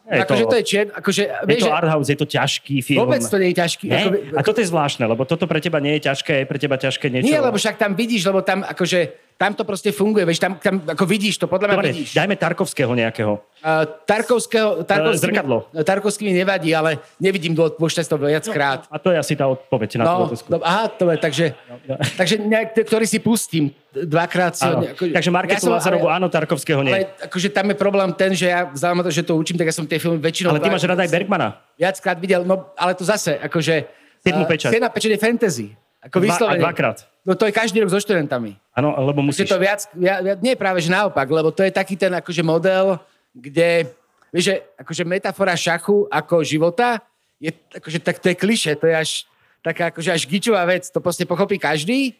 Je 0.09 0.25
akože 0.25 0.43
to, 0.43 0.49
to 0.49 0.55
je 0.57 0.63
čier, 0.65 0.85
akože, 0.89 1.23
je 1.29 1.45
vieš, 1.45 1.61
to 1.61 1.69
arthouse, 1.69 2.09
je 2.09 2.17
to 2.17 2.25
ťažký 2.25 2.75
film. 2.81 3.05
Vôbec 3.05 3.21
to 3.21 3.37
nie 3.37 3.53
je 3.53 3.57
ťažký. 3.61 3.85
Nie? 3.85 4.01
Ako, 4.01 4.09
a 4.33 4.41
toto 4.41 4.59
je 4.59 4.67
zvláštne, 4.67 5.05
lebo 5.05 5.21
toto 5.21 5.45
pre 5.45 5.61
teba 5.61 5.77
nie 5.77 6.01
je 6.01 6.09
ťažké, 6.09 6.33
je 6.41 6.45
pre 6.49 6.57
teba 6.57 6.81
ťažké 6.81 7.13
niečo. 7.13 7.29
Nie, 7.29 7.37
lebo 7.37 7.61
však 7.61 7.77
tam 7.77 7.93
vidíš, 7.93 8.25
lebo 8.25 8.41
tam 8.41 8.65
akože 8.65 9.28
tam 9.39 9.55
to 9.55 9.63
proste 9.63 9.95
funguje, 9.95 10.27
vieš, 10.27 10.43
tam, 10.43 10.59
tam 10.59 10.83
ako 10.83 11.07
vidíš 11.07 11.39
to, 11.39 11.47
podľa 11.47 11.71
mňa 11.71 11.77
Dobre, 11.79 11.91
vidíš. 11.95 12.11
dajme 12.11 12.35
Tarkovského 12.35 12.91
nejakého. 12.91 13.39
Uh, 13.63 13.87
Tarkovského, 14.03 14.83
Tarkovský, 14.83 15.15
uh, 15.15 15.23
zrkadlo. 15.31 15.57
Tarkovský 15.71 16.27
mi 16.27 16.35
nevadí, 16.35 16.75
ale 16.75 16.99
nevidím 17.23 17.55
dôvod 17.55 17.79
to 17.79 18.15
viackrát. 18.19 18.83
No, 18.91 18.91
a 18.91 18.97
to 18.99 19.15
je 19.15 19.17
asi 19.23 19.39
tá 19.39 19.47
odpoveď 19.47 20.03
na 20.03 20.03
no, 20.03 20.27
tú 20.27 20.35
no, 20.51 20.59
Aha, 20.59 20.91
to 20.91 21.07
je, 21.07 21.17
takže, 21.23 21.45
no, 21.71 21.75
no. 21.87 21.95
takže 22.19 22.35
nejak, 22.35 22.67
ktorý 22.83 23.07
si 23.07 23.23
pustím 23.23 23.71
dvakrát. 23.95 24.59
Si 24.59 24.67
ho, 24.67 24.75
ako, 24.75 25.07
takže 25.07 25.31
Marketu 25.31 25.71
ja 25.71 25.79
Lazarovu, 25.79 26.11
áno, 26.11 26.27
Tarkovského 26.27 26.83
nie. 26.83 26.91
Ale 26.91 27.07
akože 27.31 27.47
tam 27.55 27.71
je 27.71 27.75
problém 27.79 28.11
ten, 28.19 28.35
že 28.35 28.51
ja 28.51 28.67
vzhľadom 28.67 29.07
to, 29.07 29.11
že 29.15 29.23
to 29.23 29.39
učím, 29.39 29.55
tak 29.55 29.71
ja 29.71 29.75
som 29.75 29.87
tie 29.87 30.03
filmy 30.03 30.19
väčšinou... 30.19 30.51
Ale 30.51 30.59
ty 30.59 30.67
máš 30.67 30.83
rada 30.83 30.99
aj 30.99 31.15
Bergmana. 31.15 31.63
Viackrát 31.79 32.19
videl, 32.19 32.43
no 32.43 32.75
ale 32.75 32.91
to 32.91 33.07
zase, 33.07 33.39
akože... 33.39 33.87
Siedmu 34.19 34.43
pečať. 34.43 34.75
Siedma 34.75 34.91
pečať 34.91 35.15
je 35.15 35.19
fantasy. 35.23 35.67
Ako 35.99 36.23
Dva, 36.23 36.55
dvakrát. 36.55 37.03
No 37.27 37.35
to 37.35 37.43
je 37.43 37.51
každý 37.51 37.83
rok 37.83 37.91
so 37.91 37.99
študentami. 37.99 38.55
Áno, 38.71 38.95
lebo 39.03 39.19
musíš... 39.19 39.51
to 39.51 39.59
viac, 39.59 39.83
viac, 39.91 40.39
nie 40.39 40.55
práve, 40.55 40.79
že 40.79 40.87
naopak, 40.87 41.27
lebo 41.27 41.51
to 41.51 41.67
je 41.67 41.75
taký 41.75 41.99
ten 41.99 42.15
akože 42.15 42.39
model, 42.39 42.95
kde, 43.35 43.91
vieš, 44.31 44.45
že 44.47 44.55
akože 44.79 45.03
metafora 45.03 45.59
šachu 45.59 46.07
ako 46.07 46.39
života, 46.47 47.03
je 47.35 47.51
akože 47.51 47.99
tak 47.99 48.23
to 48.23 48.31
je 48.31 48.35
kliše, 48.39 48.71
to 48.79 48.87
je 48.87 48.95
až 48.95 49.11
taká 49.59 49.91
akože 49.91 50.15
až 50.15 50.23
gičová 50.23 50.63
vec, 50.63 50.87
to 50.87 51.03
proste 51.03 51.27
pochopí 51.27 51.59
každý 51.59 52.15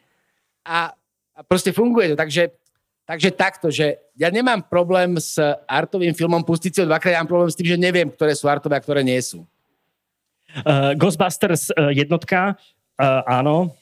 a, 0.67 0.91
a 1.35 1.39
proste 1.47 1.71
funguje 1.71 2.11
to. 2.11 2.15
Takže, 2.19 2.51
takže 3.07 3.29
takto, 3.31 3.71
že 3.71 3.95
ja 4.19 4.27
nemám 4.27 4.59
problém 4.67 5.15
s 5.15 5.39
artovým 5.63 6.11
filmom 6.11 6.43
pustiť 6.43 6.71
si 6.75 6.79
ho 6.83 6.87
dvakrát, 6.91 7.15
ja 7.15 7.23
mám 7.23 7.31
problém 7.31 7.51
s 7.51 7.55
tým, 7.55 7.71
že 7.71 7.79
neviem, 7.79 8.11
ktoré 8.11 8.35
sú 8.35 8.51
artové 8.51 8.75
a 8.75 8.83
ktoré 8.83 9.07
nie 9.07 9.19
sú. 9.23 9.47
Uh, 10.67 10.97
Ghostbusters 10.99 11.71
uh, 11.71 11.93
jednotka, 11.95 12.59
Uh, 12.99 13.23
áno, 13.25 13.75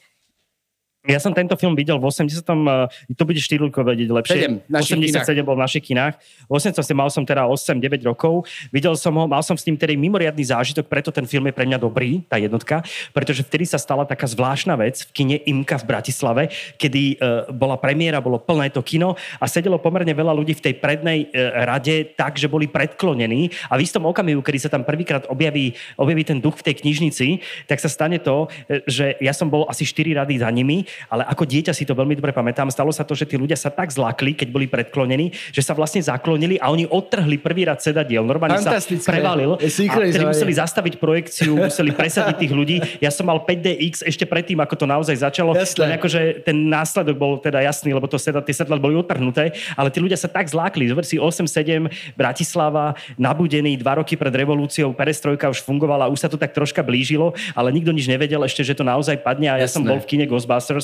ja 1.08 1.16
som 1.16 1.32
tento 1.32 1.56
film 1.56 1.72
videl 1.72 1.96
v 1.96 2.04
80. 2.04 2.44
Eh, 2.44 3.16
to 3.16 3.24
bude 3.24 3.40
štýlko 3.40 3.80
vedieť 3.80 4.08
lepšie. 4.12 4.60
7, 4.68 4.68
87 4.68 5.40
kinách. 5.40 5.48
bol 5.48 5.56
v 5.56 5.62
našich 5.64 5.84
kinách. 5.88 6.14
V 6.44 6.52
80. 6.52 6.84
mal 6.92 7.08
som 7.08 7.24
teda 7.24 7.48
8-9 7.48 8.04
rokov. 8.04 8.44
Videl 8.68 8.92
som 9.00 9.16
ho, 9.16 9.24
mal 9.24 9.40
som 9.40 9.56
s 9.56 9.64
tým 9.64 9.80
tedy 9.80 9.96
mimoriadný 9.96 10.44
zážitok, 10.44 10.84
preto 10.84 11.08
ten 11.08 11.24
film 11.24 11.48
je 11.48 11.54
pre 11.56 11.64
mňa 11.64 11.80
dobrý, 11.80 12.20
tá 12.28 12.36
jednotka, 12.36 12.84
pretože 13.16 13.40
vtedy 13.40 13.64
sa 13.64 13.80
stala 13.80 14.04
taká 14.04 14.28
zvláštna 14.28 14.76
vec 14.76 15.08
v 15.08 15.10
kine 15.16 15.36
Imka 15.48 15.80
v 15.80 15.88
Bratislave, 15.88 16.42
kedy 16.76 17.16
uh, 17.16 17.48
bola 17.56 17.80
premiéra, 17.80 18.20
bolo 18.20 18.36
plné 18.36 18.68
to 18.68 18.84
kino 18.84 19.16
a 19.40 19.44
sedelo 19.48 19.80
pomerne 19.80 20.12
veľa 20.12 20.36
ľudí 20.36 20.52
v 20.60 20.64
tej 20.70 20.74
prednej 20.76 21.32
uh, 21.32 21.64
rade 21.64 22.12
tak, 22.18 22.36
že 22.36 22.50
boli 22.50 22.68
predklonení 22.68 23.48
a 23.72 23.80
v 23.80 23.84
istom 23.86 24.04
okamihu, 24.04 24.44
kedy 24.44 24.58
sa 24.60 24.70
tam 24.72 24.84
prvýkrát 24.84 25.24
objaví, 25.30 25.72
objaví 25.96 26.22
ten 26.28 26.38
duch 26.42 26.60
v 26.60 26.66
tej 26.68 26.74
knižnici, 26.84 27.40
tak 27.64 27.80
sa 27.80 27.88
stane 27.88 28.20
to, 28.20 28.50
že 28.84 29.16
ja 29.22 29.32
som 29.32 29.48
bol 29.48 29.64
asi 29.70 29.86
4 29.86 30.20
rady 30.20 30.42
za 30.42 30.50
nimi 30.50 30.84
ale 31.06 31.22
ako 31.30 31.46
dieťa 31.46 31.70
si 31.70 31.86
to 31.86 31.94
veľmi 31.94 32.18
dobre 32.18 32.34
pamätám. 32.34 32.66
Stalo 32.74 32.90
sa 32.90 33.06
to, 33.06 33.14
že 33.14 33.24
tí 33.30 33.38
ľudia 33.38 33.54
sa 33.54 33.70
tak 33.70 33.94
zlakli, 33.94 34.34
keď 34.34 34.48
boli 34.50 34.66
predklonení, 34.66 35.30
že 35.54 35.62
sa 35.62 35.72
vlastne 35.72 36.02
zaklonili 36.02 36.58
a 36.58 36.74
oni 36.74 36.90
odtrhli 36.90 37.38
prvý 37.38 37.70
rad 37.70 37.78
sedadiel. 37.78 38.26
Normálne 38.26 38.58
sa 38.58 38.78
prevalil 39.06 39.54
a 39.58 39.94
tedy 40.10 40.26
museli 40.26 40.52
zastaviť 40.58 40.94
projekciu, 40.98 41.54
museli 41.54 41.94
presadiť 41.94 42.36
tých 42.38 42.52
ľudí. 42.52 42.76
Ja 42.98 43.14
som 43.14 43.26
mal 43.26 43.42
5DX 43.42 44.06
ešte 44.06 44.24
predtým, 44.26 44.58
ako 44.58 44.74
to 44.74 44.86
naozaj 44.86 45.16
začalo. 45.18 45.54
Len 45.54 45.90
akože 45.98 46.42
ten 46.42 46.68
následok 46.68 47.16
bol 47.18 47.32
teda 47.42 47.62
jasný, 47.62 47.92
lebo 47.94 48.06
to 48.06 48.16
seda, 48.20 48.40
tie 48.40 48.54
sedla 48.54 48.78
boli 48.78 48.94
otrhnuté, 48.94 49.52
ale 49.74 49.88
tí 49.90 49.98
ľudia 49.98 50.16
sa 50.16 50.30
tak 50.30 50.46
zlákli. 50.46 50.88
Zober 50.88 51.04
si 51.04 51.18
8-7, 51.18 51.90
Bratislava, 52.14 52.94
nabudený 53.18 53.74
dva 53.80 53.98
roky 54.00 54.14
pred 54.14 54.30
revolúciou, 54.30 54.94
perestrojka 54.94 55.50
už 55.50 55.60
fungovala, 55.66 56.06
už 56.08 56.22
sa 56.22 56.28
to 56.30 56.38
tak 56.38 56.54
troška 56.54 56.80
blížilo, 56.86 57.34
ale 57.58 57.74
nikto 57.74 57.90
nič 57.90 58.06
nevedel 58.06 58.40
ešte, 58.46 58.62
že 58.62 58.78
to 58.78 58.86
naozaj 58.86 59.18
padne 59.20 59.50
a 59.50 59.58
ja 59.58 59.66
Jasné. 59.66 59.74
som 59.74 59.82
bol 59.82 59.98
v 59.98 60.06
kine 60.06 60.24
Ghostbusters 60.30 60.77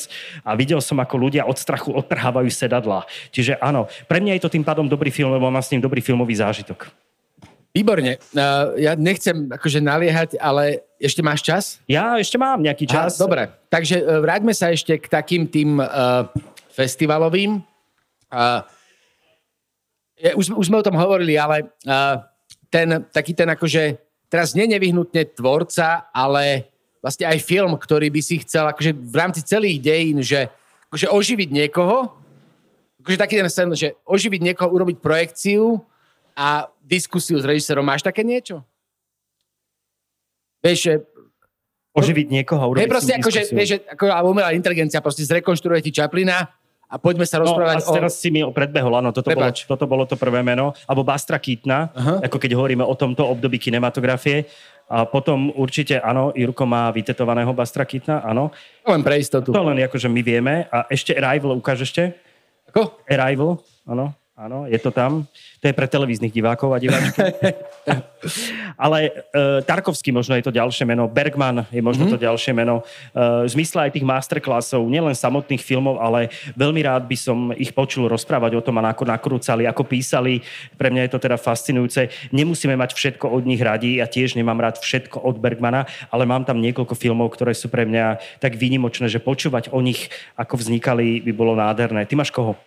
a 0.44 0.54
videl 0.58 0.80
som, 0.82 0.98
ako 1.00 1.14
ľudia 1.16 1.46
od 1.46 1.56
strachu 1.56 1.94
odtrhávajú 1.94 2.50
sedadla. 2.50 3.06
Čiže 3.30 3.58
áno, 3.58 3.86
pre 4.10 4.18
mňa 4.20 4.38
je 4.38 4.42
to 4.44 4.52
tým 4.52 4.64
pádom 4.66 4.86
dobrý 4.86 5.10
film, 5.10 5.32
lebo 5.32 5.50
mám 5.50 5.62
s 5.62 5.70
ním 5.70 5.82
dobrý 5.82 6.02
filmový 6.02 6.36
zážitok. 6.38 6.90
Výborne. 7.74 8.22
Uh, 8.30 8.78
ja 8.78 8.94
nechcem 8.94 9.50
akože 9.50 9.82
naliehať, 9.82 10.38
ale 10.38 10.86
ešte 10.94 11.26
máš 11.26 11.42
čas? 11.42 11.82
Ja 11.90 12.14
ešte 12.14 12.38
mám 12.38 12.62
nejaký 12.62 12.86
čas. 12.86 13.18
Aha, 13.18 13.22
dobre, 13.26 13.42
takže 13.66 13.98
uh, 13.98 14.22
vráťme 14.22 14.54
sa 14.54 14.70
ešte 14.70 14.94
k 14.94 15.10
takým 15.10 15.50
tým 15.50 15.82
uh, 15.82 16.30
festivalovým. 16.70 17.58
Uh, 18.30 18.62
je, 20.14 20.30
už, 20.38 20.54
už 20.54 20.70
sme 20.70 20.78
o 20.78 20.86
tom 20.86 20.94
hovorili, 20.94 21.34
ale 21.34 21.66
uh, 21.82 22.22
ten, 22.70 23.02
taký 23.10 23.34
ten 23.34 23.50
akože, 23.50 23.98
teraz 24.30 24.54
nie 24.54 24.70
nevyhnutne 24.70 25.34
tvorca, 25.34 26.14
ale 26.14 26.73
vlastne 27.04 27.28
aj 27.28 27.44
film, 27.44 27.76
ktorý 27.76 28.08
by 28.08 28.20
si 28.24 28.40
chcel 28.40 28.64
akože 28.72 28.96
v 28.96 29.14
rámci 29.20 29.44
celých 29.44 29.76
dejín, 29.84 30.24
že 30.24 30.48
akože 30.88 31.12
oživiť 31.12 31.48
niekoho, 31.52 32.16
akože 33.04 33.20
taký 33.20 33.36
ten 33.36 33.50
sen, 33.52 33.68
že 33.76 33.92
oživiť 34.08 34.40
niekoho, 34.40 34.72
urobiť 34.72 35.04
projekciu 35.04 35.84
a 36.32 36.72
diskusiu 36.80 37.36
s 37.36 37.44
režisérom. 37.44 37.84
Máš 37.84 38.00
také 38.00 38.24
niečo? 38.24 38.64
Vieš, 40.64 40.78
že 40.80 40.94
Oživiť 41.94 42.26
niekoho 42.26 42.58
a 42.58 42.66
urobiť 42.66 42.82
hey, 42.82 42.90
proste 42.90 43.14
ako, 43.14 43.30
že, 43.30 43.42
vieš, 43.54 43.68
že, 43.70 43.78
ako 43.86 44.10
umelá 44.26 44.50
inteligencia 44.50 44.98
proste 44.98 45.22
zrekonštruuje 45.30 45.78
ti 45.78 45.94
Chaplina 45.94 46.50
a 46.90 46.98
poďme 46.98 47.22
sa 47.22 47.38
no, 47.38 47.46
rozprávať 47.46 47.86
no, 47.86 47.86
a 47.86 47.90
teraz 47.94 48.12
o... 48.14 48.18
si 48.18 48.34
mi 48.34 48.42
predbehol, 48.42 48.98
áno, 48.98 49.14
toto 49.14 49.30
bolo, 49.30 49.54
toto 49.54 49.84
bolo 49.86 50.02
to 50.02 50.18
prvé 50.18 50.42
meno, 50.42 50.74
alebo 50.90 51.06
Bastra 51.06 51.38
Kýtna, 51.38 51.94
uh-huh. 51.94 52.18
ako 52.26 52.36
keď 52.42 52.50
hovoríme 52.58 52.82
o 52.82 52.94
tomto 52.98 53.22
období 53.22 53.62
kinematografie. 53.62 54.42
A 54.88 55.08
potom 55.08 55.48
určite, 55.56 55.96
áno, 55.96 56.30
Jurko 56.36 56.68
má 56.68 56.92
vytetovaného 56.92 57.50
Bastra 57.56 57.88
Kitna, 57.88 58.20
áno. 58.20 58.52
Len 58.84 59.00
pre 59.00 59.16
istotu. 59.16 59.48
To 59.50 59.64
len 59.64 59.80
akože 59.80 60.12
my 60.12 60.20
vieme. 60.20 60.68
A 60.68 60.84
ešte 60.92 61.16
Arrival, 61.16 61.56
ukáž 61.56 61.88
ešte. 61.88 62.12
Ako? 62.68 63.00
Arrival, 63.08 63.64
áno. 63.88 64.12
Áno, 64.34 64.66
je 64.66 64.74
to 64.82 64.90
tam. 64.90 65.30
To 65.62 65.64
je 65.70 65.78
pre 65.78 65.86
televíznych 65.86 66.34
divákov 66.34 66.74
a 66.74 66.82
diváčky. 66.82 67.22
Ale 68.74 69.14
uh, 69.30 69.62
Tarkovský 69.62 70.10
možno 70.10 70.34
je 70.34 70.42
to 70.42 70.50
ďalšie 70.50 70.82
meno, 70.82 71.06
Bergman 71.06 71.70
je 71.70 71.78
možno 71.78 72.10
mm-hmm. 72.10 72.18
to 72.18 72.26
ďalšie 72.26 72.50
meno. 72.50 72.82
Uh, 73.14 73.46
v 73.46 73.54
zmysle 73.54 73.86
aj 73.86 73.94
tých 73.94 74.02
masterclassov, 74.02 74.82
nielen 74.90 75.14
samotných 75.14 75.62
filmov, 75.62 76.02
ale 76.02 76.34
veľmi 76.58 76.82
rád 76.82 77.06
by 77.06 77.14
som 77.14 77.54
ich 77.54 77.70
počul 77.70 78.10
rozprávať 78.10 78.58
o 78.58 78.64
tom, 78.66 78.82
ako 78.82 79.06
nakrúcali, 79.06 79.70
ako 79.70 79.86
písali. 79.86 80.42
Pre 80.74 80.90
mňa 80.90 81.06
je 81.06 81.10
to 81.14 81.22
teda 81.22 81.38
fascinujúce. 81.38 82.10
Nemusíme 82.34 82.74
mať 82.74 82.90
všetko 82.90 83.30
od 83.30 83.46
nich 83.46 83.62
radi, 83.62 84.02
ja 84.02 84.10
tiež 84.10 84.34
nemám 84.34 84.58
rád 84.58 84.82
všetko 84.82 85.22
od 85.22 85.38
Bergmana, 85.38 85.86
ale 86.10 86.26
mám 86.26 86.42
tam 86.42 86.58
niekoľko 86.58 86.98
filmov, 86.98 87.38
ktoré 87.38 87.54
sú 87.54 87.70
pre 87.70 87.86
mňa 87.86 88.18
tak 88.42 88.58
výnimočné, 88.58 89.06
že 89.06 89.22
počúvať 89.22 89.70
o 89.70 89.78
nich, 89.78 90.10
ako 90.34 90.58
vznikali, 90.58 91.22
by 91.22 91.30
bolo 91.30 91.54
nádherné. 91.54 92.02
Ty 92.02 92.18
máš 92.18 92.34
koho? 92.34 92.58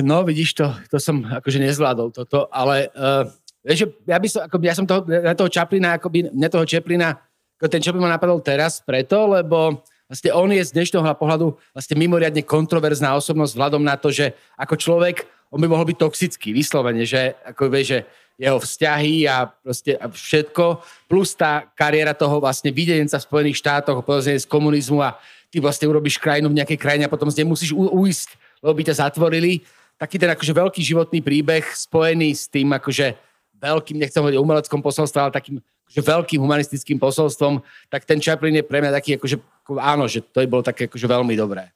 No, 0.00 0.24
vidíš 0.24 0.56
to, 0.56 0.72
to 0.88 0.96
som 0.96 1.20
akože 1.20 1.60
nezvládol 1.60 2.08
toto, 2.08 2.48
ale 2.48 2.88
uh, 2.96 3.28
vieš, 3.60 3.92
ja 4.08 4.16
by 4.16 4.28
som, 4.28 4.40
ako, 4.48 4.56
ja 4.64 4.72
som 4.72 4.88
toho, 4.88 5.04
na 5.04 5.36
toho 5.36 5.52
Čaplina, 5.52 6.00
akoby, 6.00 6.32
mne 6.32 6.48
toho 6.48 6.64
Čaplina, 6.64 7.20
ako 7.60 7.66
ten 7.68 7.84
Čaplin 7.84 8.00
ma 8.00 8.16
napadol 8.16 8.40
teraz 8.40 8.80
preto, 8.80 9.28
lebo 9.28 9.84
vlastne 10.08 10.32
on 10.32 10.48
je 10.48 10.64
z 10.64 10.72
dnešného 10.72 11.04
pohľadu 11.20 11.52
vlastne 11.76 11.96
mimoriadne 12.00 12.40
kontroverzná 12.40 13.12
osobnosť 13.20 13.52
vzhľadom 13.52 13.84
na 13.84 14.00
to, 14.00 14.08
že 14.08 14.32
ako 14.56 14.80
človek, 14.80 15.28
on 15.52 15.60
by 15.60 15.68
mohol 15.68 15.84
byť 15.84 15.98
toxický, 16.00 16.56
vyslovene, 16.56 17.04
že 17.04 17.36
ako 17.44 17.68
vieš, 17.68 17.86
že 17.92 17.98
jeho 18.36 18.56
vzťahy 18.60 19.28
a 19.28 19.48
proste 19.48 19.96
všetko, 19.96 20.80
plus 21.08 21.36
tá 21.36 21.68
kariéra 21.76 22.16
toho 22.16 22.40
vlastne 22.40 22.72
videnica 22.72 23.16
v 23.20 23.28
Spojených 23.28 23.60
štátoch, 23.60 24.04
povedzme 24.04 24.40
z 24.40 24.48
komunizmu 24.48 25.04
a 25.04 25.16
ty 25.52 25.60
vlastne 25.60 25.88
urobíš 25.88 26.20
krajinu 26.20 26.52
v 26.52 26.64
nejakej 26.64 26.80
krajine 26.80 27.04
a 27.08 27.12
potom 27.12 27.32
z 27.32 27.44
musíš 27.44 27.72
uísť, 27.72 28.36
lebo 28.62 28.72
by 28.76 28.82
ťa 28.92 29.08
zatvorili. 29.08 29.64
Taký 29.96 30.16
ten 30.20 30.30
akože 30.32 30.52
veľký 30.52 30.80
životný 30.84 31.24
príbeh 31.24 31.64
spojený 31.72 32.36
s 32.36 32.44
tým 32.52 32.68
akože 32.76 33.16
veľkým, 33.56 33.96
nechcem 33.96 34.20
hovoriť 34.20 34.36
o 34.36 34.44
umeleckom 34.44 34.80
posolstve, 34.84 35.18
ale 35.18 35.32
takým 35.32 35.56
akože 35.88 36.02
veľkým 36.02 36.40
humanistickým 36.42 36.98
posolstvom, 37.00 37.62
tak 37.88 38.04
ten 38.04 38.18
Chaplin 38.20 38.60
je 38.60 38.64
pre 38.66 38.82
mňa 38.82 38.92
taký, 38.92 39.16
akože, 39.16 39.38
áno, 39.78 40.04
že 40.10 40.20
to 40.20 40.42
je 40.42 40.50
bolo 40.50 40.60
také 40.60 40.90
akože 40.90 41.06
veľmi 41.06 41.34
dobré. 41.38 41.70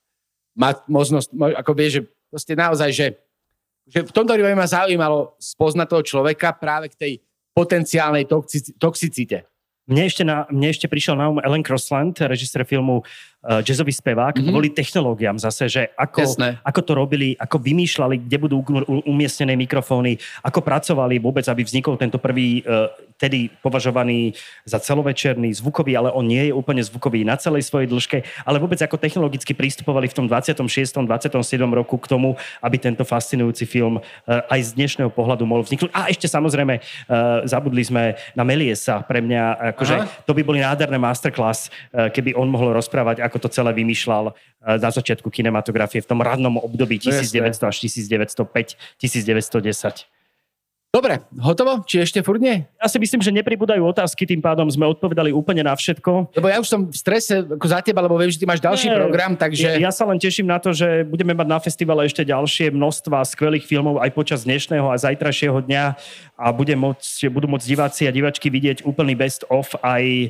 Mať 0.58 0.82
možnosť, 0.90 1.30
ako 1.32 1.72
vieš, 1.72 1.92
že 1.96 2.02
proste 2.28 2.52
naozaj, 2.58 2.90
že, 2.90 3.06
že 3.86 3.98
v 4.02 4.12
tomto 4.12 4.34
prípade 4.34 4.58
ma 4.58 4.66
zaujímalo 4.66 5.38
spoznať 5.38 5.86
toho 5.88 6.02
človeka 6.02 6.52
práve 6.52 6.90
k 6.90 6.98
tej 6.98 7.12
potenciálnej 7.54 8.26
toxicite. 8.78 9.49
Mne 9.90 10.06
ešte, 10.06 10.22
na, 10.22 10.46
mne 10.46 10.70
ešte 10.70 10.86
prišiel 10.86 11.18
na 11.18 11.26
um 11.26 11.42
Ellen 11.42 11.66
Crossland, 11.66 12.14
režisér 12.14 12.62
filmu 12.62 13.02
uh, 13.02 13.58
jazzový 13.58 13.90
spevák, 13.90 14.38
mm-hmm. 14.38 14.48
kvôli 14.54 14.70
technológiám 14.70 15.34
zase, 15.42 15.66
že 15.66 15.82
ako, 15.98 16.38
ako 16.62 16.80
to 16.86 16.92
robili, 16.94 17.28
ako 17.34 17.58
vymýšľali, 17.58 18.22
kde 18.30 18.36
budú 18.38 18.62
umiestnené 19.02 19.58
mikrofóny, 19.58 20.14
ako 20.46 20.62
pracovali 20.62 21.18
vôbec, 21.18 21.42
aby 21.50 21.66
vznikol 21.66 21.98
tento 21.98 22.22
prvý, 22.22 22.62
uh, 22.62 22.86
tedy 23.20 23.52
považovaný 23.60 24.32
za 24.64 24.80
celovečerný, 24.80 25.52
zvukový, 25.52 25.92
ale 25.94 26.08
on 26.08 26.24
nie 26.24 26.48
je 26.48 26.52
úplne 26.56 26.80
zvukový 26.80 27.22
na 27.22 27.36
celej 27.36 27.68
svojej 27.68 27.86
dĺžke, 27.86 28.24
ale 28.48 28.56
vôbec 28.56 28.80
ako 28.80 28.96
technologicky 28.96 29.52
pristupovali 29.52 30.08
v 30.08 30.16
tom 30.16 30.26
26. 30.26 31.04
27. 31.04 31.36
roku 31.68 32.00
k 32.00 32.08
tomu, 32.08 32.40
aby 32.64 32.80
tento 32.80 33.04
fascinujúci 33.04 33.68
film 33.68 34.00
uh, 34.00 34.02
aj 34.48 34.72
z 34.72 34.80
dnešného 34.80 35.12
pohľadu 35.12 35.44
mohol 35.44 35.68
vzniknúť. 35.68 35.92
A 35.92 36.08
ešte 36.08 36.24
samozrejme, 36.24 36.80
uh, 36.80 37.44
zabudli 37.44 37.84
sme 37.84 38.16
na 38.32 38.42
Meliesa, 38.42 39.04
pre 39.04 39.20
mňa, 39.20 39.76
akože 39.76 40.24
to 40.24 40.32
by 40.32 40.40
boli 40.40 40.64
nádherné 40.64 40.96
masterclass, 40.96 41.68
uh, 41.68 42.08
keby 42.08 42.32
on 42.32 42.48
mohol 42.48 42.72
rozprávať, 42.72 43.20
ako 43.20 43.36
to 43.44 43.48
celé 43.52 43.76
vymýšľal 43.76 44.32
eh, 44.32 44.78
na 44.80 44.88
začiatku 44.88 45.28
kinematografie 45.28 46.00
v 46.00 46.08
tom 46.08 46.24
radnom 46.24 46.56
období 46.56 46.96
1900 46.96 47.68
až 47.68 47.76
1905, 47.84 48.78
1910. 48.96 50.19
Dobre, 50.90 51.22
hotovo? 51.38 51.86
Či 51.86 52.02
ešte 52.02 52.18
furt 52.18 52.42
nie? 52.42 52.66
Ja 52.82 52.90
si 52.90 52.98
myslím, 52.98 53.22
že 53.22 53.30
nepribúdajú 53.30 53.78
otázky, 53.78 54.26
tým 54.26 54.42
pádom 54.42 54.66
sme 54.66 54.90
odpovedali 54.90 55.30
úplne 55.30 55.62
na 55.62 55.70
všetko. 55.70 56.34
Lebo 56.34 56.50
ja 56.50 56.58
už 56.58 56.66
som 56.66 56.90
v 56.90 56.98
strese 56.98 57.46
ako 57.46 57.62
za 57.62 57.78
teba, 57.78 58.02
lebo 58.02 58.18
viem, 58.18 58.26
že 58.26 58.42
ty 58.42 58.42
máš 58.42 58.58
ďalší 58.58 58.90
nie, 58.90 58.98
program, 58.98 59.38
takže... 59.38 59.78
Ja, 59.78 59.86
ja 59.86 59.90
sa 59.94 60.02
len 60.10 60.18
teším 60.18 60.50
na 60.50 60.58
to, 60.58 60.74
že 60.74 61.06
budeme 61.06 61.30
mať 61.30 61.46
na 61.46 61.62
festivale 61.62 62.10
ešte 62.10 62.26
ďalšie 62.26 62.74
množstva 62.74 63.22
skvelých 63.22 63.70
filmov 63.70 64.02
aj 64.02 64.10
počas 64.10 64.42
dnešného 64.42 64.90
a 64.90 64.98
zajtrajšieho 64.98 65.62
dňa 65.62 65.84
a 66.40 66.46
bude 66.50 66.74
môcť, 66.74 67.28
budú 67.30 67.46
môcť 67.46 67.66
diváci 67.70 68.02
a 68.08 68.14
divačky 68.16 68.50
vidieť 68.50 68.82
úplný 68.82 69.14
best 69.14 69.46
of 69.46 69.70
aj 69.86 70.02
e, 70.02 70.26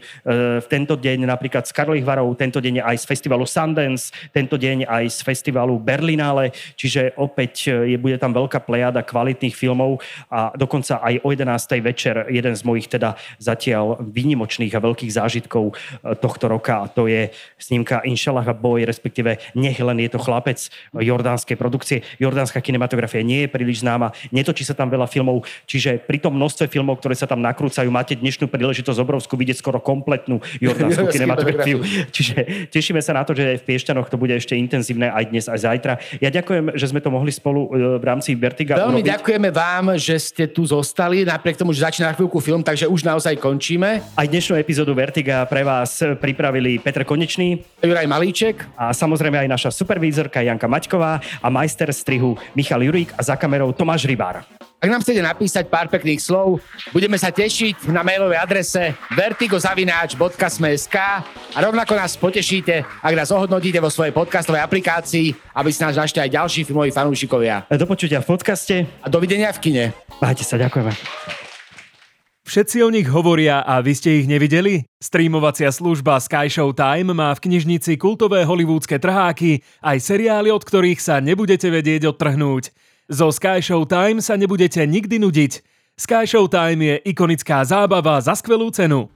v 0.60 0.66
tento 0.68 0.92
deň 0.98 1.24
napríklad 1.24 1.64
z 1.64 1.72
Karlových 1.72 2.04
varov, 2.04 2.36
tento 2.36 2.60
deň 2.60 2.84
aj 2.84 3.00
z 3.00 3.04
festivalu 3.08 3.46
Sundance, 3.46 4.12
tento 4.34 4.58
deň 4.58 4.90
aj 4.90 5.04
z 5.08 5.18
festivalu 5.22 5.80
Berlinále, 5.80 6.52
čiže 6.76 7.14
opäť 7.16 7.70
e, 7.70 7.94
je, 7.94 7.96
bude 7.96 8.18
tam 8.18 8.34
veľká 8.34 8.58
plejada 8.60 9.00
kvalitných 9.06 9.54
filmov 9.54 10.02
a 10.26 10.49
dokonca 10.56 11.02
aj 11.02 11.22
o 11.22 11.28
11. 11.32 11.80
večer 11.82 12.14
jeden 12.30 12.54
z 12.56 12.62
mojich 12.64 12.86
teda 12.90 13.14
zatiaľ 13.38 14.00
výnimočných 14.00 14.72
a 14.74 14.80
veľkých 14.80 15.12
zážitkov 15.12 15.70
e, 15.70 15.72
tohto 16.18 16.50
roka 16.50 16.84
a 16.84 16.90
to 16.90 17.06
je 17.06 17.30
snímka 17.58 18.02
Inšalah 18.06 18.46
a 18.50 18.54
boj, 18.54 18.86
respektíve 18.86 19.38
nech 19.54 19.78
len 19.78 19.98
je 20.02 20.10
to 20.10 20.18
chlapec 20.18 20.70
jordánskej 20.94 21.56
produkcie. 21.58 22.02
Jordánska 22.16 22.62
kinematografia 22.64 23.20
nie 23.20 23.46
je 23.46 23.52
príliš 23.52 23.82
známa, 23.82 24.14
netočí 24.30 24.62
sa 24.62 24.74
tam 24.76 24.88
veľa 24.90 25.06
filmov, 25.10 25.44
čiže 25.66 26.00
pri 26.02 26.18
tom 26.22 26.36
množstve 26.36 26.70
filmov, 26.70 27.02
ktoré 27.02 27.14
sa 27.18 27.26
tam 27.26 27.42
nakrúcajú, 27.42 27.88
máte 27.90 28.16
dnešnú 28.16 28.46
príležitosť 28.46 28.98
obrovskú 29.00 29.34
vidieť 29.36 29.58
skoro 29.60 29.82
kompletnú 29.82 30.40
jordánsku 30.60 31.10
kinematografiu. 31.14 31.82
Čiže 32.10 32.68
tešíme 32.70 33.02
sa 33.02 33.16
na 33.16 33.22
to, 33.26 33.36
že 33.36 33.60
v 33.60 33.66
Piešťanoch 33.66 34.08
to 34.08 34.16
bude 34.20 34.32
ešte 34.32 34.54
intenzívne 34.54 35.10
aj 35.10 35.24
dnes, 35.32 35.44
aj 35.48 35.60
zajtra. 35.66 35.92
Ja 36.20 36.30
ďakujem, 36.32 36.76
že 36.76 36.86
sme 36.88 37.00
to 37.02 37.10
mohli 37.12 37.32
spolu 37.34 37.68
e, 37.72 38.00
v 38.00 38.04
rámci 38.04 38.32
Vertiga 38.36 38.76
Veľmi 38.76 39.02
urobiť. 39.02 39.12
ďakujeme 39.16 39.50
vám, 39.50 39.84
že 40.00 40.16
ste 40.20 40.39
ste 40.40 40.56
tu 40.56 40.64
zostali, 40.64 41.20
napriek 41.20 41.60
tomu, 41.60 41.76
že 41.76 41.84
začína 41.84 42.08
na 42.08 42.16
chvíľku 42.16 42.40
film, 42.40 42.64
takže 42.64 42.88
už 42.88 43.04
naozaj 43.04 43.36
končíme. 43.36 44.00
Aj 44.00 44.24
dnešnú 44.24 44.56
epizódu 44.56 44.96
Vertiga 44.96 45.44
pre 45.44 45.60
vás 45.60 46.00
pripravili 46.16 46.80
Petr 46.80 47.04
Konečný, 47.04 47.60
Juraj 47.84 48.08
Malíček 48.08 48.64
a 48.72 48.96
samozrejme 48.96 49.36
aj 49.36 49.52
naša 49.52 49.68
supervízorka 49.68 50.40
Janka 50.40 50.64
Maťková 50.64 51.20
a 51.20 51.48
majster 51.52 51.92
strihu 51.92 52.40
Michal 52.56 52.80
Jurík 52.80 53.12
a 53.12 53.20
za 53.20 53.36
kamerou 53.36 53.76
Tomáš 53.76 54.08
Rybár. 54.08 54.48
Ak 54.80 54.88
nám 54.88 55.04
chcete 55.04 55.20
napísať 55.20 55.68
pár 55.68 55.92
pekných 55.92 56.24
slov, 56.24 56.64
budeme 56.88 57.20
sa 57.20 57.28
tešiť 57.28 57.92
na 57.92 58.00
mailovej 58.00 58.40
adrese 58.40 58.96
vertigozavináč.sme.sk 59.12 60.96
a 61.52 61.58
rovnako 61.60 62.00
nás 62.00 62.16
potešíte, 62.16 62.88
ak 63.04 63.12
nás 63.12 63.28
ohodnotíte 63.28 63.76
vo 63.76 63.92
svojej 63.92 64.16
podcastovej 64.16 64.64
aplikácii, 64.64 65.36
aby 65.52 65.68
si 65.68 65.84
nás 65.84 66.00
našli 66.00 66.24
aj 66.24 66.32
ďalší 66.32 66.64
filmoví 66.64 66.96
fanúšikovia. 66.96 67.68
Do 67.68 67.84
počutia 67.84 68.24
v 68.24 68.32
podcaste. 68.32 68.88
A 69.04 69.12
dovidenia 69.12 69.52
v 69.52 69.60
kine. 69.60 69.92
Majte 70.30 70.46
sa, 70.46 70.62
ďakujeme. 70.62 70.94
Všetci 72.46 72.86
o 72.86 72.90
nich 72.94 73.10
hovoria 73.10 73.66
a 73.66 73.82
vy 73.82 73.98
ste 73.98 74.22
ich 74.22 74.30
nevideli? 74.30 74.86
Streamovacia 75.02 75.74
služba 75.74 76.22
Sky 76.22 76.46
Show 76.46 76.70
Time 76.70 77.10
má 77.10 77.34
v 77.34 77.50
knižnici 77.50 77.98
kultové 77.98 78.46
hollywoodske 78.46 79.02
trháky 79.02 79.66
aj 79.82 79.98
seriály, 79.98 80.54
od 80.54 80.62
ktorých 80.62 81.02
sa 81.02 81.18
nebudete 81.18 81.66
vedieť 81.66 82.14
odtrhnúť. 82.14 82.70
Zo 83.10 83.34
Sky 83.34 83.58
Show 83.58 83.82
Time 83.90 84.22
sa 84.22 84.38
nebudete 84.38 84.86
nikdy 84.86 85.18
nudiť. 85.18 85.66
Sky 85.98 86.30
Show 86.30 86.46
Time 86.46 86.78
je 86.78 86.94
ikonická 87.10 87.66
zábava 87.66 88.22
za 88.22 88.38
skvelú 88.38 88.70
cenu. 88.70 89.10